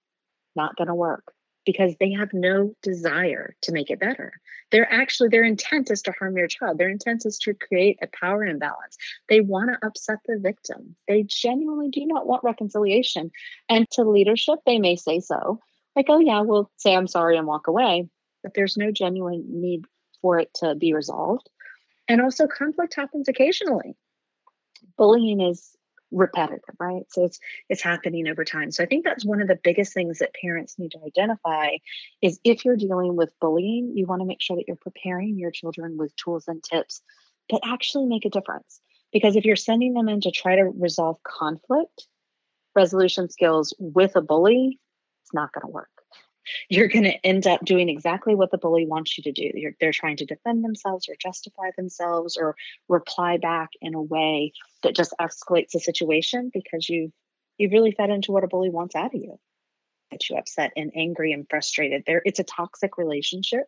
not 0.57 0.76
going 0.76 0.88
to 0.88 0.95
work 0.95 1.33
because 1.66 1.95
they 2.00 2.12
have 2.12 2.33
no 2.33 2.75
desire 2.83 3.54
to 3.62 3.73
make 3.73 3.90
it 3.90 4.00
better. 4.00 4.33
They're 4.71 4.90
actually, 4.90 5.28
their 5.28 5.45
intent 5.45 5.90
is 5.90 6.02
to 6.02 6.12
harm 6.12 6.37
your 6.37 6.47
child. 6.47 6.78
Their 6.78 6.88
intent 6.88 7.26
is 7.26 7.38
to 7.38 7.54
create 7.54 7.99
a 8.02 8.09
power 8.09 8.45
imbalance. 8.45 8.97
They 9.28 9.40
want 9.40 9.71
to 9.71 9.87
upset 9.87 10.19
the 10.26 10.38
victim. 10.38 10.97
They 11.07 11.25
genuinely 11.25 11.90
do 11.90 12.07
not 12.07 12.26
want 12.26 12.45
reconciliation. 12.45 13.30
And 13.69 13.89
to 13.93 14.04
leadership, 14.04 14.60
they 14.65 14.78
may 14.78 14.97
say 14.97 15.21
so, 15.21 15.60
like, 15.97 16.06
oh, 16.08 16.21
yeah, 16.21 16.41
we'll 16.41 16.71
say 16.76 16.95
I'm 16.95 17.08
sorry 17.08 17.36
and 17.36 17.47
walk 17.47 17.67
away. 17.67 18.08
But 18.43 18.54
there's 18.54 18.76
no 18.76 18.91
genuine 18.91 19.45
need 19.49 19.84
for 20.23 20.39
it 20.39 20.52
to 20.56 20.75
be 20.75 20.95
resolved. 20.95 21.50
And 22.08 22.21
also, 22.21 22.47
conflict 22.47 22.95
happens 22.95 23.28
occasionally. 23.28 23.97
Bullying 24.97 25.41
is 25.41 25.76
repetitive 26.10 26.75
right? 26.78 27.04
So 27.08 27.25
it's 27.25 27.38
it's 27.68 27.82
happening 27.82 28.28
over 28.28 28.44
time. 28.44 28.70
So 28.70 28.82
i 28.82 28.86
think 28.86 29.04
that's 29.04 29.25
one 29.25 29.40
of 29.40 29.49
the 29.49 29.58
biggest 29.62 29.92
things 29.94 30.18
that 30.18 30.34
parents 30.34 30.78
need 30.78 30.92
to 30.92 31.00
identify 31.06 31.76
is 32.23 32.40
if 32.44 32.64
you're 32.64 32.76
dealing 32.76 33.16
with 33.16 33.32
bullying 33.40 33.92
you 33.96 34.06
want 34.06 34.20
to 34.20 34.26
make 34.26 34.40
sure 34.40 34.56
that 34.56 34.64
you're 34.66 34.76
preparing 34.76 35.38
your 35.38 35.50
children 35.50 35.96
with 35.96 36.14
tools 36.16 36.49
and 36.49 36.62
tips 36.62 37.02
that 37.50 37.60
actually 37.64 38.06
make 38.06 38.25
a 38.25 38.30
difference. 38.30 38.80
Because 39.12 39.34
if 39.34 39.44
you're 39.44 39.56
sending 39.56 39.94
them 39.94 40.08
in 40.08 40.20
to 40.20 40.30
try 40.30 40.56
to 40.56 40.64
resolve 40.64 41.16
conflict 41.25 42.06
resolution 42.76 43.28
skills 43.28 43.75
with 43.78 44.14
a 44.16 44.20
bully 44.20 44.78
it's 45.23 45.34
not 45.34 45.52
going 45.52 45.66
to 45.66 45.73
work 45.73 45.90
you're 46.69 46.89
going 46.89 47.04
to 47.04 47.26
end 47.26 47.47
up 47.47 47.65
doing 47.65 47.89
exactly 47.89 48.34
what 48.34 48.50
the 48.50 48.58
bully 48.58 48.86
wants 48.86 49.17
you 49.17 49.25
to 49.25 49.32
do. 49.32 49.50
You're, 49.54 49.75
they're 49.80 49.93
trying 49.93 50.17
to 50.19 50.25
defend 50.25 50.65
themselves 50.65 51.08
or 51.08 51.15
justify 51.21 51.71
themselves 51.76 52.36
or 52.36 52.56
reply 52.89 53.36
back 53.36 53.71
in 53.80 53.95
a 53.95 54.02
way 54.02 54.52
that 54.82 54.97
just 54.97 55.15
escalates 55.21 55.71
the 55.73 55.80
situation 55.80 56.50
because 56.52 56.89
you've 56.89 57.13
you've 57.58 57.73
really 57.73 57.93
fed 57.93 58.10
into 58.10 58.32
what 58.32 58.45
a 58.45 58.49
bully 58.49 58.71
wants 58.71 58.95
out 58.95 59.15
of 59.15 59.21
you. 59.21 59.39
Get 60.10 60.28
you 60.28 60.36
upset 60.36 60.73
and 60.76 60.91
angry 60.95 61.32
and 61.32 61.47
frustrated. 61.49 62.04
There, 62.06 62.23
it's 62.25 62.41
a 62.41 62.45
toxic 62.45 62.99
relationship, 62.99 63.65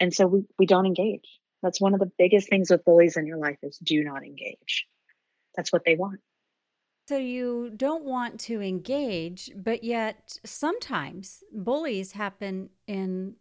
and 0.00 0.12
so 0.12 0.26
we 0.26 0.44
we 0.58 0.66
don't 0.66 0.86
engage. 0.86 1.28
That's 1.62 1.80
one 1.80 1.94
of 1.94 2.00
the 2.00 2.12
biggest 2.18 2.48
things 2.48 2.70
with 2.70 2.84
bullies 2.84 3.16
in 3.16 3.26
your 3.26 3.38
life 3.38 3.58
is 3.62 3.78
do 3.78 4.04
not 4.04 4.22
engage. 4.22 4.86
That's 5.56 5.72
what 5.72 5.84
they 5.84 5.96
want. 5.96 6.20
So 7.08 7.16
you 7.16 7.70
don't 7.76 8.04
want 8.04 8.40
to 8.40 8.60
engage, 8.60 9.50
but 9.54 9.84
yet 9.84 10.38
sometimes 10.44 11.44
bullies 11.52 12.12
happen 12.12 12.70
in 12.88 13.36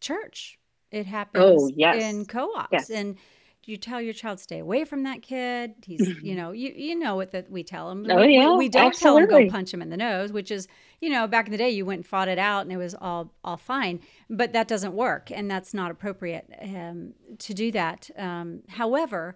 church. 0.00 0.58
It 0.92 1.06
oh, 1.06 1.10
happens 1.10 1.62
oh, 1.62 1.70
yes. 1.74 2.02
in 2.02 2.26
co-ops 2.26 2.68
yes. 2.72 2.90
and 2.90 3.16
you 3.64 3.76
tell 3.76 4.00
your 4.00 4.14
child 4.14 4.38
stay 4.38 4.60
away 4.60 4.84
from 4.84 5.02
that 5.02 5.22
kid. 5.22 5.74
He's, 5.84 6.22
you 6.22 6.36
know, 6.36 6.52
you 6.52 6.72
you 6.76 6.96
know 6.96 7.16
what 7.16 7.32
that 7.32 7.50
we 7.50 7.64
tell 7.64 7.90
him. 7.90 8.06
Oh 8.08 8.20
we, 8.20 8.36
yeah, 8.36 8.50
we, 8.50 8.56
we 8.56 8.68
don't 8.68 8.86
absolutely. 8.86 9.26
tell 9.26 9.38
him 9.38 9.48
go 9.48 9.52
punch 9.52 9.74
him 9.74 9.82
in 9.82 9.90
the 9.90 9.96
nose, 9.96 10.32
which 10.32 10.52
is, 10.52 10.68
you 11.00 11.10
know, 11.10 11.26
back 11.26 11.46
in 11.46 11.52
the 11.52 11.58
day 11.58 11.70
you 11.70 11.84
went 11.84 11.98
and 11.98 12.06
fought 12.06 12.28
it 12.28 12.38
out 12.38 12.62
and 12.62 12.72
it 12.72 12.76
was 12.76 12.94
all 12.94 13.32
all 13.42 13.56
fine, 13.56 14.00
but 14.30 14.52
that 14.52 14.68
doesn't 14.68 14.92
work 14.92 15.32
and 15.32 15.50
that's 15.50 15.74
not 15.74 15.90
appropriate 15.90 16.48
um, 16.62 17.14
to 17.38 17.52
do 17.52 17.72
that. 17.72 18.08
Um, 18.16 18.62
however, 18.68 19.34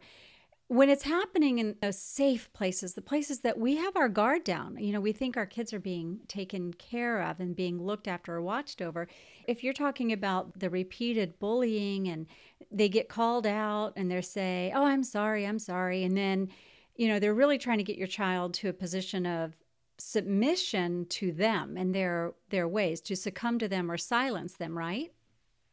when 0.70 0.88
it's 0.88 1.02
happening 1.02 1.58
in 1.58 1.74
those 1.82 1.98
safe 1.98 2.48
places, 2.52 2.94
the 2.94 3.02
places 3.02 3.40
that 3.40 3.58
we 3.58 3.74
have 3.74 3.96
our 3.96 4.08
guard 4.08 4.44
down, 4.44 4.76
you 4.78 4.92
know, 4.92 5.00
we 5.00 5.10
think 5.10 5.36
our 5.36 5.44
kids 5.44 5.72
are 5.72 5.80
being 5.80 6.20
taken 6.28 6.72
care 6.74 7.20
of 7.22 7.40
and 7.40 7.56
being 7.56 7.82
looked 7.82 8.06
after 8.06 8.36
or 8.36 8.40
watched 8.40 8.80
over. 8.80 9.08
If 9.48 9.64
you're 9.64 9.72
talking 9.72 10.12
about 10.12 10.60
the 10.60 10.70
repeated 10.70 11.40
bullying 11.40 12.06
and 12.06 12.28
they 12.70 12.88
get 12.88 13.08
called 13.08 13.48
out 13.48 13.94
and 13.96 14.08
they 14.08 14.22
say, 14.22 14.70
"Oh, 14.72 14.84
I'm 14.84 15.02
sorry, 15.02 15.44
I'm 15.44 15.58
sorry," 15.58 16.04
and 16.04 16.16
then, 16.16 16.48
you 16.94 17.08
know, 17.08 17.18
they're 17.18 17.34
really 17.34 17.58
trying 17.58 17.78
to 17.78 17.84
get 17.84 17.98
your 17.98 18.06
child 18.06 18.54
to 18.54 18.68
a 18.68 18.72
position 18.72 19.26
of 19.26 19.56
submission 19.98 21.06
to 21.06 21.32
them 21.32 21.76
and 21.76 21.92
their 21.92 22.34
their 22.50 22.68
ways 22.68 23.00
to 23.00 23.16
succumb 23.16 23.58
to 23.58 23.66
them 23.66 23.90
or 23.90 23.98
silence 23.98 24.54
them, 24.54 24.78
right? 24.78 25.12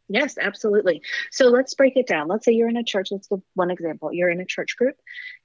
Yes, 0.09 0.37
absolutely. 0.37 1.01
So 1.31 1.47
let's 1.47 1.73
break 1.73 1.97
it 1.97 2.07
down. 2.07 2.27
Let's 2.27 2.45
say 2.45 2.53
you're 2.53 2.69
in 2.69 2.77
a 2.77 2.83
church. 2.83 3.09
Let's 3.11 3.27
give 3.27 3.41
one 3.55 3.71
example. 3.71 4.13
You're 4.13 4.29
in 4.29 4.39
a 4.39 4.45
church 4.45 4.77
group 4.77 4.95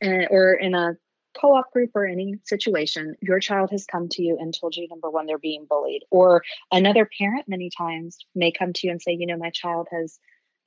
or 0.02 0.54
in 0.54 0.74
a 0.74 0.96
co 1.40 1.54
op 1.54 1.72
group 1.72 1.90
or 1.94 2.06
any 2.06 2.36
situation. 2.44 3.16
Your 3.20 3.40
child 3.40 3.70
has 3.70 3.86
come 3.86 4.08
to 4.10 4.22
you 4.22 4.38
and 4.38 4.54
told 4.58 4.76
you, 4.76 4.86
number 4.88 5.10
one, 5.10 5.26
they're 5.26 5.38
being 5.38 5.66
bullied. 5.68 6.02
Or 6.10 6.42
another 6.70 7.08
parent, 7.18 7.48
many 7.48 7.70
times, 7.76 8.18
may 8.34 8.52
come 8.52 8.72
to 8.72 8.86
you 8.86 8.92
and 8.92 9.02
say, 9.02 9.16
you 9.18 9.26
know, 9.26 9.36
my 9.36 9.50
child 9.50 9.88
has 9.90 10.18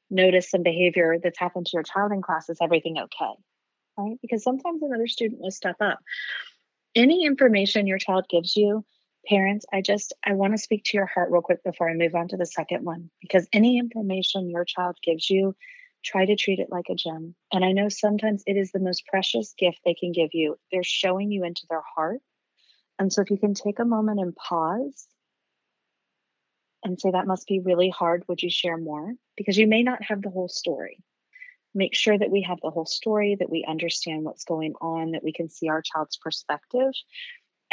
noticed 0.09 0.51
some 0.51 0.63
behavior 0.63 1.17
that's 1.23 1.39
happened 1.39 1.67
to 1.67 1.71
your 1.73 1.83
child 1.83 2.11
in 2.11 2.21
class. 2.21 2.49
Is 2.49 2.57
everything 2.61 2.97
okay? 2.97 3.33
Right? 3.97 4.17
Because 4.21 4.43
sometimes 4.43 4.81
another 4.83 5.07
student 5.07 5.41
will 5.41 5.51
step 5.51 5.77
up. 5.79 5.99
Any 6.95 7.25
information 7.25 7.87
your 7.87 7.97
child 7.97 8.25
gives 8.29 8.55
you, 8.55 8.85
parents, 9.27 9.65
I 9.71 9.81
just 9.81 10.13
I 10.23 10.33
want 10.33 10.53
to 10.53 10.57
speak 10.57 10.83
to 10.85 10.97
your 10.97 11.05
heart 11.05 11.31
real 11.31 11.41
quick 11.41 11.63
before 11.63 11.89
I 11.89 11.93
move 11.93 12.15
on 12.15 12.27
to 12.29 12.37
the 12.37 12.45
second 12.45 12.83
one 12.83 13.09
because 13.21 13.47
any 13.51 13.77
information 13.77 14.49
your 14.49 14.65
child 14.65 14.97
gives 15.03 15.29
you, 15.29 15.55
try 16.03 16.25
to 16.25 16.35
treat 16.35 16.59
it 16.59 16.69
like 16.69 16.85
a 16.89 16.95
gem. 16.95 17.35
And 17.51 17.65
I 17.65 17.71
know 17.71 17.89
sometimes 17.89 18.43
it 18.45 18.57
is 18.57 18.71
the 18.71 18.79
most 18.79 19.05
precious 19.07 19.53
gift 19.57 19.79
they 19.83 19.95
can 19.95 20.11
give 20.11 20.29
you. 20.33 20.57
They're 20.71 20.83
showing 20.83 21.31
you 21.31 21.43
into 21.43 21.65
their 21.69 21.83
heart. 21.95 22.21
And 22.99 23.11
so 23.11 23.21
if 23.21 23.31
you 23.31 23.37
can 23.37 23.53
take 23.53 23.79
a 23.79 23.85
moment 23.85 24.19
and 24.19 24.35
pause 24.35 25.07
and 26.83 26.99
say 26.99 27.11
that 27.11 27.27
must 27.27 27.47
be 27.47 27.59
really 27.59 27.89
hard, 27.89 28.23
would 28.27 28.41
you 28.41 28.49
share 28.49 28.77
more? 28.77 29.13
Because 29.35 29.57
you 29.57 29.67
may 29.67 29.83
not 29.83 30.03
have 30.03 30.21
the 30.21 30.29
whole 30.29 30.47
story. 30.47 31.03
Make 31.73 31.95
sure 31.95 32.17
that 32.17 32.31
we 32.31 32.43
have 32.43 32.59
the 32.61 32.69
whole 32.69 32.85
story, 32.85 33.35
that 33.37 33.49
we 33.49 33.65
understand 33.67 34.23
what's 34.23 34.45
going 34.45 34.75
on, 34.79 35.11
that 35.11 35.23
we 35.23 35.33
can 35.33 35.49
see 35.49 35.67
our 35.67 35.81
child's 35.81 36.15
perspective 36.15 36.93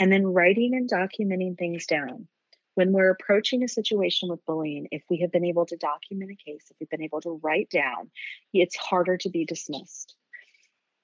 and 0.03 0.11
then 0.11 0.27
writing 0.27 0.75
and 0.75 0.91
documenting 0.91 1.57
things 1.57 1.87
down. 1.87 2.27
When 2.75 2.91
we're 2.91 3.11
approaching 3.11 3.63
a 3.63 3.69
situation 3.69 4.29
with 4.29 4.45
bullying, 4.45 4.89
if 4.91 5.05
we 5.09 5.19
have 5.19 5.31
been 5.31 5.45
able 5.45 5.65
to 5.67 5.77
document 5.77 6.33
a 6.33 6.35
case, 6.35 6.67
if 6.69 6.77
we've 6.81 6.91
been 6.91 7.05
able 7.05 7.21
to 7.21 7.39
write 7.41 7.71
down, 7.71 8.11
it's 8.53 8.75
harder 8.75 9.17
to 9.19 9.31
be 9.31 9.45
dismissed. 9.45 10.17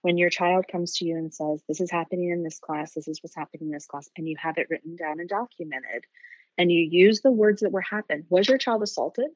when 0.03 0.19
your 0.19 0.31
child 0.31 0.65
comes 0.67 0.97
to 0.97 1.05
you 1.05 1.17
and 1.17 1.33
says, 1.33 1.63
This 1.69 1.81
is 1.81 1.93
happening 1.93 2.31
in 2.31 2.43
this 2.43 2.59
class, 2.59 2.95
this 2.95 3.07
is 3.07 3.23
what's 3.23 3.37
happening 3.37 3.69
in 3.69 3.73
this 3.73 3.87
class, 3.87 4.09
and 4.17 4.29
you 4.29 4.35
have 4.37 4.59
it 4.59 4.67
written 4.69 4.97
down 4.97 5.21
and 5.21 5.29
documented, 5.29 6.05
and 6.57 6.73
you 6.73 6.81
use 6.81 7.21
the 7.21 7.31
words 7.31 7.61
that 7.61 7.71
were 7.71 7.81
happened. 7.81 8.25
Was 8.31 8.49
your 8.49 8.59
child 8.59 8.83
assaulted? 8.83 9.31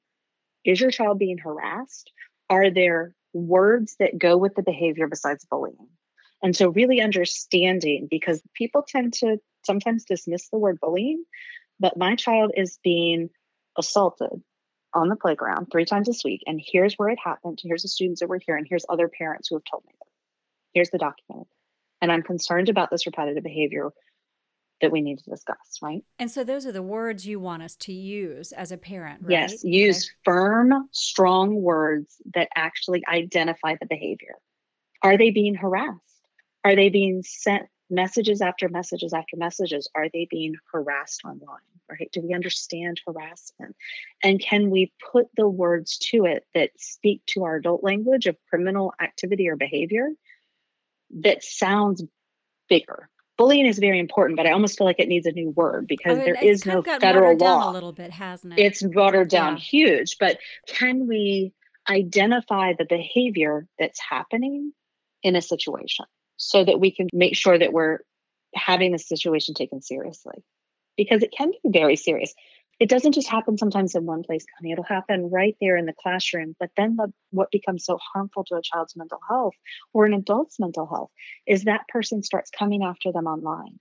Is 0.64 0.80
your 0.80 0.90
child 0.90 1.20
being 1.20 1.38
harassed? 1.38 2.10
Are 2.50 2.68
there 2.68 3.14
words 3.32 3.94
that 4.00 4.18
go 4.18 4.36
with 4.36 4.56
the 4.56 4.64
behavior 4.64 5.06
besides 5.06 5.44
bullying? 5.44 5.88
And 6.42 6.56
so, 6.56 6.70
really 6.70 7.00
understanding 7.00 8.08
because 8.10 8.42
people 8.54 8.82
tend 8.82 9.12
to 9.14 9.38
sometimes 9.64 10.04
dismiss 10.04 10.48
the 10.48 10.58
word 10.58 10.78
bullying, 10.80 11.24
but 11.80 11.96
my 11.96 12.16
child 12.16 12.52
is 12.56 12.78
being 12.82 13.30
assaulted 13.76 14.42
on 14.94 15.08
the 15.08 15.16
playground 15.16 15.68
three 15.70 15.84
times 15.84 16.06
this 16.06 16.22
week. 16.24 16.42
And 16.46 16.60
here's 16.62 16.94
where 16.94 17.08
it 17.08 17.18
happened. 17.22 17.60
Here's 17.62 17.82
the 17.82 17.88
students 17.88 18.20
that 18.20 18.28
were 18.28 18.40
here. 18.44 18.56
And 18.56 18.66
here's 18.68 18.84
other 18.88 19.08
parents 19.08 19.48
who 19.48 19.56
have 19.56 19.64
told 19.70 19.84
me 19.86 19.92
that. 19.98 20.08
Here's 20.74 20.90
the 20.90 20.98
document. 20.98 21.48
And 22.00 22.12
I'm 22.12 22.22
concerned 22.22 22.68
about 22.68 22.90
this 22.90 23.06
repetitive 23.06 23.42
behavior 23.42 23.90
that 24.80 24.90
we 24.90 25.00
need 25.00 25.18
to 25.18 25.30
discuss, 25.30 25.78
right? 25.80 26.04
And 26.18 26.30
so 26.30 26.42
those 26.42 26.66
are 26.66 26.72
the 26.72 26.82
words 26.82 27.24
you 27.24 27.38
want 27.38 27.62
us 27.62 27.76
to 27.76 27.92
use 27.92 28.52
as 28.52 28.72
a 28.72 28.76
parent, 28.76 29.22
right? 29.22 29.30
Yes, 29.30 29.62
use 29.62 30.06
okay. 30.06 30.12
firm, 30.24 30.88
strong 30.90 31.62
words 31.62 32.16
that 32.34 32.48
actually 32.54 33.02
identify 33.08 33.76
the 33.80 33.86
behavior. 33.86 34.34
Are 35.00 35.16
they 35.16 35.30
being 35.30 35.54
harassed? 35.54 36.00
Are 36.64 36.74
they 36.74 36.88
being 36.88 37.22
sent 37.22 37.66
messages 37.92 38.40
after 38.40 38.68
messages 38.68 39.12
after 39.12 39.36
messages? 39.36 39.88
Are 39.94 40.08
they 40.12 40.26
being 40.28 40.54
harassed 40.72 41.22
online? 41.24 41.60
Right? 41.88 42.10
Do 42.12 42.22
we 42.22 42.34
understand 42.34 43.00
harassment? 43.06 43.76
And 44.24 44.40
can 44.40 44.70
we 44.70 44.92
put 45.12 45.28
the 45.36 45.48
words 45.48 45.98
to 46.10 46.24
it 46.24 46.46
that 46.54 46.70
speak 46.78 47.22
to 47.28 47.44
our 47.44 47.56
adult 47.56 47.84
language 47.84 48.26
of 48.26 48.36
criminal 48.48 48.94
activity 49.00 49.48
or 49.48 49.56
behavior 49.56 50.08
that 51.20 51.44
sounds 51.44 52.02
bigger? 52.68 53.08
Bullying 53.38 53.66
is 53.66 53.78
very 53.78 53.98
important, 53.98 54.36
but 54.36 54.46
I 54.46 54.52
almost 54.52 54.78
feel 54.78 54.86
like 54.86 55.00
it 55.00 55.08
needs 55.08 55.26
a 55.26 55.32
new 55.32 55.50
word 55.50 55.86
because 55.86 56.18
oh, 56.18 56.22
there 56.22 56.36
is 56.40 56.64
no 56.64 56.82
federal 56.82 57.36
law. 57.36 57.70
a 57.70 57.72
little 57.72 57.92
bit, 57.92 58.10
hasn't 58.10 58.54
it? 58.54 58.62
It's 58.62 58.82
watered 58.82 59.28
down 59.28 59.54
yeah. 59.54 59.62
huge. 59.62 60.16
But 60.18 60.38
can 60.66 61.06
we 61.08 61.52
identify 61.88 62.74
the 62.78 62.84
behavior 62.84 63.66
that's 63.78 64.00
happening 64.00 64.72
in 65.22 65.34
a 65.34 65.42
situation? 65.42 66.06
So 66.42 66.64
that 66.64 66.80
we 66.80 66.90
can 66.90 67.08
make 67.12 67.36
sure 67.36 67.56
that 67.56 67.72
we're 67.72 68.00
having 68.54 68.92
the 68.92 68.98
situation 68.98 69.54
taken 69.54 69.80
seriously 69.80 70.42
because 70.96 71.22
it 71.22 71.32
can 71.36 71.50
be 71.50 71.70
very 71.70 71.96
serious. 71.96 72.34
It 72.80 72.88
doesn't 72.88 73.12
just 73.12 73.28
happen 73.28 73.56
sometimes 73.56 73.94
in 73.94 74.06
one 74.06 74.24
place, 74.24 74.44
Connie. 74.58 74.72
It'll 74.72 74.82
happen 74.82 75.30
right 75.30 75.56
there 75.60 75.76
in 75.76 75.86
the 75.86 75.94
classroom. 75.96 76.56
But 76.58 76.70
then 76.76 76.96
the, 76.96 77.12
what 77.30 77.52
becomes 77.52 77.84
so 77.84 77.96
harmful 78.12 78.44
to 78.44 78.56
a 78.56 78.62
child's 78.62 78.96
mental 78.96 79.20
health 79.28 79.54
or 79.92 80.04
an 80.04 80.14
adult's 80.14 80.58
mental 80.58 80.86
health 80.86 81.10
is 81.46 81.64
that 81.64 81.86
person 81.88 82.24
starts 82.24 82.50
coming 82.50 82.82
after 82.82 83.12
them 83.12 83.26
online. 83.26 83.78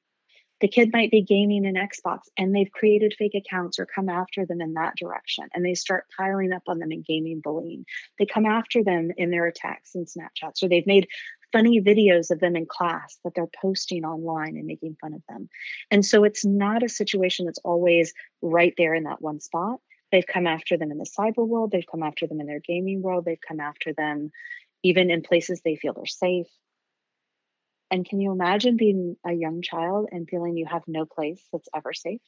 The 0.59 0.67
kid 0.67 0.91
might 0.93 1.09
be 1.09 1.23
gaming 1.23 1.65
an 1.65 1.73
Xbox 1.73 2.19
and 2.37 2.53
they've 2.53 2.71
created 2.71 3.15
fake 3.17 3.33
accounts 3.33 3.79
or 3.79 3.87
come 3.87 4.07
after 4.07 4.45
them 4.45 4.61
in 4.61 4.75
that 4.75 4.95
direction 4.95 5.45
and 5.55 5.65
they 5.65 5.73
start 5.73 6.05
piling 6.15 6.53
up 6.53 6.61
on 6.67 6.77
them 6.77 6.91
in 6.91 7.01
gaming 7.01 7.41
bullying. 7.43 7.85
They 8.19 8.27
come 8.27 8.45
after 8.45 8.83
them 8.83 9.09
in 9.17 9.31
their 9.31 9.47
attacks 9.47 9.95
and 9.95 10.05
Snapchats 10.05 10.61
or 10.61 10.69
they've 10.69 10.85
made 10.85 11.07
funny 11.51 11.81
videos 11.81 12.31
of 12.31 12.39
them 12.39 12.55
in 12.55 12.65
class 12.65 13.17
that 13.23 13.33
they're 13.35 13.49
posting 13.61 14.05
online 14.05 14.57
and 14.57 14.65
making 14.65 14.97
fun 15.01 15.13
of 15.13 15.21
them. 15.29 15.49
And 15.89 16.05
so 16.05 16.23
it's 16.23 16.45
not 16.45 16.83
a 16.83 16.89
situation 16.89 17.45
that's 17.45 17.59
always 17.63 18.13
right 18.41 18.73
there 18.77 18.93
in 18.93 19.03
that 19.03 19.21
one 19.21 19.39
spot. 19.39 19.79
They've 20.11 20.27
come 20.27 20.47
after 20.47 20.77
them 20.77 20.91
in 20.91 20.97
the 20.97 21.05
cyber 21.05 21.47
world, 21.47 21.71
they've 21.71 21.87
come 21.89 22.03
after 22.03 22.27
them 22.27 22.41
in 22.41 22.47
their 22.47 22.59
gaming 22.59 23.01
world, 23.01 23.25
they've 23.25 23.37
come 23.47 23.59
after 23.59 23.93
them 23.93 24.31
even 24.83 25.11
in 25.11 25.21
places 25.21 25.61
they 25.61 25.75
feel 25.75 25.93
they're 25.93 26.05
safe. 26.05 26.47
And 27.91 28.07
can 28.07 28.21
you 28.21 28.31
imagine 28.31 28.77
being 28.77 29.17
a 29.25 29.33
young 29.33 29.61
child 29.61 30.07
and 30.11 30.27
feeling 30.27 30.57
you 30.57 30.65
have 30.65 30.83
no 30.87 31.05
place 31.05 31.41
that's 31.51 31.67
ever 31.75 31.93
safe? 31.93 32.21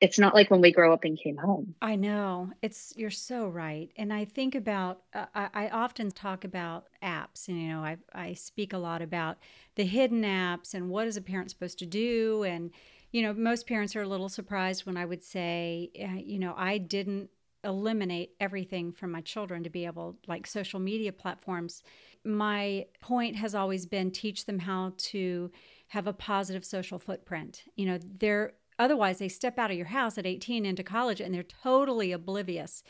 It's 0.00 0.18
not 0.18 0.34
like 0.34 0.50
when 0.50 0.60
we 0.60 0.72
grow 0.72 0.92
up 0.92 1.04
and 1.04 1.18
came 1.18 1.36
home. 1.36 1.74
I 1.80 1.96
know. 1.96 2.50
It's 2.60 2.92
you're 2.96 3.10
so 3.10 3.48
right. 3.48 3.90
And 3.96 4.12
I 4.12 4.26
think 4.26 4.54
about 4.54 5.02
uh, 5.14 5.26
I, 5.34 5.48
I, 5.54 5.68
often 5.70 6.10
talk 6.10 6.44
about 6.44 6.86
apps 7.02 7.48
and 7.48 7.60
you 7.60 7.68
know, 7.68 7.80
I 7.80 7.96
I 8.12 8.34
speak 8.34 8.72
a 8.72 8.78
lot 8.78 9.00
about 9.00 9.38
the 9.74 9.84
hidden 9.84 10.22
apps 10.22 10.74
and 10.74 10.90
what 10.90 11.06
is 11.06 11.16
a 11.16 11.22
parent 11.22 11.50
supposed 11.50 11.78
to 11.78 11.86
do 11.86 12.44
and 12.44 12.70
you 13.12 13.22
know, 13.22 13.32
most 13.32 13.66
parents 13.66 13.96
are 13.96 14.02
a 14.02 14.08
little 14.08 14.28
surprised 14.28 14.84
when 14.84 14.96
I 14.96 15.06
would 15.06 15.22
say, 15.22 15.90
uh, 15.98 16.20
you 16.22 16.38
know, 16.38 16.52
I 16.56 16.76
didn't 16.76 17.30
eliminate 17.64 18.32
everything 18.40 18.92
from 18.92 19.10
my 19.10 19.22
children 19.22 19.62
to 19.64 19.70
be 19.70 19.86
able 19.86 20.16
like 20.26 20.46
social 20.46 20.78
media 20.78 21.12
platforms. 21.12 21.82
My 22.24 22.86
point 23.00 23.36
has 23.36 23.54
always 23.54 23.86
been 23.86 24.10
teach 24.10 24.44
them 24.44 24.58
how 24.58 24.92
to 24.98 25.50
have 25.88 26.06
a 26.06 26.12
positive 26.12 26.64
social 26.64 26.98
footprint. 26.98 27.62
You 27.76 27.86
know, 27.86 27.98
they're 28.18 28.52
Otherwise, 28.78 29.18
they 29.18 29.28
step 29.28 29.58
out 29.58 29.70
of 29.70 29.76
your 29.76 29.86
house 29.86 30.18
at 30.18 30.26
18 30.26 30.66
into 30.66 30.82
college 30.82 31.20
and 31.20 31.34
they're 31.34 31.42
totally 31.42 32.12
oblivious. 32.12 32.82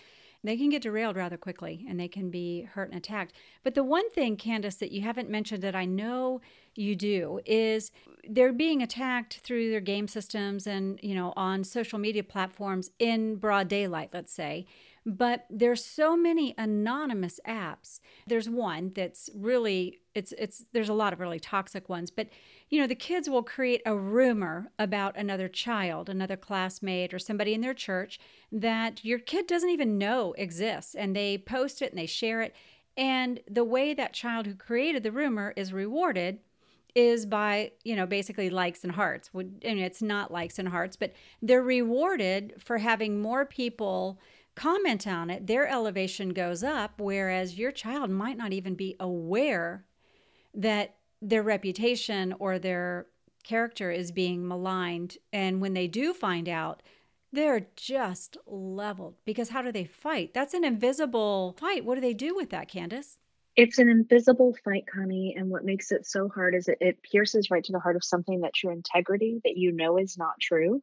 They 0.44 0.57
can 0.57 0.68
get 0.68 0.83
derailed 0.83 1.16
rather 1.16 1.37
quickly 1.37 1.85
and 1.88 1.99
they 1.99 2.09
can 2.09 2.31
be 2.31 2.62
hurt 2.62 2.90
and 2.90 2.99
attacked. 2.99 3.33
But 3.64 3.75
the 3.75 3.83
one 3.83 4.09
thing, 4.11 4.37
Candace, 4.37 4.77
that 4.77 4.92
you 4.92 5.03
haven't 5.03 5.29
mentioned 5.29 5.62
that 5.62 5.75
I 5.75 5.85
know 5.85 6.40
you 6.77 6.94
do 6.94 7.40
is 7.44 7.90
they're 8.29 8.53
being 8.53 8.83
attacked 8.83 9.38
through 9.38 9.70
their 9.70 9.81
game 9.81 10.07
systems 10.07 10.66
and, 10.66 11.01
you 11.03 11.14
know, 11.14 11.33
on 11.37 11.64
social 11.64 11.99
media 11.99 12.22
platforms 12.22 12.90
in 12.99 13.37
broad 13.37 13.68
daylight, 13.68 14.11
let's 14.12 14.33
say. 14.33 14.66
But 15.09 15.47
there's 15.49 15.85
so 15.85 16.16
many 16.16 16.53
anonymous 16.59 17.38
apps. 17.47 18.01
There's 18.27 18.51
one 18.51 18.90
that's 18.95 19.31
really 19.37 20.01
it's 20.16 20.33
it's 20.37 20.64
there's 20.73 20.88
a 20.88 20.95
lot 20.95 21.12
of 21.12 21.21
really 21.21 21.38
toxic 21.38 21.88
ones, 21.88 22.11
but 22.11 22.29
you 22.71 22.81
know, 22.81 22.88
the 22.88 22.97
kids 22.97 23.31
will 23.31 23.45
create 23.45 23.83
a 23.87 23.95
rumor 23.95 24.73
about 24.81 25.16
another 25.16 25.47
child, 25.49 26.09
another 26.09 26.37
classmate, 26.37 27.14
or 27.14 27.21
somebody 27.21 27.55
in 27.55 27.61
their 27.61 27.75
church 27.75 28.19
that 28.51 29.05
your 29.05 29.21
kid 29.21 29.47
doesn't 29.47 29.71
even 29.71 29.97
know 29.97 30.35
exists. 30.37 30.97
And 30.97 31.14
they 31.14 31.38
post 31.38 31.81
it 31.83 31.92
and 31.92 31.99
they 31.99 32.07
share 32.07 32.42
it. 32.42 32.57
And 32.97 33.40
the 33.49 33.62
way 33.62 33.95
that 33.95 34.12
child 34.12 34.47
who 34.47 34.55
created 34.55 35.05
the 35.05 35.12
rumor 35.12 35.53
is 35.57 35.73
rewarded 35.73 36.40
is 36.97 37.27
by, 37.27 37.73
you 37.85 37.95
know, 37.95 38.07
basically 38.07 38.49
likes 38.49 38.83
and 38.83 38.92
hearts. 38.92 39.31
I 39.35 39.38
mean, 39.38 39.79
it's 39.79 40.01
not 40.01 40.33
likes 40.33 40.59
and 40.59 40.69
hearts, 40.69 40.97
but 40.97 41.12
they're 41.42 41.62
rewarded 41.62 42.55
for 42.59 42.79
having 42.79 43.21
more 43.21 43.45
people 43.45 44.19
comment 44.57 45.07
on 45.07 45.31
it. 45.31 45.47
Their 45.47 45.69
elevation 45.69 46.31
goes 46.31 46.64
up, 46.64 46.99
whereas 46.99 47.59
your 47.59 47.71
child 47.71 48.11
might 48.11 48.37
not 48.37 48.53
even 48.53 48.75
be 48.75 48.97
aware 48.99 49.85
that 50.55 50.97
their 51.23 51.42
reputation 51.42 52.35
or 52.38 52.59
their 52.59 53.07
character 53.45 53.90
is 53.90 54.11
being 54.11 54.47
maligned. 54.49 55.19
And 55.33 55.61
when 55.61 55.75
they 55.75 55.87
do 55.87 56.12
find 56.12 56.49
out, 56.49 56.83
they're 57.33 57.66
just 57.77 58.37
leveled 58.47 59.16
because 59.25 59.51
how 59.51 59.62
do 59.62 59.71
they 59.71 59.85
fight? 59.85 60.33
That's 60.33 60.55
an 60.55 60.64
invisible 60.64 61.55
fight. 61.59 61.85
What 61.85 61.97
do 61.97 62.01
they 62.01 62.14
do 62.14 62.35
with 62.35 62.51
that, 62.51 62.69
Candace? 62.69 63.19
It's 63.57 63.79
an 63.79 63.88
invisible 63.88 64.55
fight, 64.64 64.85
Connie. 64.92 65.35
And 65.37 65.49
what 65.49 65.64
makes 65.64 65.90
it 65.90 66.07
so 66.07 66.29
hard 66.29 66.55
is 66.55 66.69
it, 66.69 66.79
it 66.81 67.03
pierces 67.03 67.51
right 67.51 67.64
to 67.64 67.73
the 67.73 67.81
heart 67.81 67.97
of 67.97 68.05
something 68.05 68.40
that's 68.40 68.62
your 68.62 68.73
integrity 68.73 69.40
that 69.45 69.57
you 69.57 69.73
know 69.73 69.97
is 69.97 70.19
not 70.19 70.38
true. 70.40 70.83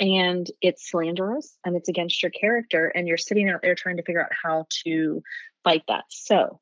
And 0.00 0.50
it's 0.62 0.90
slanderous 0.90 1.58
and 1.64 1.76
it's 1.76 1.90
against 1.90 2.22
your 2.22 2.30
character. 2.30 2.86
And 2.86 3.06
you're 3.06 3.18
sitting 3.18 3.50
out 3.50 3.60
there 3.62 3.74
trying 3.74 3.98
to 3.98 4.02
figure 4.02 4.22
out 4.22 4.32
how 4.42 4.66
to 4.84 5.22
fight 5.62 5.82
that. 5.88 6.04
So 6.08 6.60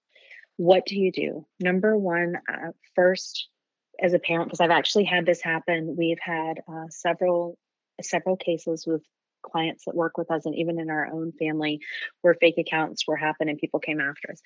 what 0.57 0.87
do 0.87 0.99
you 0.99 1.13
do? 1.13 1.47
Number 1.61 1.97
one, 1.97 2.37
uh, 2.49 2.73
first, 2.95 3.49
as 4.01 4.13
a 4.13 4.19
parent, 4.19 4.49
because 4.49 4.61
I've 4.61 4.71
actually 4.71 5.05
had 5.05 5.27
this 5.27 5.41
happen, 5.41 5.95
we've 5.97 6.19
had 6.21 6.63
uh, 6.69 6.87
several 6.91 7.59
several 8.03 8.37
cases 8.37 8.85
with 8.87 9.03
clients 9.43 9.85
that 9.85 9.95
work 9.95 10.19
with 10.19 10.31
us, 10.31 10.47
and 10.47 10.55
even 10.57 10.81
in 10.81 10.91
our 10.91 11.07
own 11.07 11.33
family, 11.33 11.81
where 12.23 12.35
fake 12.35 12.59
accounts 12.59 13.07
were 13.07 13.17
happening, 13.17 13.57
people 13.57 13.79
came 13.79 14.01
after 14.01 14.33
us. 14.33 14.41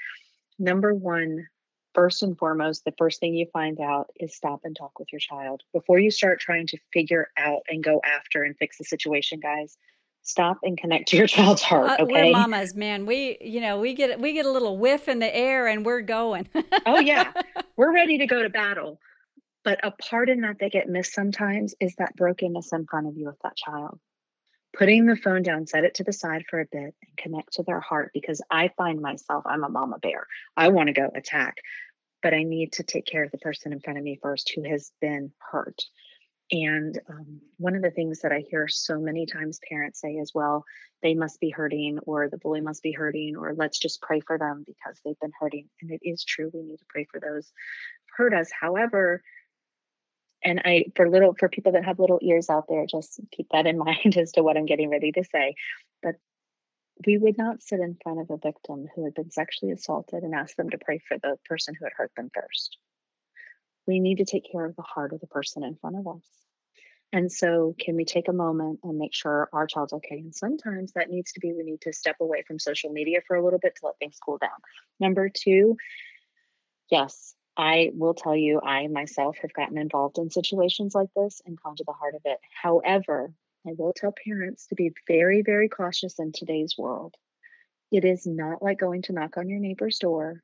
Number 0.59 0.95
one, 0.95 1.47
first 1.95 2.23
and 2.23 2.37
foremost, 2.39 2.85
the 2.85 2.95
first 2.99 3.21
thing 3.21 3.35
you 3.35 3.47
find 3.53 3.81
out 3.81 4.11
is 4.17 4.35
stop 4.35 4.61
and 4.65 4.77
talk 4.77 4.99
with 4.99 5.13
your 5.13 5.21
child 5.21 5.63
before 5.73 5.99
you 5.99 6.11
start 6.11 6.41
trying 6.41 6.67
to 6.69 6.79
figure 6.93 7.29
out 7.37 7.63
and 7.69 7.83
go 7.83 8.01
after 8.05 8.43
and 8.43 8.57
fix 8.57 8.79
the 8.79 8.85
situation, 8.85 9.41
guys 9.41 9.77
stop 10.29 10.59
and 10.63 10.79
connect 10.79 11.09
to 11.09 11.17
your 11.17 11.27
child's 11.37 11.63
heart. 11.63 11.91
Uh, 11.91 12.05
okay, 12.05 12.33
we're 12.33 12.39
mamas, 12.39 12.75
man. 12.75 13.07
We, 13.07 13.39
you 13.41 13.61
know, 13.61 13.81
we 13.81 13.95
get 13.95 14.21
we 14.21 14.33
get 14.35 14.47
a 14.47 14.51
little 14.51 14.79
whiff 14.79 15.09
in 15.09 15.19
the 15.19 15.35
air 15.35 15.67
and 15.67 15.85
we're 15.85 16.03
going. 16.03 16.49
oh 16.87 17.01
yeah, 17.01 17.33
we're 17.77 17.93
ready 17.93 18.19
to 18.19 18.27
go 18.27 18.43
to 18.43 18.51
battle. 18.51 19.01
But 19.65 19.81
a 19.83 19.91
part 19.91 20.31
in 20.31 20.43
that 20.43 20.61
that 20.61 20.73
get 20.73 20.89
missed 20.89 21.13
sometimes 21.13 21.75
is 21.81 21.95
that 21.97 22.15
brokenness 22.17 22.73
in 22.73 22.87
front 22.87 23.09
of 23.09 23.17
you 23.17 23.27
with 23.27 23.39
that 23.43 23.57
child. 23.57 23.99
Putting 24.79 25.07
the 25.07 25.17
phone 25.17 25.43
down, 25.43 25.67
set 25.67 25.83
it 25.83 25.95
to 25.97 26.05
the 26.05 26.13
side 26.13 26.45
for 26.49 26.61
a 26.61 26.67
bit, 26.71 26.95
and 27.03 27.17
connect 27.17 27.55
to 27.55 27.65
their 27.65 27.81
heart. 27.81 28.13
Because 28.15 28.41
I 28.49 28.71
find 28.77 29.01
myself, 29.01 29.45
I'm 29.45 29.65
a 29.65 29.69
mama 29.69 29.99
bear. 29.99 30.27
I 30.57 30.69
want 30.69 30.87
to 30.87 30.93
go 30.93 31.11
attack, 31.15 31.57
but 32.23 32.33
I 32.33 32.45
need 32.45 32.73
to 32.75 32.85
take 32.85 33.05
care 33.05 33.25
of 33.25 33.33
the 33.33 33.39
person 33.39 33.73
in 33.73 33.81
front 33.81 33.99
of 33.99 34.05
me 34.05 34.21
first 34.23 34.53
who 34.55 34.63
has 34.63 34.93
been 35.01 35.33
hurt. 35.39 35.83
And 36.51 36.99
um, 37.11 37.41
one 37.59 37.75
of 37.75 37.83
the 37.83 37.91
things 37.91 38.21
that 38.21 38.33
I 38.33 38.45
hear 38.49 38.69
so 38.69 38.99
many 38.99 39.27
times 39.27 39.61
parents 39.69 40.01
say 40.01 40.17
as 40.19 40.31
well, 40.35 40.65
they 41.03 41.15
must 41.15 41.41
be 41.41 41.51
hurting, 41.51 41.99
or 42.05 42.29
the 42.29 42.39
bully 42.39 42.61
must 42.61 42.83
be 42.83 42.93
hurting, 42.93 43.37
or 43.37 43.55
let's 43.55 43.79
just 43.79 44.01
pray 44.01 44.21
for 44.21 44.39
them 44.39 44.65
because 44.67 44.99
they've 45.05 45.19
been 45.21 45.33
hurting. 45.39 45.69
And 45.83 45.91
it 45.91 46.01
is 46.03 46.25
true. 46.25 46.51
We 46.55 46.63
need 46.63 46.79
to 46.79 46.87
pray 46.89 47.07
for 47.11 47.21
those 47.21 47.53
hurt 48.17 48.33
us. 48.33 48.51
However, 48.59 49.23
and 50.45 50.61
I 50.65 50.87
for 50.95 51.09
little 51.09 51.35
for 51.39 51.49
people 51.49 51.73
that 51.73 51.85
have 51.85 51.99
little 51.99 52.21
ears 52.23 52.49
out 52.51 52.67
there, 52.69 52.87
just 52.87 53.21
keep 53.33 53.49
that 53.51 53.67
in 53.67 53.79
mind 53.89 54.17
as 54.17 54.33
to 54.33 54.43
what 54.43 54.57
I'm 54.57 54.67
getting 54.67 54.91
ready 54.91 55.13
to 55.13 55.25
say. 55.25 55.55
But 56.03 56.17
we 57.07 57.19
would 57.19 57.39
not 57.39 57.63
sit 57.63 57.81
in 57.81 57.97
front 58.03 58.21
of 58.21 58.31
a 58.31 58.39
victim 58.39 58.87
who 58.95 59.05
had 59.05 59.15
been 59.15 59.31
sexually 59.31 59.73
assaulted 59.73 60.23
and 60.23 60.35
ask 60.35 60.57
them 60.57 60.71
to 60.71 60.79
pray 60.79 61.01
for 61.07 61.17
the 61.19 61.37
person 61.49 61.75
who 61.75 61.85
had 61.85 61.93
hurt 61.97 62.13
them 62.17 62.31
first. 62.35 62.77
We 63.87 64.01
need 64.01 64.19
to 64.19 64.25
take 64.25 64.51
care 64.51 64.65
of 64.65 64.77
the 64.77 64.83
heart 64.83 65.13
of 65.13 65.21
the 65.21 65.27
person 65.27 65.65
in 65.65 65.77
front 65.77 65.97
of 65.97 66.07
us. 66.07 66.27
And 67.11 67.33
so, 67.33 67.75
can 67.81 67.97
we 67.97 68.05
take 68.05 68.29
a 68.29 68.35
moment 68.35 68.81
and 68.83 68.99
make 68.99 69.15
sure 69.15 69.49
our 69.53 69.67
child's 69.67 69.95
okay? 69.95 70.19
And 70.19 70.35
sometimes 70.35 70.93
that 70.93 71.09
needs 71.09 71.33
to 71.33 71.41
be 71.41 71.55
we 71.55 71.63
need 71.63 71.81
to 71.83 71.93
step 71.93 72.17
away 72.21 72.43
from 72.47 72.59
social 72.59 72.91
media 72.91 73.21
for 73.27 73.35
a 73.35 73.43
little 73.43 73.59
bit 73.59 73.77
to 73.77 73.87
let 73.87 73.99
things 73.99 74.19
cool 74.23 74.37
down. 74.37 74.51
Number 75.01 75.31
two, 75.31 75.79
yes, 76.91 77.35
I 77.59 77.91
will 77.93 78.15
tell 78.15 78.37
you, 78.37 78.61
I 78.63 78.87
myself 78.87 79.37
have 79.43 79.53
gotten 79.53 79.79
involved 79.79 80.19
in 80.19 80.31
situations 80.31 80.95
like 80.95 81.09
this 81.17 81.43
and 81.45 81.61
come 81.61 81.75
to 81.75 81.85
the 81.85 81.93
heart 81.93 82.15
of 82.15 82.23
it. 82.25 82.39
However, 82.63 83.33
I 83.67 83.73
will 83.77 83.93
tell 83.93 84.15
parents 84.25 84.69
to 84.69 84.77
be 84.77 84.93
very, 85.09 85.43
very 85.43 85.69
cautious 85.69 86.21
in 86.21 86.31
today's 86.31 86.77
world. 86.79 87.17
It 87.91 88.05
is 88.05 88.27
not 88.27 88.63
like 88.63 88.79
going 88.79 89.03
to 89.03 89.13
knock 89.13 89.37
on 89.37 89.49
your 89.49 89.59
neighbor's 89.59 89.99
door 89.99 90.41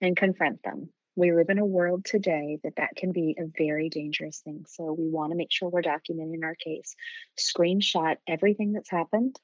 and 0.00 0.16
confront 0.16 0.64
them. 0.64 0.90
We 1.14 1.32
live 1.32 1.48
in 1.48 1.58
a 1.58 1.64
world 1.64 2.04
today 2.04 2.58
that 2.64 2.76
that 2.76 2.96
can 2.96 3.12
be 3.12 3.36
a 3.38 3.44
very 3.46 3.88
dangerous 3.88 4.40
thing. 4.40 4.64
So 4.66 4.92
we 4.92 5.08
want 5.08 5.30
to 5.30 5.36
make 5.36 5.52
sure 5.52 5.68
we're 5.68 5.82
documenting 5.82 6.42
our 6.42 6.56
case, 6.56 6.96
screenshot 7.38 8.16
everything 8.26 8.72
that's 8.72 8.90
happened, 8.90 9.38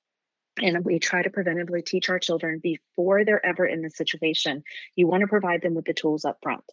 and 0.62 0.84
we 0.84 0.98
try 0.98 1.22
to 1.22 1.30
preventively 1.30 1.84
teach 1.84 2.08
our 2.08 2.18
children 2.18 2.60
before 2.62 3.24
they're 3.24 3.44
ever 3.44 3.66
in 3.66 3.82
the 3.82 3.90
situation. 3.90 4.64
You 4.96 5.06
want 5.06 5.22
to 5.22 5.28
provide 5.28 5.62
them 5.62 5.74
with 5.74 5.84
the 5.84 5.94
tools 5.94 6.24
up 6.24 6.38
front. 6.42 6.64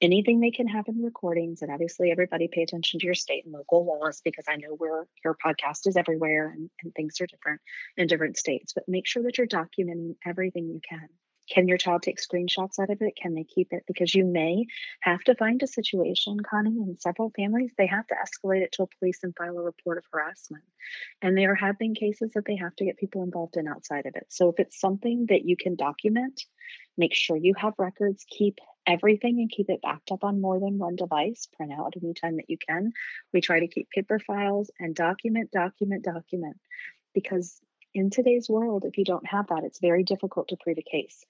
Anything 0.00 0.40
they 0.40 0.50
can 0.50 0.66
have 0.68 0.88
in 0.88 1.02
recordings, 1.02 1.62
and 1.62 1.70
obviously 1.70 2.10
everybody 2.10 2.48
pay 2.48 2.62
attention 2.62 3.00
to 3.00 3.06
your 3.06 3.14
state 3.14 3.44
and 3.44 3.54
local 3.54 3.86
laws 3.86 4.20
because 4.24 4.44
I 4.48 4.56
know 4.56 4.74
where 4.76 5.06
your 5.24 5.36
podcast 5.36 5.86
is 5.86 5.96
everywhere 5.96 6.50
and, 6.50 6.68
and 6.82 6.94
things 6.94 7.20
are 7.20 7.26
different 7.26 7.60
in 7.96 8.08
different 8.08 8.36
states. 8.36 8.72
But 8.72 8.88
make 8.88 9.06
sure 9.06 9.22
that 9.22 9.38
you're 9.38 9.46
documenting 9.46 10.16
everything 10.26 10.68
you 10.68 10.80
can. 10.86 11.08
Can 11.50 11.68
your 11.68 11.78
child 11.78 12.02
take 12.02 12.20
screenshots 12.20 12.78
out 12.80 12.90
of 12.90 13.02
it? 13.02 13.16
Can 13.20 13.34
they 13.34 13.44
keep 13.44 13.72
it? 13.72 13.84
Because 13.86 14.14
you 14.14 14.24
may 14.24 14.66
have 15.00 15.22
to 15.24 15.34
find 15.34 15.62
a 15.62 15.66
situation, 15.66 16.38
Connie, 16.40 16.70
in 16.70 16.98
several 16.98 17.30
families, 17.36 17.70
they 17.76 17.86
have 17.86 18.06
to 18.08 18.14
escalate 18.14 18.62
it 18.62 18.72
to 18.72 18.84
a 18.84 18.86
police 18.98 19.20
and 19.22 19.34
file 19.36 19.58
a 19.58 19.62
report 19.62 19.98
of 19.98 20.04
harassment. 20.10 20.64
And 21.20 21.36
there 21.36 21.54
have 21.54 21.78
been 21.78 21.94
cases 21.94 22.32
that 22.34 22.44
they 22.46 22.56
have 22.56 22.74
to 22.76 22.84
get 22.84 22.96
people 22.96 23.22
involved 23.22 23.56
in 23.56 23.68
outside 23.68 24.06
of 24.06 24.16
it. 24.16 24.26
So 24.30 24.48
if 24.48 24.58
it's 24.58 24.80
something 24.80 25.26
that 25.28 25.44
you 25.44 25.56
can 25.56 25.76
document, 25.76 26.42
make 26.96 27.14
sure 27.14 27.36
you 27.36 27.54
have 27.56 27.74
records, 27.78 28.24
keep 28.28 28.58
everything 28.86 29.40
and 29.40 29.50
keep 29.50 29.70
it 29.70 29.82
backed 29.82 30.12
up 30.12 30.24
on 30.24 30.40
more 30.40 30.60
than 30.60 30.78
one 30.78 30.96
device. 30.96 31.48
Print 31.56 31.72
out 31.72 31.94
anytime 32.02 32.36
that 32.36 32.48
you 32.50 32.58
can. 32.58 32.92
We 33.32 33.40
try 33.40 33.60
to 33.60 33.68
keep 33.68 33.90
paper 33.90 34.18
files 34.18 34.70
and 34.78 34.94
document, 34.94 35.50
document, 35.50 36.04
document 36.04 36.56
because 37.14 37.60
in 37.94 38.10
today's 38.10 38.48
world, 38.48 38.84
if 38.84 38.98
you 38.98 39.04
don't 39.04 39.26
have 39.26 39.46
that, 39.48 39.64
it's 39.64 39.78
very 39.80 40.02
difficult 40.02 40.48
to 40.48 40.56
prove 40.56 40.78
a 40.78 40.82
case. 40.82 41.24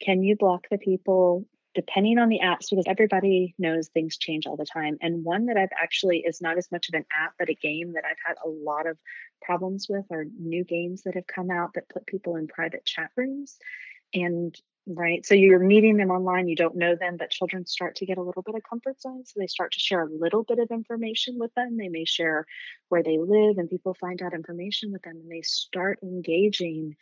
Can 0.00 0.22
you 0.22 0.36
block 0.36 0.66
the 0.70 0.78
people 0.78 1.46
depending 1.74 2.18
on 2.18 2.28
the 2.28 2.40
apps? 2.44 2.70
Because 2.70 2.86
everybody 2.86 3.54
knows 3.58 3.88
things 3.88 4.18
change 4.18 4.46
all 4.46 4.56
the 4.56 4.66
time. 4.66 4.98
And 5.00 5.24
one 5.24 5.46
that 5.46 5.56
I've 5.56 5.72
actually 5.80 6.18
is 6.18 6.40
not 6.40 6.58
as 6.58 6.70
much 6.70 6.88
of 6.88 6.94
an 6.94 7.06
app, 7.12 7.32
but 7.38 7.48
a 7.48 7.54
game 7.54 7.94
that 7.94 8.04
I've 8.04 8.16
had 8.24 8.36
a 8.44 8.48
lot 8.48 8.86
of 8.86 8.98
problems 9.40 9.86
with 9.88 10.04
are 10.10 10.26
new 10.38 10.64
games 10.64 11.02
that 11.02 11.14
have 11.14 11.26
come 11.26 11.50
out 11.50 11.74
that 11.74 11.88
put 11.88 12.06
people 12.06 12.36
in 12.36 12.46
private 12.46 12.84
chat 12.84 13.10
rooms. 13.16 13.56
And 14.12 14.54
right? 14.86 15.24
So 15.24 15.34
you're 15.34 15.58
meeting 15.58 15.96
them 15.96 16.10
online, 16.10 16.48
you 16.48 16.56
don't 16.56 16.76
know 16.76 16.96
them, 16.96 17.16
but 17.18 17.30
children 17.30 17.66
start 17.66 17.96
to 17.96 18.06
get 18.06 18.18
a 18.18 18.22
little 18.22 18.42
bit 18.42 18.54
of 18.54 18.62
comfort 18.68 19.00
zone. 19.00 19.24
So 19.24 19.38
they 19.38 19.46
start 19.46 19.72
to 19.72 19.80
share 19.80 20.02
a 20.02 20.10
little 20.10 20.42
bit 20.42 20.58
of 20.58 20.70
information 20.70 21.38
with 21.38 21.54
them. 21.54 21.76
They 21.76 21.88
may 21.88 22.04
share 22.04 22.46
where 22.88 23.02
they 23.02 23.18
live, 23.18 23.58
and 23.58 23.70
people 23.70 23.94
find 23.94 24.20
out 24.22 24.34
information 24.34 24.92
with 24.92 25.02
them, 25.02 25.16
and 25.16 25.30
they 25.30 25.42
start 25.42 26.00
engaging 26.02 26.96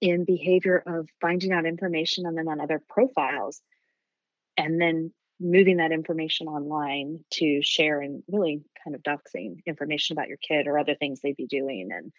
in 0.00 0.24
behavior 0.24 0.82
of 0.84 1.08
finding 1.20 1.52
out 1.52 1.64
information 1.64 2.26
on 2.26 2.34
them 2.34 2.48
on 2.48 2.60
other 2.60 2.82
profiles 2.88 3.62
and 4.56 4.80
then 4.80 5.12
moving 5.40 5.78
that 5.78 5.92
information 5.92 6.48
online 6.48 7.20
to 7.30 7.62
share 7.62 8.00
and 8.00 8.22
really 8.28 8.62
kind 8.84 8.94
of 8.94 9.02
doxing 9.02 9.56
information 9.66 10.16
about 10.16 10.28
your 10.28 10.36
kid 10.36 10.66
or 10.66 10.78
other 10.78 10.94
things 10.94 11.20
they'd 11.20 11.36
be 11.36 11.46
doing 11.46 11.88
and 11.92 12.12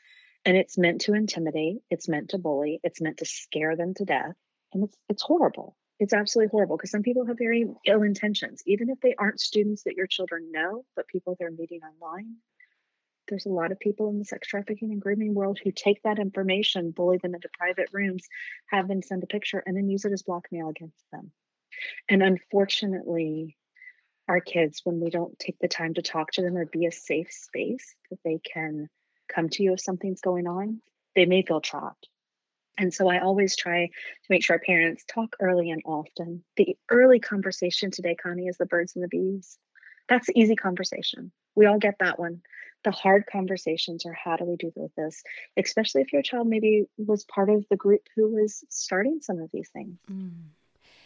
and 0.46 0.58
it's 0.58 0.78
meant 0.78 1.02
to 1.02 1.14
intimidate 1.14 1.78
it's 1.90 2.10
meant 2.10 2.30
to 2.30 2.38
bully 2.38 2.80
it's 2.84 3.00
meant 3.00 3.18
to 3.18 3.26
scare 3.26 3.76
them 3.78 3.94
to 3.94 4.04
death 4.04 4.36
and 4.74 4.84
it's 4.84 4.98
it's 5.10 5.24
horrible. 5.24 5.76
It's 6.00 6.14
absolutely 6.14 6.50
horrible 6.52 6.76
because 6.76 6.92
some 6.92 7.04
people 7.04 7.26
have 7.26 7.38
very 7.38 7.66
ill 7.86 8.04
intentions. 8.04 8.64
Even 8.66 8.90
if 8.90 9.00
they 9.00 9.16
aren't 9.18 9.40
students 9.40 9.84
that 9.84 9.96
your 9.96 10.08
children 10.08 10.52
know 10.52 10.86
but 10.96 11.08
people 11.08 11.36
they're 11.40 11.52
meeting 11.52 11.82
online 11.84 12.38
there's 13.28 13.46
a 13.46 13.50
lot 13.50 13.72
of 13.72 13.80
people 13.80 14.10
in 14.10 14.20
the 14.20 14.26
sex 14.26 14.48
trafficking 14.48 14.92
and 14.92 15.02
grooming 15.02 15.34
world 15.34 15.60
who 15.64 15.72
take 15.72 16.02
that 16.04 16.20
information 16.20 16.92
bully 16.92 17.18
them 17.18 17.36
into 17.36 17.50
private 17.58 17.90
rooms 17.92 18.28
have 18.68 18.88
them 18.88 19.02
send 19.02 19.24
a 19.24 19.28
picture 19.28 19.64
and 19.66 19.76
then 19.76 19.90
use 19.90 20.06
it 20.06 20.12
as 20.12 20.24
blackmail 20.24 20.70
against 20.70 21.04
them. 21.12 21.32
And 22.10 22.22
unfortunately 22.22 23.58
our 24.28 24.40
kids 24.40 24.82
when 24.84 25.00
we 25.00 25.10
don't 25.10 25.38
take 25.38 25.58
the 25.60 25.68
time 25.68 25.94
to 25.94 26.02
talk 26.02 26.32
to 26.32 26.42
them 26.42 26.56
or 26.56 26.66
be 26.66 26.86
a 26.86 26.92
safe 26.92 27.32
space 27.32 27.96
that 28.10 28.20
they 28.24 28.40
can 28.40 28.90
come 29.34 29.50
to 29.50 29.64
you 29.64 29.74
if 29.74 29.82
something's 29.82 30.22
going 30.22 30.48
on 30.48 30.82
they 31.16 31.26
may 31.26 31.42
feel 31.42 31.60
trapped 31.60 32.08
and 32.78 32.94
so 32.94 33.08
I 33.08 33.20
always 33.20 33.56
try 33.56 33.88
to 33.88 33.92
make 34.30 34.44
sure 34.44 34.56
our 34.56 34.60
parents 34.60 35.04
talk 35.08 35.36
early 35.40 35.70
and 35.70 35.82
often. 35.86 36.44
The 36.58 36.76
early 36.90 37.20
conversation 37.20 37.92
today, 37.92 38.16
Connie, 38.16 38.48
is 38.48 38.58
the 38.58 38.66
birds 38.66 38.96
and 38.96 39.04
the 39.04 39.08
bees. 39.08 39.58
That's 40.10 40.28
the 40.28 40.40
easy 40.40 40.56
conversation. 40.56 41.32
We 41.56 41.66
all 41.66 41.78
get 41.78 41.96
that 42.00 42.20
one. 42.20 42.42
The 42.84 42.92
hard 42.92 43.26
conversations 43.32 44.06
are 44.06 44.14
how 44.14 44.36
do 44.36 44.44
we 44.44 44.58
do 44.58 44.72
with 44.76 44.94
this, 44.96 45.24
especially 45.56 46.02
if 46.02 46.12
your 46.12 46.22
child 46.22 46.48
maybe 46.48 46.86
was 46.98 47.24
part 47.24 47.50
of 47.50 47.66
the 47.70 47.78
group 47.78 48.02
who 48.16 48.34
was 48.34 48.64
starting 48.70 49.20
some 49.22 49.40
of 49.40 49.50
these 49.54 49.70
things. 49.70 49.98
Mm. 50.12 50.32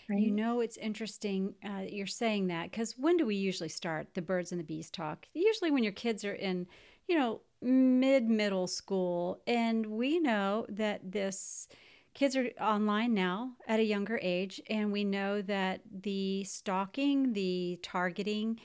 Right? 0.09 0.19
You 0.19 0.31
know, 0.31 0.61
it's 0.61 0.77
interesting 0.77 1.53
uh, 1.63 1.81
you're 1.87 2.07
saying 2.07 2.47
that 2.47 2.71
because 2.71 2.95
when 2.97 3.17
do 3.17 3.25
we 3.25 3.35
usually 3.35 3.69
start 3.69 4.07
the 4.13 4.21
birds 4.21 4.51
and 4.51 4.59
the 4.59 4.63
bees 4.63 4.89
talk? 4.89 5.27
Usually 5.33 5.69
when 5.69 5.83
your 5.83 5.91
kids 5.91 6.23
are 6.23 6.33
in, 6.33 6.65
you 7.07 7.17
know, 7.17 7.41
mid 7.61 8.29
middle 8.29 8.67
school. 8.67 9.41
And 9.47 9.85
we 9.85 10.19
know 10.19 10.65
that 10.69 11.11
this 11.11 11.67
kids 12.13 12.35
are 12.35 12.49
online 12.59 13.13
now 13.13 13.51
at 13.67 13.79
a 13.79 13.83
younger 13.83 14.19
age. 14.21 14.61
And 14.69 14.91
we 14.91 15.03
know 15.03 15.41
that 15.43 15.81
the 16.01 16.43
stalking, 16.43 17.33
the 17.33 17.79
targeting, 17.81 18.59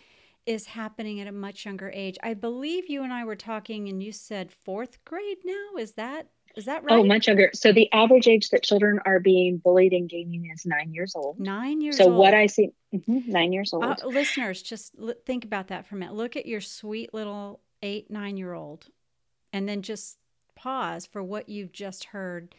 is 0.47 0.67
happening 0.67 1.21
at 1.21 1.27
a 1.27 1.33
much 1.33 1.65
younger 1.65 1.91
age. 1.95 2.19
I 2.23 2.35
believe 2.35 2.89
you 2.89 3.05
and 3.05 3.13
I 3.13 3.25
were 3.25 3.37
talking, 3.37 3.89
and 3.89 4.03
you 4.03 4.11
said 4.11 4.51
fourth 4.51 5.05
grade 5.05 5.39
now. 5.45 5.77
Is 5.79 5.93
that 5.93 6.29
is 6.57 6.65
that 6.67 6.83
oh, 6.83 6.87
right? 6.87 6.99
Oh, 6.99 7.05
much 7.05 7.29
younger. 7.29 7.51
So 7.55 7.73
the 7.73 7.91
average 7.93 8.27
age 8.29 8.51
that 8.51 8.63
children 8.63 8.99
are 9.07 9.21
being 9.21 9.59
bullied 9.59 9.93
in 9.93 10.07
gaming 10.07 10.51
is 10.53 10.67
nine 10.67 10.93
years 10.93 11.15
old. 11.15 11.39
Nine 11.39 11.81
years. 11.81 11.97
So 11.97 12.05
old. 12.05 12.17
what 12.17 12.35
I 12.35 12.47
see, 12.47 12.71
mm-hmm, 12.93 13.31
nine 13.31 13.53
years 13.53 13.73
old. 13.73 13.85
Uh, 13.85 13.97
listeners, 14.05 14.63
just 14.63 14.93
l- 15.01 15.15
think 15.25 15.45
about 15.45 15.69
that 15.69 15.87
for 15.87 15.95
a 15.95 15.99
minute. 15.99 16.15
Look 16.15 16.37
at 16.37 16.47
your 16.47 16.61
sweet 16.61 17.15
little 17.15 17.61
eight, 17.83 18.11
nine 18.11 18.37
year 18.37 18.55
old, 18.55 18.89
and 19.53 19.69
then 19.69 19.83
just 19.83 20.19
pause 20.55 21.07
for 21.07 21.23
what 21.23 21.49
you've 21.49 21.73
just 21.73 22.05
heard 22.05 22.55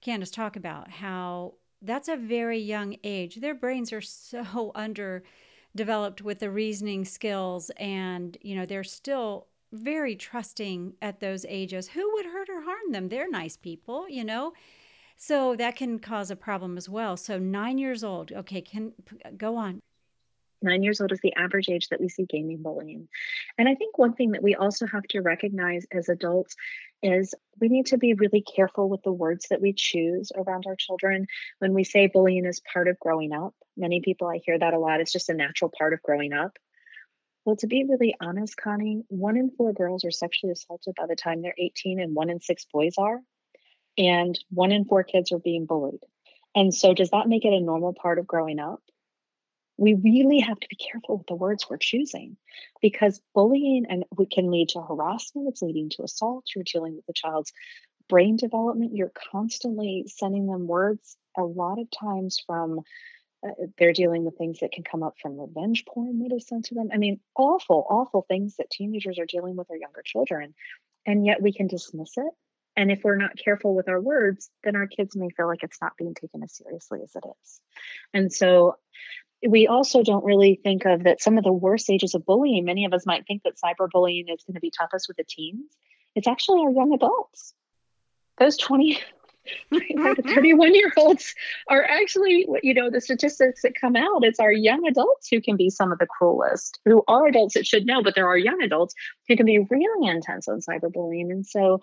Candace 0.00 0.30
talk 0.30 0.56
about. 0.56 0.90
How 0.90 1.54
that's 1.82 2.08
a 2.08 2.16
very 2.16 2.58
young 2.58 2.96
age. 3.04 3.36
Their 3.36 3.54
brains 3.54 3.92
are 3.92 4.00
so 4.00 4.72
underdeveloped 4.74 6.22
with 6.22 6.38
the 6.38 6.50
reasoning 6.50 7.04
skills, 7.04 7.70
and 7.76 8.36
you 8.40 8.54
know 8.54 8.66
they're 8.66 8.84
still 8.84 9.46
very 9.72 10.16
trusting 10.16 10.94
at 11.02 11.20
those 11.20 11.44
ages. 11.48 11.88
Who 11.88 12.12
would 12.14 12.26
hurt 12.26 12.48
or 12.48 12.62
harm 12.62 12.92
them? 12.92 13.08
They're 13.08 13.28
nice 13.28 13.56
people, 13.56 14.08
you 14.08 14.24
know. 14.24 14.52
So 15.16 15.56
that 15.56 15.76
can 15.76 15.98
cause 15.98 16.30
a 16.30 16.36
problem 16.36 16.76
as 16.76 16.88
well. 16.88 17.16
So 17.16 17.38
nine 17.38 17.78
years 17.78 18.04
old. 18.04 18.32
Okay, 18.32 18.60
can 18.60 18.92
go 19.36 19.56
on. 19.56 19.80
Nine 20.62 20.82
years 20.82 21.00
old 21.00 21.12
is 21.12 21.20
the 21.20 21.34
average 21.34 21.68
age 21.68 21.88
that 21.88 22.00
we 22.00 22.08
see 22.08 22.24
gaming 22.24 22.62
bullying. 22.62 23.08
And 23.58 23.68
I 23.68 23.74
think 23.74 23.98
one 23.98 24.14
thing 24.14 24.32
that 24.32 24.42
we 24.42 24.54
also 24.54 24.86
have 24.86 25.04
to 25.10 25.20
recognize 25.20 25.86
as 25.92 26.08
adults 26.08 26.56
is 27.02 27.34
we 27.60 27.68
need 27.68 27.86
to 27.86 27.98
be 27.98 28.14
really 28.14 28.42
careful 28.42 28.88
with 28.88 29.02
the 29.02 29.12
words 29.12 29.48
that 29.50 29.60
we 29.60 29.72
choose 29.74 30.32
around 30.34 30.64
our 30.66 30.76
children. 30.76 31.26
When 31.58 31.74
we 31.74 31.84
say 31.84 32.06
bullying 32.06 32.46
is 32.46 32.60
part 32.72 32.88
of 32.88 32.98
growing 32.98 33.32
up, 33.32 33.54
many 33.76 34.00
people, 34.00 34.28
I 34.28 34.40
hear 34.44 34.58
that 34.58 34.74
a 34.74 34.78
lot, 34.78 35.00
it's 35.00 35.12
just 35.12 35.28
a 35.28 35.34
natural 35.34 35.70
part 35.76 35.92
of 35.92 36.02
growing 36.02 36.32
up. 36.32 36.56
Well, 37.44 37.56
to 37.56 37.68
be 37.68 37.84
really 37.88 38.16
honest, 38.20 38.56
Connie, 38.56 39.04
one 39.08 39.36
in 39.36 39.52
four 39.56 39.72
girls 39.72 40.04
are 40.04 40.10
sexually 40.10 40.52
assaulted 40.52 40.94
by 40.96 41.06
the 41.06 41.14
time 41.14 41.42
they're 41.42 41.54
18, 41.56 42.00
and 42.00 42.14
one 42.14 42.28
in 42.28 42.40
six 42.40 42.66
boys 42.72 42.94
are. 42.98 43.20
And 43.96 44.36
one 44.50 44.72
in 44.72 44.84
four 44.84 45.04
kids 45.04 45.30
are 45.30 45.38
being 45.38 45.64
bullied. 45.64 46.00
And 46.56 46.74
so, 46.74 46.92
does 46.92 47.10
that 47.10 47.28
make 47.28 47.44
it 47.44 47.52
a 47.52 47.60
normal 47.60 47.94
part 47.94 48.18
of 48.18 48.26
growing 48.26 48.58
up? 48.58 48.80
We 49.78 49.94
really 49.94 50.40
have 50.40 50.58
to 50.58 50.68
be 50.68 50.76
careful 50.76 51.18
with 51.18 51.26
the 51.26 51.34
words 51.34 51.66
we're 51.68 51.76
choosing 51.76 52.36
because 52.80 53.20
bullying 53.34 53.86
and 53.88 54.04
we 54.16 54.26
can 54.26 54.50
lead 54.50 54.68
to 54.70 54.80
harassment 54.80 55.48
it's 55.48 55.62
leading 55.62 55.90
to 55.90 56.02
assault 56.02 56.44
you're 56.54 56.64
dealing 56.64 56.96
with 56.96 57.06
the 57.06 57.12
child's 57.12 57.52
brain 58.08 58.36
development 58.36 58.94
you're 58.94 59.12
constantly 59.32 60.04
sending 60.06 60.46
them 60.46 60.66
words 60.66 61.16
a 61.36 61.42
lot 61.42 61.78
of 61.78 61.90
times 61.90 62.42
from 62.46 62.80
uh, 63.46 63.50
they're 63.78 63.92
dealing 63.92 64.24
with 64.24 64.36
things 64.36 64.60
that 64.60 64.72
can 64.72 64.84
come 64.84 65.02
up 65.02 65.14
from 65.20 65.38
revenge 65.38 65.84
porn 65.86 66.20
that 66.20 66.34
is 66.34 66.46
sent 66.46 66.64
to 66.64 66.74
them. 66.74 66.88
I 66.92 66.96
mean, 66.96 67.20
awful, 67.36 67.86
awful 67.88 68.24
things 68.26 68.56
that 68.56 68.70
teenagers 68.70 69.18
are 69.18 69.26
dealing 69.26 69.56
with 69.56 69.70
or 69.70 69.76
younger 69.76 70.02
children. 70.04 70.54
And 71.04 71.26
yet 71.26 71.42
we 71.42 71.52
can 71.52 71.66
dismiss 71.66 72.12
it. 72.16 72.32
And 72.76 72.90
if 72.90 73.04
we're 73.04 73.16
not 73.16 73.38
careful 73.42 73.74
with 73.74 73.88
our 73.88 74.00
words, 74.00 74.50
then 74.62 74.76
our 74.76 74.86
kids 74.86 75.16
may 75.16 75.30
feel 75.30 75.46
like 75.46 75.62
it's 75.62 75.80
not 75.80 75.96
being 75.96 76.14
taken 76.14 76.42
as 76.42 76.54
seriously 76.54 77.00
as 77.02 77.14
it 77.16 77.24
is. 77.26 77.60
And 78.12 78.32
so 78.32 78.76
we 79.48 79.66
also 79.66 80.02
don't 80.02 80.24
really 80.24 80.60
think 80.62 80.84
of 80.84 81.04
that 81.04 81.22
some 81.22 81.38
of 81.38 81.44
the 81.44 81.52
worst 81.52 81.90
ages 81.90 82.14
of 82.14 82.24
bullying, 82.24 82.64
many 82.64 82.84
of 82.84 82.92
us 82.92 83.06
might 83.06 83.26
think 83.26 83.42
that 83.44 83.54
cyberbullying 83.56 84.24
is 84.32 84.42
going 84.44 84.54
to 84.54 84.60
be 84.60 84.70
toughest 84.70 85.08
with 85.08 85.16
the 85.16 85.24
teens. 85.24 85.70
It's 86.14 86.28
actually 86.28 86.60
our 86.62 86.70
young 86.70 86.92
adults. 86.94 87.54
Those 88.38 88.56
20, 88.56 88.98
the 89.70 89.80
mm-hmm. 89.80 90.28
31 90.34 90.74
year 90.74 90.92
olds 90.96 91.34
are 91.68 91.84
actually, 91.84 92.46
you 92.62 92.74
know, 92.74 92.90
the 92.90 93.00
statistics 93.00 93.62
that 93.62 93.80
come 93.80 93.96
out, 93.96 94.24
it's 94.24 94.40
our 94.40 94.52
young 94.52 94.86
adults 94.86 95.28
who 95.28 95.40
can 95.40 95.56
be 95.56 95.70
some 95.70 95.92
of 95.92 95.98
the 95.98 96.06
cruelest, 96.06 96.80
who 96.84 97.02
are 97.08 97.26
adults 97.26 97.54
that 97.54 97.66
should 97.66 97.86
know, 97.86 98.02
but 98.02 98.14
there 98.14 98.28
are 98.28 98.38
young 98.38 98.62
adults 98.62 98.94
who 99.28 99.36
can 99.36 99.46
be 99.46 99.58
really 99.58 100.08
intense 100.08 100.48
on 100.48 100.60
cyberbullying. 100.60 101.30
And 101.30 101.46
so 101.46 101.80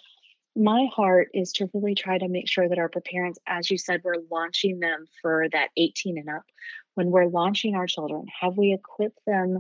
my 0.56 0.88
heart 0.94 1.30
is 1.34 1.52
to 1.54 1.70
really 1.74 1.96
try 1.96 2.18
to 2.18 2.28
make 2.28 2.48
sure 2.48 2.70
that 2.70 2.78
our 2.78 2.90
parents, 2.90 3.40
as 3.48 3.72
you 3.72 3.78
said, 3.78 4.02
we're 4.04 4.22
launching 4.30 4.80
them 4.80 5.06
for 5.22 5.48
that 5.52 5.70
18 5.78 6.18
and 6.18 6.30
up. 6.30 6.44
When 6.96 7.12
we're 7.12 7.26
launching 7.26 7.76
our 7.76 7.88
children, 7.88 8.26
have 8.42 8.58
we 8.58 8.74
equipped 8.74 9.20
them 9.26 9.60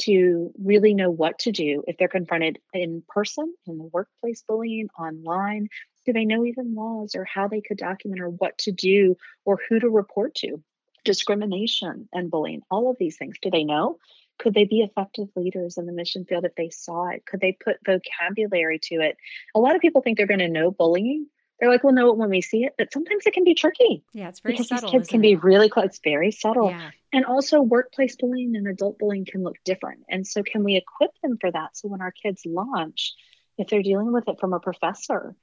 to 0.00 0.52
really 0.62 0.94
know 0.94 1.10
what 1.10 1.38
to 1.40 1.52
do 1.52 1.84
if 1.86 1.96
they're 1.96 2.08
confronted 2.08 2.58
in 2.72 3.02
person, 3.08 3.54
in 3.66 3.78
the 3.78 3.84
workplace 3.84 4.42
bullying, 4.46 4.88
online? 4.98 5.68
Do 6.06 6.12
they 6.12 6.24
know 6.24 6.44
even 6.44 6.74
laws 6.74 7.14
or 7.14 7.24
how 7.24 7.46
they 7.46 7.60
could 7.60 7.76
document 7.76 8.20
or 8.20 8.28
what 8.28 8.58
to 8.58 8.72
do 8.72 9.16
or 9.44 9.60
who 9.68 9.78
to 9.78 9.88
report 9.88 10.34
to? 10.36 10.62
Discrimination 11.04 12.08
and 12.12 12.30
bullying, 12.30 12.62
all 12.70 12.90
of 12.90 12.96
these 12.98 13.16
things. 13.16 13.36
Do 13.40 13.50
they 13.50 13.64
know? 13.64 13.98
Could 14.38 14.54
they 14.54 14.64
be 14.64 14.80
effective 14.80 15.28
leaders 15.36 15.78
in 15.78 15.86
the 15.86 15.92
mission 15.92 16.24
field 16.24 16.44
if 16.44 16.54
they 16.56 16.70
saw 16.70 17.08
it? 17.10 17.24
Could 17.26 17.40
they 17.40 17.52
put 17.52 17.76
vocabulary 17.84 18.80
to 18.84 18.96
it? 18.96 19.16
A 19.54 19.60
lot 19.60 19.76
of 19.76 19.82
people 19.82 20.02
think 20.02 20.16
they're 20.16 20.26
going 20.26 20.40
to 20.40 20.48
know 20.48 20.70
bullying. 20.70 21.26
They're 21.62 21.70
like, 21.70 21.84
we'll 21.84 21.92
know 21.92 22.10
it 22.10 22.16
when 22.16 22.28
we 22.28 22.40
see 22.40 22.64
it, 22.64 22.74
but 22.76 22.92
sometimes 22.92 23.24
it 23.24 23.34
can 23.34 23.44
be 23.44 23.54
tricky. 23.54 24.02
Yeah, 24.12 24.28
it's 24.28 24.40
very 24.40 24.54
because 24.54 24.66
subtle. 24.66 24.90
These 24.90 24.98
kids 24.98 25.08
can 25.08 25.20
it? 25.20 25.22
be 25.22 25.36
really 25.36 25.68
close. 25.68 25.84
It's 25.84 26.00
very 26.02 26.32
subtle. 26.32 26.70
Yeah. 26.70 26.90
And 27.12 27.24
also, 27.24 27.62
workplace 27.62 28.16
bullying 28.16 28.56
and 28.56 28.66
adult 28.66 28.98
bullying 28.98 29.26
can 29.26 29.44
look 29.44 29.54
different. 29.64 30.00
And 30.08 30.26
so, 30.26 30.42
can 30.42 30.64
we 30.64 30.74
equip 30.74 31.12
them 31.22 31.38
for 31.40 31.52
that? 31.52 31.76
So, 31.76 31.86
when 31.86 32.00
our 32.00 32.10
kids 32.10 32.42
launch, 32.44 33.14
if 33.58 33.68
they're 33.68 33.84
dealing 33.84 34.12
with 34.12 34.26
it 34.26 34.40
from 34.40 34.54
a 34.54 34.58
professor, 34.58 35.36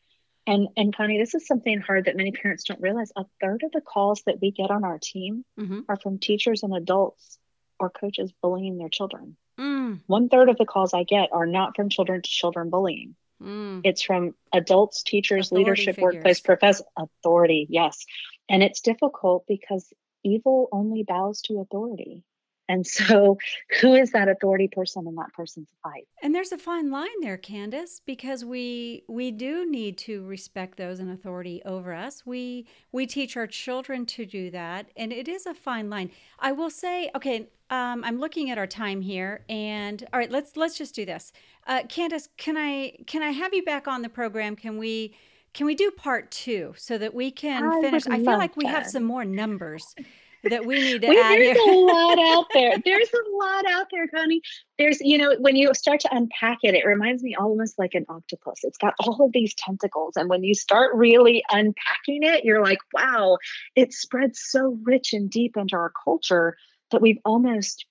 and 0.45 0.67
and 0.75 0.93
Connie, 0.93 1.19
this 1.19 1.35
is 1.35 1.47
something 1.47 1.79
hard 1.79 2.03
that 2.03 2.17
many 2.17 2.33
parents 2.33 2.65
don't 2.65 2.81
realize. 2.81 3.13
A 3.15 3.23
third 3.39 3.63
of 3.63 3.71
the 3.71 3.79
calls 3.79 4.21
that 4.25 4.41
we 4.41 4.51
get 4.51 4.71
on 4.71 4.83
our 4.83 4.99
team 5.01 5.45
mm-hmm. 5.57 5.81
are 5.87 5.97
from 6.03 6.19
teachers 6.19 6.63
and 6.63 6.75
adults 6.75 7.37
or 7.79 7.89
coaches 7.89 8.33
bullying 8.41 8.77
their 8.77 8.89
children. 8.89 9.37
Mm. 9.57 10.01
One 10.05 10.27
third 10.27 10.49
of 10.49 10.57
the 10.57 10.65
calls 10.65 10.93
I 10.93 11.03
get 11.03 11.29
are 11.31 11.45
not 11.45 11.77
from 11.77 11.87
children 11.87 12.21
to 12.21 12.29
children 12.29 12.69
bullying. 12.69 13.15
Mm. 13.41 13.81
It's 13.83 14.01
from 14.01 14.35
adults, 14.53 15.03
teachers, 15.03 15.51
Authority 15.51 15.59
leadership, 15.59 15.95
figures. 15.95 16.03
workplace, 16.15 16.39
professor, 16.41 16.83
authority. 16.97 17.67
Yes. 17.69 18.05
And 18.49 18.63
it's 18.63 18.81
difficult 18.81 19.45
because 19.47 19.91
evil 20.23 20.67
only 20.71 21.03
bows 21.03 21.41
to 21.43 21.59
authority. 21.59 22.23
And 22.69 22.85
so, 22.85 23.37
who 23.81 23.95
is 23.95 24.11
that 24.11 24.29
authority 24.29 24.69
person 24.69 25.07
in 25.07 25.15
that 25.15 25.33
person's 25.33 25.73
life? 25.83 26.05
And 26.21 26.33
there's 26.33 26.53
a 26.53 26.57
fine 26.57 26.91
line 26.91 27.07
there, 27.21 27.37
Candace, 27.37 27.99
because 28.05 28.45
we 28.45 29.03
we 29.09 29.31
do 29.31 29.69
need 29.69 29.97
to 29.99 30.23
respect 30.25 30.77
those 30.77 30.99
in 30.99 31.09
authority 31.09 31.61
over 31.65 31.93
us. 31.93 32.25
We 32.25 32.67
we 32.93 33.07
teach 33.07 33.35
our 33.35 33.47
children 33.47 34.05
to 34.05 34.25
do 34.25 34.51
that, 34.51 34.91
and 34.95 35.11
it 35.11 35.27
is 35.27 35.45
a 35.45 35.53
fine 35.53 35.89
line. 35.89 36.11
I 36.39 36.53
will 36.53 36.69
say, 36.69 37.09
okay, 37.15 37.49
um, 37.71 38.03
I'm 38.05 38.19
looking 38.19 38.51
at 38.51 38.57
our 38.57 38.67
time 38.67 39.01
here, 39.01 39.43
and 39.49 40.05
all 40.13 40.19
right, 40.19 40.31
let's 40.31 40.55
let's 40.55 40.77
just 40.77 40.95
do 40.95 41.05
this. 41.05 41.33
Uh, 41.67 41.83
Candace, 41.89 42.29
can 42.37 42.55
I 42.55 42.97
can 43.07 43.23
I 43.23 43.31
have 43.31 43.53
you 43.53 43.63
back 43.63 43.87
on 43.87 44.03
the 44.03 44.09
program? 44.09 44.55
Can 44.55 44.77
we 44.77 45.15
can 45.53 45.65
we 45.65 45.73
do 45.73 45.89
part 45.89 46.29
two 46.29 46.75
so 46.77 46.99
that 46.99 47.15
we 47.15 47.31
can 47.31 47.63
I 47.63 47.81
finish? 47.81 48.05
I 48.07 48.17
feel 48.17 48.37
like 48.37 48.55
we 48.55 48.67
have 48.67 48.85
some 48.85 49.03
more 49.03 49.25
numbers 49.25 49.95
that 50.43 50.65
we 50.65 50.75
need 50.79 51.01
to 51.01 51.07
Wait, 51.07 51.17
add 51.17 51.39
there's 51.39 51.57
here. 51.57 51.73
a 51.73 51.75
lot 51.75 52.19
out 52.19 52.45
there. 52.53 52.77
There's 52.83 53.09
a 53.09 53.37
lot 53.37 53.65
out 53.69 53.87
there, 53.91 54.07
Connie. 54.07 54.41
There's, 54.77 54.99
you 55.01 55.17
know, 55.17 55.35
when 55.39 55.55
you 55.55 55.73
start 55.73 55.99
to 56.01 56.15
unpack 56.15 56.59
it, 56.63 56.75
it 56.75 56.85
reminds 56.85 57.23
me 57.23 57.35
almost 57.35 57.77
like 57.77 57.93
an 57.95 58.05
octopus. 58.09 58.59
It's 58.63 58.77
got 58.77 58.93
all 58.99 59.25
of 59.25 59.31
these 59.33 59.53
tentacles. 59.55 60.15
And 60.15 60.29
when 60.29 60.43
you 60.43 60.53
start 60.53 60.95
really 60.95 61.43
unpacking 61.49 62.23
it, 62.23 62.43
you're 62.45 62.63
like, 62.63 62.79
wow, 62.93 63.37
it 63.75 63.93
spreads 63.93 64.39
so 64.41 64.77
rich 64.83 65.13
and 65.13 65.29
deep 65.29 65.57
into 65.57 65.75
our 65.75 65.91
culture 66.03 66.55
that 66.91 67.01
we've 67.01 67.19
almost 67.25 67.85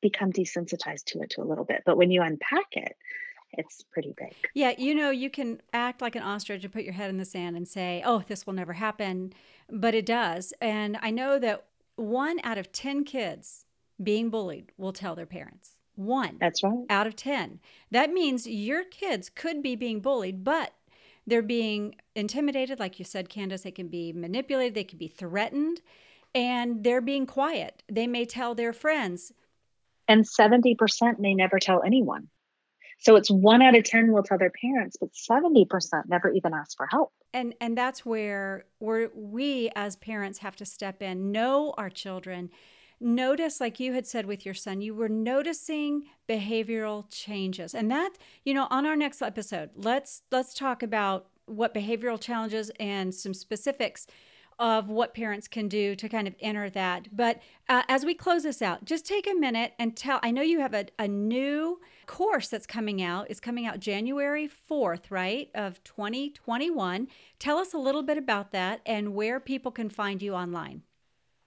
become 0.00 0.32
desensitized 0.32 1.04
to 1.06 1.20
it 1.20 1.30
to 1.30 1.42
a 1.42 1.44
little 1.44 1.64
bit. 1.64 1.82
But 1.86 1.96
when 1.96 2.10
you 2.10 2.22
unpack 2.22 2.66
it, 2.72 2.94
it's 3.56 3.82
pretty 3.92 4.12
big. 4.16 4.34
Yeah, 4.54 4.72
you 4.76 4.94
know, 4.94 5.10
you 5.10 5.30
can 5.30 5.60
act 5.72 6.02
like 6.02 6.16
an 6.16 6.22
ostrich 6.22 6.64
and 6.64 6.72
put 6.72 6.84
your 6.84 6.92
head 6.92 7.10
in 7.10 7.18
the 7.18 7.24
sand 7.24 7.56
and 7.56 7.66
say, 7.66 8.02
oh, 8.04 8.22
this 8.26 8.46
will 8.46 8.52
never 8.52 8.72
happen. 8.74 9.32
But 9.70 9.94
it 9.94 10.06
does. 10.06 10.52
And 10.60 10.98
I 11.00 11.10
know 11.10 11.38
that 11.38 11.64
one 11.96 12.40
out 12.42 12.58
of 12.58 12.72
10 12.72 13.04
kids 13.04 13.66
being 14.02 14.30
bullied 14.30 14.72
will 14.76 14.92
tell 14.92 15.14
their 15.14 15.26
parents. 15.26 15.76
One 15.96 16.38
That's 16.40 16.62
right. 16.64 16.84
out 16.90 17.06
of 17.06 17.14
10. 17.14 17.60
That 17.90 18.12
means 18.12 18.46
your 18.46 18.84
kids 18.84 19.30
could 19.30 19.62
be 19.62 19.76
being 19.76 20.00
bullied, 20.00 20.42
but 20.42 20.72
they're 21.26 21.42
being 21.42 21.94
intimidated. 22.14 22.80
Like 22.80 22.98
you 22.98 23.04
said, 23.04 23.28
Candace, 23.28 23.62
they 23.62 23.70
can 23.70 23.88
be 23.88 24.12
manipulated, 24.12 24.74
they 24.74 24.84
can 24.84 24.98
be 24.98 25.08
threatened, 25.08 25.80
and 26.34 26.82
they're 26.82 27.00
being 27.00 27.26
quiet. 27.26 27.82
They 27.88 28.06
may 28.06 28.24
tell 28.24 28.54
their 28.54 28.72
friends. 28.72 29.32
And 30.08 30.24
70% 30.24 31.18
may 31.18 31.34
never 31.34 31.58
tell 31.58 31.82
anyone. 31.82 32.28
So 33.00 33.16
it's 33.16 33.30
one 33.30 33.62
out 33.62 33.76
of 33.76 33.84
10 33.84 34.12
will 34.12 34.22
tell 34.22 34.38
their 34.38 34.50
parents, 34.50 34.96
but 34.98 35.10
70% 35.12 35.66
never 36.08 36.30
even 36.30 36.54
ask 36.54 36.76
for 36.76 36.86
help. 36.86 37.12
And, 37.32 37.54
and 37.60 37.76
that's 37.76 38.04
where 38.06 38.64
we're, 38.80 39.10
we 39.14 39.70
as 39.76 39.96
parents 39.96 40.38
have 40.38 40.56
to 40.56 40.64
step 40.64 41.02
in, 41.02 41.32
know 41.32 41.74
our 41.76 41.90
children, 41.90 42.50
notice 43.00 43.60
like 43.60 43.80
you 43.80 43.92
had 43.92 44.06
said 44.06 44.24
with 44.24 44.46
your 44.46 44.54
son 44.54 44.80
you 44.80 44.94
were 44.94 45.08
noticing 45.08 46.04
behavioral 46.28 47.04
changes 47.10 47.74
and 47.74 47.90
that 47.90 48.12
you 48.44 48.54
know 48.54 48.66
on 48.70 48.86
our 48.86 48.96
next 48.96 49.20
episode 49.20 49.68
let's 49.74 50.22
let's 50.30 50.54
talk 50.54 50.82
about 50.82 51.26
what 51.46 51.74
behavioral 51.74 52.18
challenges 52.18 52.70
and 52.80 53.14
some 53.14 53.34
specifics 53.34 54.06
of 54.58 54.88
what 54.88 55.14
parents 55.14 55.48
can 55.48 55.68
do 55.68 55.94
to 55.96 56.08
kind 56.08 56.26
of 56.28 56.34
enter 56.40 56.70
that 56.70 57.08
but 57.14 57.40
uh, 57.68 57.82
as 57.88 58.04
we 58.04 58.14
close 58.14 58.42
this 58.42 58.62
out 58.62 58.84
just 58.84 59.06
take 59.06 59.26
a 59.26 59.34
minute 59.34 59.72
and 59.78 59.96
tell 59.96 60.20
i 60.22 60.30
know 60.30 60.42
you 60.42 60.60
have 60.60 60.74
a, 60.74 60.86
a 60.98 61.08
new 61.08 61.80
course 62.06 62.48
that's 62.48 62.66
coming 62.66 63.02
out 63.02 63.26
it's 63.30 63.40
coming 63.40 63.66
out 63.66 63.80
january 63.80 64.48
4th 64.70 65.10
right 65.10 65.50
of 65.54 65.82
2021 65.84 67.08
tell 67.38 67.58
us 67.58 67.72
a 67.72 67.78
little 67.78 68.02
bit 68.02 68.18
about 68.18 68.52
that 68.52 68.80
and 68.86 69.14
where 69.14 69.40
people 69.40 69.70
can 69.70 69.88
find 69.88 70.22
you 70.22 70.34
online 70.34 70.82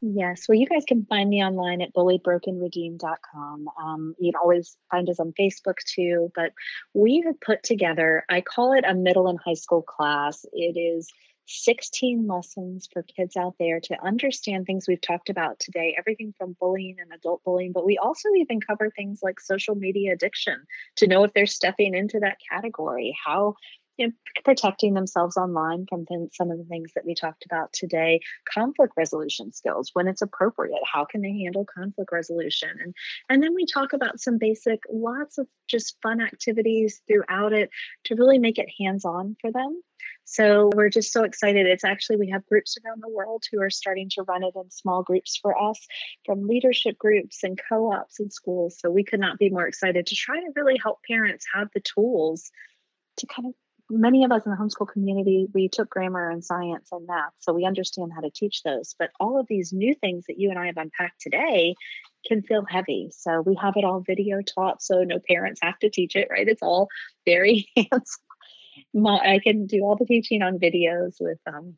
Yes, 0.02 0.48
well, 0.48 0.58
you 0.58 0.68
guys 0.68 0.84
can 0.88 1.06
find 1.06 1.28
me 1.28 1.44
online 1.44 1.82
at 1.82 1.92
bulliedbrokenredeemed.com. 1.94 3.70
Um, 3.84 4.16
you 4.20 4.32
can 4.32 4.40
always 4.40 4.78
find 4.92 5.10
us 5.10 5.20
on 5.20 5.34
Facebook 5.40 5.78
too. 5.88 6.32
But 6.36 6.52
we 6.94 7.24
have 7.26 7.40
put 7.42 7.64
together, 7.64 8.24
I 8.30 8.42
call 8.42 8.74
it 8.74 8.86
a 8.88 8.94
middle 8.94 9.28
and 9.28 9.40
high 9.44 9.56
school 9.56 9.82
class. 9.82 10.46
It 10.54 10.78
is 10.80 11.12
16 11.48 12.28
lessons 12.28 12.88
for 12.92 13.04
kids 13.04 13.38
out 13.38 13.56
there 13.58 13.80
to 13.80 14.04
understand 14.04 14.66
things 14.66 14.88
we've 14.88 15.02
talked 15.02 15.30
about 15.30 15.60
today, 15.60 15.96
everything 15.98 16.34
from 16.38 16.56
bullying 16.60 16.98
and 17.00 17.12
adult 17.14 17.44
bullying, 17.44 17.72
but 17.72 17.86
we 17.86 17.98
also 17.98 18.30
even 18.38 18.60
cover 18.60 18.90
things 18.90 19.20
like 19.24 19.40
social 19.40 19.76
media 19.76 20.14
addiction 20.14 20.66
to 20.98 21.08
know 21.08 21.24
if 21.24 21.34
they're 21.34 21.46
stepping 21.46 21.96
into 21.96 22.20
that 22.20 22.38
category, 22.52 23.18
how 23.26 23.56
you 23.98 24.08
know, 24.08 24.14
protecting 24.44 24.94
themselves 24.94 25.38
online 25.38 25.86
from 25.88 26.06
th- 26.06 26.30
some 26.34 26.52
of 26.52 26.58
the 26.58 26.64
things 26.66 26.92
that 26.96 27.06
we 27.06 27.16
talked 27.16 27.46
about 27.46 27.74
today 27.74 28.20
conflict 28.48 28.94
resolution 28.96 29.52
skills 29.52 29.90
when 29.94 30.08
it's 30.08 30.22
appropriate 30.22 30.80
how 30.84 31.04
can 31.04 31.22
they 31.22 31.42
handle 31.44 31.66
conflict 31.66 32.12
resolution 32.12 32.70
and 32.82 32.94
and 33.30 33.42
then 33.42 33.56
we 33.56 33.66
talk 33.66 33.94
about 33.94 34.20
some 34.20 34.38
basic 34.38 34.84
lots 34.92 35.38
of 35.38 35.48
just 35.68 35.98
fun 36.02 36.22
activities 36.22 37.02
throughout 37.08 37.54
it 37.54 37.70
to 38.04 38.16
really 38.16 38.38
make 38.38 38.60
it 38.60 38.70
hands 38.80 39.04
on 39.04 39.36
for 39.42 39.52
them 39.52 39.82
so 40.30 40.70
we're 40.76 40.90
just 40.90 41.14
so 41.14 41.24
excited 41.24 41.66
it's 41.66 41.86
actually 41.86 42.18
we 42.18 42.30
have 42.30 42.46
groups 42.48 42.78
around 42.86 43.02
the 43.02 43.10
world 43.10 43.44
who 43.52 43.62
are 43.62 43.70
starting 43.70 44.10
to 44.10 44.24
run 44.24 44.44
it 44.44 44.54
in 44.56 44.70
small 44.70 45.02
groups 45.02 45.38
for 45.42 45.58
us 45.58 45.80
from 46.26 46.48
leadership 46.48 46.98
groups 46.98 47.44
and 47.44 47.60
co-ops 47.70 48.20
and 48.20 48.32
schools 48.32 48.78
so 48.80 48.90
we 48.90 49.04
could 49.04 49.20
not 49.20 49.40
be 49.40 49.50
more 49.50 49.68
excited 49.68 50.06
to 50.06 50.16
try 50.16 50.40
to 50.40 50.52
really 50.56 50.78
help 50.78 51.00
parents 51.08 51.46
have 51.54 51.70
the 51.74 51.82
tools 51.82 52.52
to 53.16 53.26
kind 53.26 53.48
of 53.48 53.54
many 53.90 54.24
of 54.24 54.32
us 54.32 54.46
in 54.46 54.52
the 54.52 54.58
homeschool 54.58 54.88
community, 54.92 55.48
we 55.54 55.70
took 55.70 55.90
grammar 55.90 56.30
and 56.30 56.44
science 56.44 56.90
and 56.92 57.08
math, 57.08 57.32
so 57.40 57.54
we 57.54 57.66
understand 57.66 58.12
how 58.14 58.22
to 58.22 58.30
teach 58.30 58.64
those. 58.64 58.96
But 59.00 59.12
all 59.20 59.40
of 59.40 59.48
these 59.48 59.72
new 59.74 59.96
things 59.96 60.26
that 60.28 60.38
you 60.38 60.50
and 60.50 60.60
I 60.60 60.68
have 60.68 60.78
unpacked 60.78 61.22
today 61.22 61.76
can 62.28 62.42
feel 62.42 62.66
heavy. 62.68 63.10
So 63.12 63.42
we 63.42 63.56
have 63.62 63.76
it 63.78 63.86
all 63.86 64.04
video 64.06 64.42
taught, 64.42 64.82
so 64.82 65.04
no 65.04 65.20
parents 65.20 65.62
have 65.64 65.80
to 65.80 65.90
teach 65.90 66.16
it, 66.16 66.28
right? 66.30 66.48
It's 66.48 66.62
all 66.62 66.90
very 67.26 67.70
hands. 67.76 68.18
I 69.06 69.40
can 69.44 69.66
do 69.66 69.82
all 69.82 69.96
the 69.96 70.06
teaching 70.06 70.42
on 70.42 70.60
videos 70.60 71.16
with 71.20 71.40
um, 71.48 71.76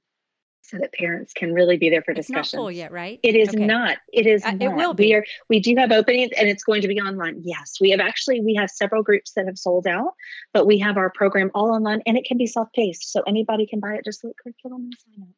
so 0.62 0.78
that 0.78 0.94
parents 0.94 1.34
can 1.34 1.54
really 1.54 1.78
be 1.78 1.90
there 1.90 2.02
for 2.02 2.14
discussion. 2.14 2.58
Not 2.58 2.64
full 2.64 2.72
yet, 2.72 2.92
right? 2.92 3.20
It 3.24 3.36
is 3.36 3.50
okay. 3.50 3.66
not. 3.66 3.98
It 4.14 4.28
is. 4.28 4.44
Uh, 4.46 4.58
it 4.60 4.70
will 4.70 4.94
be. 4.94 5.08
We 5.08 5.14
are. 5.16 5.26
We 5.50 5.60
do 5.60 5.76
have 5.78 5.92
openings, 5.92 6.32
and 6.38 6.48
it's 6.48 6.64
going 6.64 6.82
to 6.82 6.88
be 6.88 7.00
online. 7.00 7.42
Yes, 7.44 7.78
we 7.82 7.90
have 7.90 8.00
actually. 8.00 8.42
We 8.42 8.56
have 8.56 8.70
several 8.70 9.02
groups 9.02 9.34
that 9.34 9.46
have 9.48 9.58
sold 9.58 9.88
out, 9.88 10.14
but 10.54 10.68
we 10.68 10.78
have 10.80 10.98
our 10.98 11.10
program 11.10 11.50
all 11.56 11.72
online, 11.72 12.02
and 12.06 12.18
it 12.18 12.26
can 12.26 12.38
be 12.38 12.48
self-paced, 12.48 13.12
so 13.12 13.22
anybody 13.28 13.66
can 13.66 13.80
buy 13.80 13.96
it. 13.96 14.06
Just 14.06 14.24
like 14.24 14.34
curriculum 14.44 14.84
and 14.84 14.94
sign 15.00 15.24
up 15.24 15.36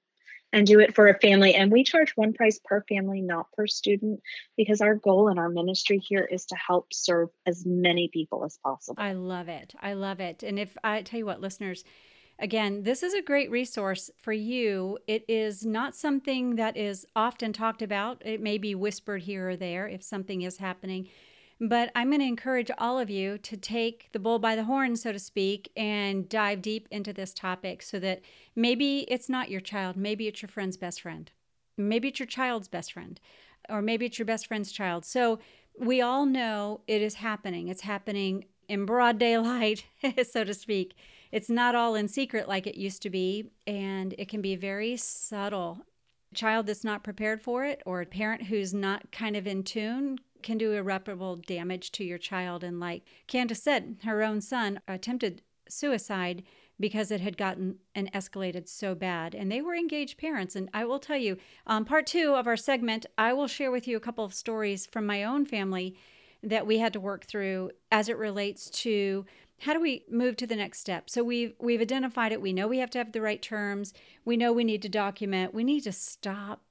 and 0.54 0.68
do 0.68 0.80
it 0.80 0.96
for 0.96 1.08
a 1.08 1.20
family. 1.20 1.56
And 1.56 1.72
we 1.72 1.84
charge 1.84 2.12
one 2.12 2.34
price 2.34 2.60
per 2.64 2.84
family, 2.90 3.22
not 3.22 3.52
per 3.54 3.68
student, 3.68 4.22
because 4.58 4.82
our 4.82 4.96
goal 4.96 5.30
in 5.30 5.40
our 5.40 5.50
ministry 5.50 5.98
here 5.98 6.28
is 6.30 6.46
to 6.48 6.56
help 6.56 6.94
serve 6.94 7.30
as 7.46 7.66
many 7.66 8.10
people 8.10 8.44
as 8.44 8.58
possible. 8.64 9.02
I 9.02 9.14
love 9.14 9.48
it. 9.48 9.74
I 9.80 9.94
love 9.94 10.20
it. 10.20 10.44
And 10.44 10.60
if 10.60 10.76
I 10.84 11.02
tell 11.02 11.20
you 11.20 11.26
what, 11.26 11.42
listeners, 11.42 11.84
Again, 12.42 12.82
this 12.82 13.04
is 13.04 13.14
a 13.14 13.22
great 13.22 13.52
resource 13.52 14.10
for 14.18 14.34
you. 14.34 14.98
It 15.06 15.24
is 15.28 15.64
not 15.64 15.96
something 15.96 16.56
that 16.56 16.76
is 16.76 17.06
often 17.16 17.54
talked 17.54 17.84
about. 17.84 18.24
It 18.26 18.42
may 18.42 18.58
be 18.58 18.74
whispered 18.74 19.22
here 19.22 19.50
or 19.50 19.56
there 19.56 19.88
if 19.88 20.02
something 20.02 20.42
is 20.42 20.58
happening. 20.58 21.08
But 21.64 21.92
I'm 21.96 22.10
going 22.10 22.22
to 22.22 22.26
encourage 22.26 22.72
all 22.80 22.98
of 22.98 23.12
you 23.12 23.38
to 23.38 23.56
take 23.56 24.10
the 24.14 24.20
bull 24.20 24.40
by 24.40 24.56
the 24.56 24.64
horn, 24.64 24.96
so 24.96 25.12
to 25.12 25.20
speak, 25.20 25.72
and 25.78 26.28
dive 26.28 26.60
deep 26.60 26.88
into 26.90 27.14
this 27.14 27.36
topic 27.36 27.84
so 27.84 28.00
that 28.00 28.22
maybe 28.56 29.02
it's 29.08 29.30
not 29.30 29.52
your 29.52 29.62
child, 29.62 29.96
maybe 29.96 30.28
it's 30.28 30.42
your 30.42 30.50
friend's 30.50 30.76
best 30.76 31.04
friend, 31.04 31.30
maybe 31.78 32.08
it's 32.08 32.20
your 32.20 32.26
child's 32.26 32.68
best 32.68 32.94
friend, 32.94 33.20
or 33.70 33.80
maybe 33.80 34.08
it's 34.08 34.18
your 34.18 34.26
best 34.26 34.48
friend's 34.48 34.72
child. 34.72 35.06
So 35.06 35.38
we 35.78 36.02
all 36.02 36.26
know 36.26 36.82
it 36.88 37.00
is 37.00 37.14
happening. 37.14 37.68
It's 37.68 37.82
happening 37.82 38.46
in 38.68 38.88
broad 38.88 39.20
daylight, 39.20 39.86
so 40.28 40.44
to 40.44 40.56
speak. 40.56 40.96
It's 41.32 41.50
not 41.50 41.76
all 41.76 41.94
in 41.94 42.08
secret 42.08 42.48
like 42.48 42.66
it 42.66 42.76
used 42.76 43.04
to 43.04 43.12
be, 43.12 43.52
and 43.68 44.16
it 44.18 44.30
can 44.30 44.42
be 44.42 44.56
very 44.56 44.98
subtle. 44.98 45.86
A 46.32 46.36
child 46.36 46.66
that's 46.66 46.84
not 46.84 47.04
prepared 47.04 47.40
for 47.40 47.66
it, 47.66 47.84
or 47.86 48.02
a 48.02 48.06
parent 48.08 48.44
who's 48.44 48.74
not 48.74 49.12
kind 49.12 49.36
of 49.36 49.46
in 49.46 49.64
tune, 49.64 50.18
can 50.44 50.58
do 50.58 50.74
irreparable 50.74 51.36
damage 51.36 51.92
to 51.94 52.04
your 52.04 52.18
child. 52.18 52.64
And 52.64 52.80
like 52.80 53.04
Candace 53.28 53.64
said, 53.64 53.98
her 54.04 54.24
own 54.24 54.42
son 54.42 54.80
attempted 54.88 55.42
suicide 55.68 56.44
because 56.80 57.12
it 57.12 57.22
had 57.22 57.38
gotten 57.38 57.78
and 57.94 58.12
escalated 58.12 58.68
so 58.68 58.96
bad. 58.96 59.36
And 59.36 59.52
they 59.52 59.62
were 59.62 59.76
engaged 59.76 60.18
parents. 60.18 60.56
And 60.56 60.70
I 60.74 60.84
will 60.86 61.00
tell 61.00 61.18
you, 61.18 61.38
um, 61.68 61.86
part 61.86 62.08
two 62.08 62.34
of 62.34 62.48
our 62.48 62.58
segment, 62.58 63.06
I 63.18 63.34
will 63.34 63.48
share 63.48 63.72
with 63.72 63.88
you 63.88 63.96
a 63.96 64.02
couple 64.02 64.26
of 64.26 64.34
stories 64.34 64.88
from 64.88 65.06
my 65.06 65.24
own 65.24 65.46
family 65.46 65.96
that 66.44 66.66
we 66.66 66.80
had 66.80 66.94
to 66.94 67.00
work 67.00 67.26
through 67.26 67.72
as 67.92 68.10
it 68.10 68.18
relates 68.18 68.70
to 68.70 69.26
how 69.60 69.74
do 69.74 69.80
we 69.80 70.04
move 70.10 70.36
to 70.36 70.48
the 70.48 70.56
next 70.56 70.80
step 70.80 71.08
so 71.08 71.24
we've 71.24 71.54
we've 71.60 71.82
identified 71.82 72.32
it 72.32 72.42
we 72.42 72.52
know 72.52 72.68
we 72.68 72.80
have 72.80 72.90
to 72.90 72.98
have 72.98 73.12
the 73.12 73.22
right 73.22 73.44
terms 73.44 73.94
we 74.26 74.36
know 74.36 74.52
we 74.52 74.64
need 74.64 74.82
to 74.82 74.90
document 74.90 75.54
we 75.54 75.64
need 75.64 75.82
to 75.82 75.92
stop 75.92 76.64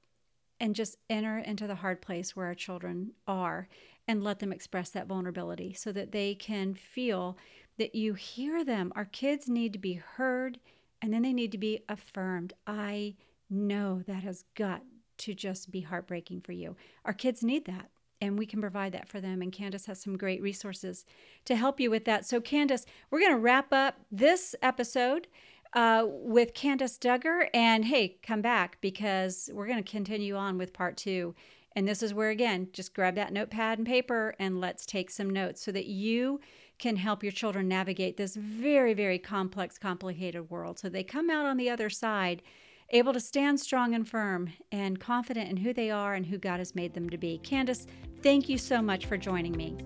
and 0.61 0.75
just 0.75 0.95
enter 1.09 1.39
into 1.39 1.65
the 1.65 1.75
hard 1.75 2.01
place 2.01 2.35
where 2.35 2.45
our 2.45 2.53
children 2.53 3.11
are 3.27 3.67
and 4.07 4.23
let 4.23 4.39
them 4.39 4.53
express 4.53 4.91
that 4.91 5.07
vulnerability 5.07 5.73
so 5.73 5.91
that 5.91 6.11
they 6.11 6.35
can 6.35 6.75
feel 6.75 7.35
that 7.77 7.95
you 7.95 8.13
hear 8.13 8.63
them 8.63 8.93
our 8.95 9.05
kids 9.05 9.49
need 9.49 9.73
to 9.73 9.79
be 9.79 9.95
heard 9.95 10.59
and 11.01 11.11
then 11.11 11.23
they 11.23 11.33
need 11.33 11.51
to 11.51 11.57
be 11.57 11.81
affirmed 11.89 12.53
i 12.67 13.15
know 13.49 14.03
that 14.05 14.23
has 14.23 14.45
got 14.55 14.83
to 15.17 15.33
just 15.33 15.71
be 15.71 15.81
heartbreaking 15.81 16.39
for 16.39 16.51
you 16.51 16.75
our 17.05 17.13
kids 17.13 17.43
need 17.43 17.65
that 17.65 17.89
and 18.21 18.37
we 18.37 18.45
can 18.45 18.61
provide 18.61 18.91
that 18.91 19.09
for 19.09 19.19
them. 19.19 19.41
And 19.41 19.51
Candace 19.51 19.87
has 19.87 19.99
some 19.99 20.15
great 20.15 20.41
resources 20.41 21.05
to 21.45 21.55
help 21.55 21.79
you 21.79 21.89
with 21.89 22.05
that. 22.05 22.23
So, 22.25 22.39
Candace, 22.39 22.85
we're 23.09 23.19
going 23.19 23.31
to 23.31 23.39
wrap 23.39 23.73
up 23.73 23.95
this 24.11 24.53
episode 24.61 25.27
uh, 25.73 26.05
with 26.07 26.53
Candace 26.53 26.97
Duggar. 26.97 27.47
And 27.53 27.85
hey, 27.85 28.17
come 28.23 28.41
back 28.41 28.77
because 28.81 29.49
we're 29.53 29.67
going 29.67 29.83
to 29.83 29.89
continue 29.89 30.35
on 30.35 30.57
with 30.57 30.73
part 30.73 30.97
two. 30.97 31.35
And 31.75 31.87
this 31.87 32.03
is 32.03 32.13
where, 32.13 32.29
again, 32.29 32.67
just 32.73 32.93
grab 32.93 33.15
that 33.15 33.31
notepad 33.31 33.77
and 33.77 33.87
paper 33.87 34.35
and 34.39 34.59
let's 34.59 34.85
take 34.85 35.09
some 35.09 35.29
notes 35.29 35.63
so 35.63 35.71
that 35.71 35.85
you 35.85 36.41
can 36.79 36.97
help 36.97 37.23
your 37.23 37.31
children 37.31 37.67
navigate 37.67 38.17
this 38.17 38.35
very, 38.35 38.93
very 38.93 39.19
complex, 39.19 39.77
complicated 39.77 40.49
world. 40.49 40.79
So 40.79 40.89
they 40.89 41.03
come 41.03 41.29
out 41.29 41.45
on 41.45 41.57
the 41.57 41.69
other 41.69 41.89
side 41.89 42.41
able 42.91 43.13
to 43.13 43.19
stand 43.19 43.59
strong 43.59 43.95
and 43.95 44.07
firm 44.07 44.49
and 44.71 44.99
confident 44.99 45.49
in 45.49 45.57
who 45.57 45.73
they 45.73 45.89
are 45.89 46.13
and 46.13 46.25
who 46.25 46.37
God 46.37 46.59
has 46.59 46.75
made 46.75 46.93
them 46.93 47.09
to 47.09 47.17
be. 47.17 47.39
Candace, 47.39 47.87
thank 48.21 48.49
you 48.49 48.57
so 48.57 48.81
much 48.81 49.05
for 49.05 49.17
joining 49.17 49.53
me. 49.53 49.77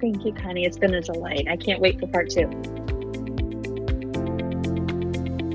Thank 0.00 0.24
you, 0.24 0.32
Connie. 0.32 0.64
It's 0.64 0.78
been 0.78 0.94
a 0.94 1.00
delight. 1.00 1.46
I 1.48 1.56
can't 1.56 1.80
wait 1.80 2.00
for 2.00 2.06
part 2.08 2.30
two. 2.30 2.50